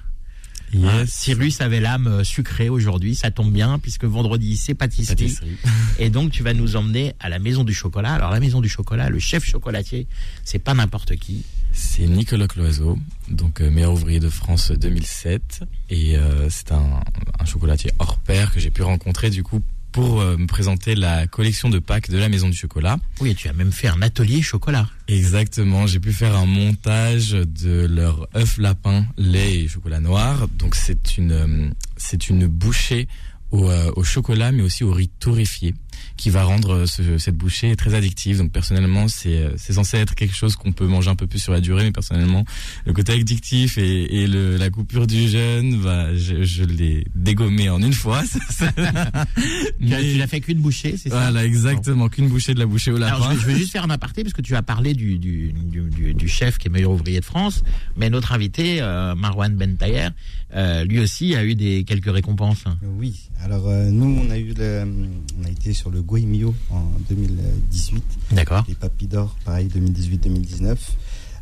Cyrus 1.07 1.61
avait 1.61 1.79
l'âme 1.79 2.07
euh, 2.07 2.23
sucrée 2.23 2.69
aujourd'hui, 2.69 3.15
ça 3.15 3.31
tombe 3.31 3.51
bien 3.51 3.79
puisque 3.79 4.05
vendredi 4.05 4.57
c'est 4.57 4.73
pâtisserie. 4.73 5.15
Pâtisserie. 5.15 5.57
Et 5.99 6.09
donc 6.09 6.31
tu 6.31 6.43
vas 6.43 6.53
nous 6.53 6.75
emmener 6.75 7.13
à 7.19 7.29
la 7.29 7.39
maison 7.39 7.63
du 7.63 7.73
chocolat. 7.73 8.13
Alors 8.13 8.31
la 8.31 8.39
maison 8.39 8.61
du 8.61 8.69
chocolat, 8.69 9.09
le 9.09 9.19
chef 9.19 9.45
chocolatier, 9.45 10.07
c'est 10.43 10.59
pas 10.59 10.73
n'importe 10.73 11.15
qui. 11.15 11.43
C'est 11.71 12.07
Nicolas 12.07 12.47
Cloiseau, 12.47 12.97
donc 13.29 13.61
euh, 13.61 13.69
meilleur 13.69 13.93
ouvrier 13.93 14.19
de 14.19 14.29
France 14.29 14.71
2007. 14.71 15.63
Et 15.89 16.17
euh, 16.17 16.49
c'est 16.49 16.71
un, 16.71 17.01
un 17.39 17.45
chocolatier 17.45 17.91
hors 17.99 18.17
pair 18.17 18.51
que 18.51 18.59
j'ai 18.59 18.71
pu 18.71 18.81
rencontrer 18.81 19.29
du 19.29 19.43
coup 19.43 19.61
pour 19.97 20.21
euh, 20.21 20.37
me 20.37 20.45
présenter 20.45 20.93
la 20.93 21.25
collection 21.25 21.69
de 21.69 21.79
Pâques 21.79 22.11
de 22.11 22.19
la 22.19 22.29
Maison 22.29 22.49
du 22.49 22.55
Chocolat. 22.55 22.97
Oui, 23.19 23.33
tu 23.33 23.49
as 23.49 23.53
même 23.53 23.71
fait 23.71 23.87
un 23.87 24.03
atelier 24.03 24.43
chocolat. 24.43 24.87
Exactement, 25.07 25.87
j'ai 25.87 25.99
pu 25.99 26.13
faire 26.13 26.35
un 26.35 26.45
montage 26.45 27.31
de 27.31 27.87
leur 27.87 28.27
œuf 28.35 28.59
lapin, 28.59 29.07
lait 29.17 29.61
et 29.61 29.67
chocolat 29.67 29.99
noir. 29.99 30.47
Donc 30.49 30.75
c'est 30.75 31.17
une, 31.17 31.31
euh, 31.31 31.69
c'est 31.95 32.29
une 32.29 32.45
bouchée 32.45 33.07
au, 33.49 33.71
euh, 33.71 33.91
au 33.95 34.03
chocolat 34.03 34.51
mais 34.51 34.61
aussi 34.61 34.83
au 34.83 34.91
riz 34.91 35.09
torréfié 35.19 35.73
qui 36.17 36.29
va 36.29 36.43
rendre 36.43 36.71
euh, 36.73 36.85
ce- 36.85 37.17
cette 37.17 37.35
bouchée 37.37 37.75
très 37.75 37.93
addictive. 37.93 38.39
Donc 38.39 38.51
personnellement, 38.51 39.07
c'est 39.07 39.37
euh, 39.37 39.51
c'est 39.57 39.73
censé 39.73 39.97
être 39.97 40.15
quelque 40.15 40.35
chose 40.35 40.55
qu'on 40.55 40.71
peut 40.73 40.87
manger 40.87 41.09
un 41.09 41.15
peu 41.15 41.27
plus 41.27 41.39
sur 41.39 41.53
la 41.53 41.61
durée, 41.61 41.83
mais 41.85 41.91
personnellement, 41.91 42.43
le 42.85 42.93
côté 42.93 43.13
addictif 43.13 43.77
et, 43.77 44.23
et 44.23 44.27
le, 44.27 44.57
la 44.57 44.69
coupure 44.69 45.07
du 45.07 45.27
jeûne, 45.29 45.79
bah, 45.81 46.13
je, 46.15 46.43
je 46.43 46.63
l'ai 46.63 47.05
dégommé 47.15 47.69
en 47.69 47.81
une 47.81 47.93
fois. 47.93 48.23
Tu 49.79 49.93
as- 49.93 50.01
tu 50.01 50.17
l'as 50.17 50.27
fait 50.27 50.39
qu'une 50.41 50.59
bouchée, 50.59 50.95
c'est 50.97 51.09
ça? 51.09 51.15
Voilà, 51.21 51.45
exactement, 51.45 52.09
qu'une 52.09 52.27
bouchée 52.27 52.53
de 52.53 52.59
la 52.59 52.65
bouchée 52.65 52.91
au 52.91 52.97
lapin. 52.97 53.15
Alors, 53.15 53.31
je, 53.33 53.39
je 53.39 53.45
veux 53.45 53.55
juste 53.55 53.71
faire 53.71 53.83
un 53.83 53.89
aparté 53.89 54.23
parce 54.23 54.33
que 54.33 54.41
tu 54.41 54.55
as 54.55 54.61
parlé 54.63 54.93
du, 54.93 55.17
du, 55.17 55.53
du, 55.53 55.81
du- 55.81 56.13
du 56.13 56.27
chef 56.27 56.57
qui 56.57 56.67
est 56.67 56.71
meilleur 56.71 56.91
ouvrier 56.91 57.19
de 57.19 57.25
France, 57.25 57.63
mais 57.95 58.09
notre 58.09 58.31
invité, 58.33 58.81
euh, 58.81 59.15
Marwan 59.15 59.55
Bentayer, 59.55 60.09
euh, 60.55 60.83
lui 60.85 60.99
aussi 60.99 61.35
a 61.35 61.43
eu 61.43 61.55
des 61.55 61.83
quelques 61.83 62.11
récompenses. 62.11 62.63
Oui, 62.83 63.29
alors 63.41 63.67
euh, 63.67 63.89
nous 63.91 64.19
on 64.25 64.29
a 64.31 64.37
eu 64.37 64.53
le, 64.57 64.83
on 65.39 65.45
a 65.45 65.49
été 65.49 65.73
sur 65.73 65.89
le 65.91 66.01
Goemio 66.07 66.55
en 66.71 66.83
2018. 67.09 68.03
D'accord. 68.31 68.63
Les 68.67 68.75
Papilles 68.75 69.09
d'Or, 69.09 69.35
pareil 69.43 69.67
2018-2019. 69.67 70.75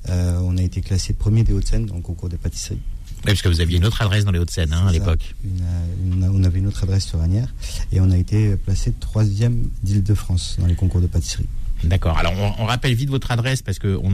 Euh, 0.09 0.39
on 0.43 0.57
a 0.57 0.61
été 0.61 0.81
classé 0.81 1.13
premier 1.13 1.43
des 1.43 1.53
Hauts-de-Seine 1.53 1.89
en 1.91 2.01
concours 2.01 2.29
de 2.29 2.35
pâtisserie. 2.35 2.79
Oui, 3.17 3.31
parce 3.31 3.41
que 3.41 3.49
vous 3.49 3.61
aviez 3.61 3.77
une 3.77 3.85
autre 3.85 4.01
adresse 4.01 4.25
dans 4.25 4.31
les 4.31 4.39
Hauts-de-Seine 4.39 4.73
hein, 4.73 4.87
à 4.87 4.91
l'époque. 4.91 5.35
Euh, 5.45 6.29
on 6.33 6.43
avait 6.43 6.59
une 6.59 6.67
autre 6.67 6.83
adresse 6.83 7.05
sur 7.05 7.21
Agnières 7.21 7.53
et 7.91 8.01
on 8.01 8.09
a 8.11 8.17
été 8.17 8.55
placé 8.55 8.91
troisième 8.99 9.69
d'Île-de-France 9.83 10.57
dans 10.59 10.67
les 10.67 10.75
concours 10.75 11.01
de 11.01 11.07
pâtisserie. 11.07 11.47
D'accord. 11.83 12.17
Alors, 12.17 12.33
on, 12.33 12.63
on 12.63 12.65
rappelle 12.65 12.93
vite 12.95 13.09
votre 13.09 13.31
adresse 13.31 13.61
parce 13.61 13.79
que 13.79 13.99
on, 14.01 14.11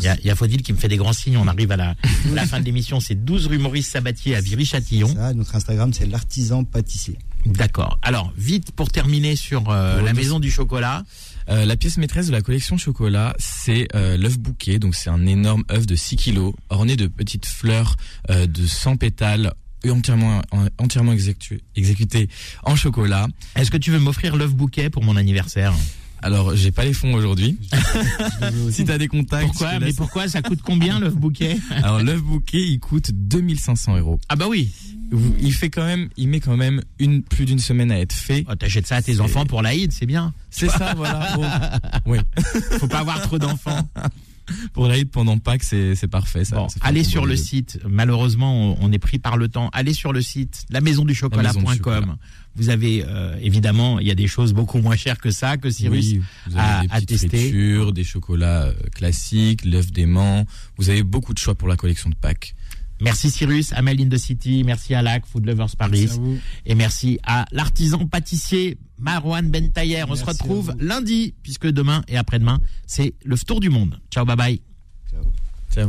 y 0.00 0.08
a, 0.08 0.16
y 0.22 0.30
a 0.30 0.34
Faudil 0.34 0.62
qui 0.62 0.72
me 0.72 0.78
fait 0.78 0.88
des 0.88 0.96
grands 0.96 1.12
signes. 1.12 1.36
On 1.36 1.48
arrive 1.48 1.72
à 1.72 1.76
la, 1.76 1.94
la 2.32 2.46
fin 2.46 2.60
de 2.60 2.64
l'émission. 2.64 3.00
C'est 3.00 3.14
12 3.24 3.48
rue 3.48 3.58
Maurice 3.58 3.88
Sabatier 3.88 4.36
à 4.36 4.40
Viry-Châtillon. 4.40 5.14
Notre 5.34 5.54
Instagram 5.56 5.92
c'est 5.92 6.06
l'artisan 6.06 6.64
pâtissier. 6.64 7.18
D'accord. 7.46 7.98
Alors, 8.02 8.32
vite 8.36 8.72
pour 8.72 8.90
terminer 8.90 9.36
sur 9.36 9.70
euh, 9.70 10.02
la 10.02 10.12
maison 10.12 10.40
du 10.40 10.50
chocolat. 10.50 11.04
Euh, 11.48 11.64
la 11.64 11.76
pièce 11.76 11.96
maîtresse 11.96 12.26
de 12.26 12.32
la 12.32 12.40
collection 12.42 12.76
chocolat, 12.76 13.34
c'est 13.38 13.86
euh, 13.94 14.16
l'œuf 14.16 14.36
bouquet. 14.38 14.78
Donc 14.80 14.94
c'est 14.96 15.10
un 15.10 15.24
énorme 15.26 15.62
œuf 15.70 15.86
de 15.86 15.94
6 15.94 16.16
kilos, 16.16 16.54
orné 16.70 16.96
de 16.96 17.06
petites 17.06 17.46
fleurs 17.46 17.96
euh, 18.30 18.46
de 18.46 18.66
100 18.66 18.96
pétales 18.96 19.52
entièrement 19.88 20.42
en- 20.50 20.66
entièrement 20.78 21.12
exécuté 21.76 22.28
en 22.64 22.74
chocolat. 22.74 23.28
Est-ce 23.54 23.70
que 23.70 23.76
tu 23.76 23.92
veux 23.92 24.00
m'offrir 24.00 24.34
l'œuf 24.34 24.52
bouquet 24.52 24.90
pour 24.90 25.04
mon 25.04 25.14
anniversaire? 25.16 25.72
Alors, 26.26 26.56
j'ai 26.56 26.72
pas 26.72 26.84
les 26.84 26.92
fonds 26.92 27.14
aujourd'hui. 27.14 27.56
si 28.72 28.84
t'as 28.84 28.98
des 28.98 29.06
contacts, 29.06 29.46
Pourquoi 29.46 29.78
Mais 29.78 29.92
pourquoi 29.92 30.26
Ça 30.26 30.42
coûte 30.42 30.58
combien 30.60 30.98
l'œuf 30.98 31.14
bouquet? 31.14 31.56
Alors 31.70 32.02
l'œuf 32.02 32.20
bouquet, 32.20 32.60
il 32.60 32.80
coûte 32.80 33.12
2500 33.12 33.98
euros. 33.98 34.18
Ah 34.28 34.34
bah 34.34 34.46
oui. 34.48 34.72
Il 35.40 35.52
fait 35.52 35.70
quand 35.70 35.84
même, 35.84 36.08
il 36.16 36.28
met 36.28 36.40
quand 36.40 36.56
même 36.56 36.82
une 36.98 37.22
plus 37.22 37.44
d'une 37.44 37.60
semaine 37.60 37.92
à 37.92 38.00
être 38.00 38.12
fait. 38.12 38.44
Oh, 38.50 38.56
T'achètes 38.56 38.88
ça 38.88 38.96
à 38.96 39.02
tes 39.02 39.20
enfants 39.20 39.46
pour 39.46 39.62
l'Aïd, 39.62 39.92
c'est 39.92 40.04
bien. 40.04 40.34
C'est 40.50 40.68
ça, 40.68 40.94
voilà. 40.96 41.78
Oui. 42.06 42.18
Faut 42.80 42.88
pas 42.88 42.98
avoir 42.98 43.22
trop 43.22 43.38
d'enfants. 43.38 43.88
Pour 44.72 44.86
l'Aïd 44.86 45.10
pendant 45.10 45.38
Pâques, 45.38 45.64
c'est 45.64 46.08
parfait. 46.08 46.44
Ça, 46.44 46.56
Bon, 46.56 46.66
allez 46.80 47.04
sur 47.04 47.26
le 47.26 47.36
site. 47.36 47.78
Malheureusement, 47.88 48.76
on, 48.80 48.92
est 48.92 48.98
pris 48.98 49.18
par 49.18 49.36
le 49.36 49.48
temps. 49.48 49.70
Allez 49.72 49.92
sur 49.92 50.12
le 50.12 50.22
site 50.22 50.64
La 50.70 50.80
maison 50.80 51.04
du 51.04 51.14
chocolat. 51.14 51.52
lamaisonduchocolat.com. 51.52 52.16
Vous 52.56 52.70
avez 52.70 53.04
euh, 53.06 53.36
évidemment, 53.42 53.98
il 53.98 54.06
y 54.06 54.10
a 54.10 54.14
des 54.14 54.26
choses 54.26 54.54
beaucoup 54.54 54.78
moins 54.78 54.96
chères 54.96 55.18
que 55.18 55.30
ça, 55.30 55.58
que 55.58 55.68
Cyrus 55.68 56.12
Oui, 56.12 56.22
vous 56.46 56.56
avez 56.56 56.66
a, 56.66 56.80
des 56.80 56.86
a 56.86 56.94
petites 56.94 57.08
testé. 57.08 57.38
fritures, 57.38 57.92
des 57.92 58.04
chocolats 58.04 58.64
euh, 58.68 58.72
classiques, 58.94 59.64
l'œuf 59.64 59.92
d'aimant. 59.92 60.46
Vous 60.78 60.88
avez 60.88 61.02
beaucoup 61.02 61.34
de 61.34 61.38
choix 61.38 61.54
pour 61.54 61.68
la 61.68 61.76
collection 61.76 62.08
de 62.08 62.14
Pâques. 62.14 62.54
Merci 63.00 63.30
Cyrus, 63.30 63.72
Amel 63.72 64.00
in 64.00 64.08
the 64.08 64.16
City, 64.16 64.64
merci 64.64 64.94
à 64.94 65.02
LAC, 65.02 65.26
Food 65.26 65.46
Lovers 65.46 65.76
Paris, 65.76 66.08
Merci 66.08 66.40
à 66.66 66.70
et 66.70 66.74
merci 66.74 67.18
à 67.24 67.44
l'artisan 67.52 68.06
pâtissier 68.06 68.78
Marwan 68.98 69.50
Bentayer. 69.50 70.04
On 70.04 70.14
se 70.14 70.24
Merci 70.24 70.24
à 70.24 70.32
retrouve 70.32 70.74
lundi, 70.78 71.34
puisque 71.42 71.66
demain 71.66 72.02
et 72.08 72.16
après-demain, 72.16 72.60
c'est 72.86 73.14
le 73.24 73.36
tour 73.36 73.60
du 73.60 73.70
monde. 73.70 74.00
Ciao, 74.10 74.24
bye 74.24 74.36
bye. 74.36 74.60
Ciao. 75.72 75.88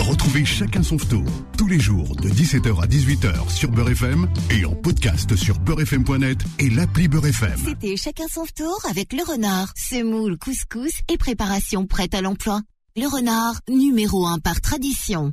Retrouvez 0.00 0.44
Chacun 0.44 0.84
son 0.84 0.96
tour 0.98 1.24
tous 1.58 1.66
les 1.66 1.80
jours 1.80 2.14
de 2.16 2.28
17h 2.28 2.80
à 2.80 2.86
18h 2.86 3.50
sur 3.50 3.70
Beurre 3.70 3.90
FM 3.90 4.28
et 4.50 4.64
en 4.64 4.72
podcast 4.72 5.34
sur 5.34 5.58
beurrefm.net 5.58 6.38
et 6.60 6.70
l'appli 6.70 7.08
Beurre 7.08 7.26
FM. 7.26 7.58
C'était 7.64 7.96
chacun 7.96 8.26
son 8.30 8.44
tour 8.54 8.78
avec 8.88 9.12
le 9.12 9.22
renard, 9.28 9.72
semoule, 9.76 10.38
couscous 10.38 10.92
et 11.08 11.16
préparation 11.16 11.86
prête 11.86 12.14
à 12.14 12.20
l'emploi. 12.20 12.60
Le 12.98 13.06
renard, 13.14 13.60
numéro 13.68 14.26
un 14.26 14.38
par 14.38 14.62
tradition. 14.62 15.30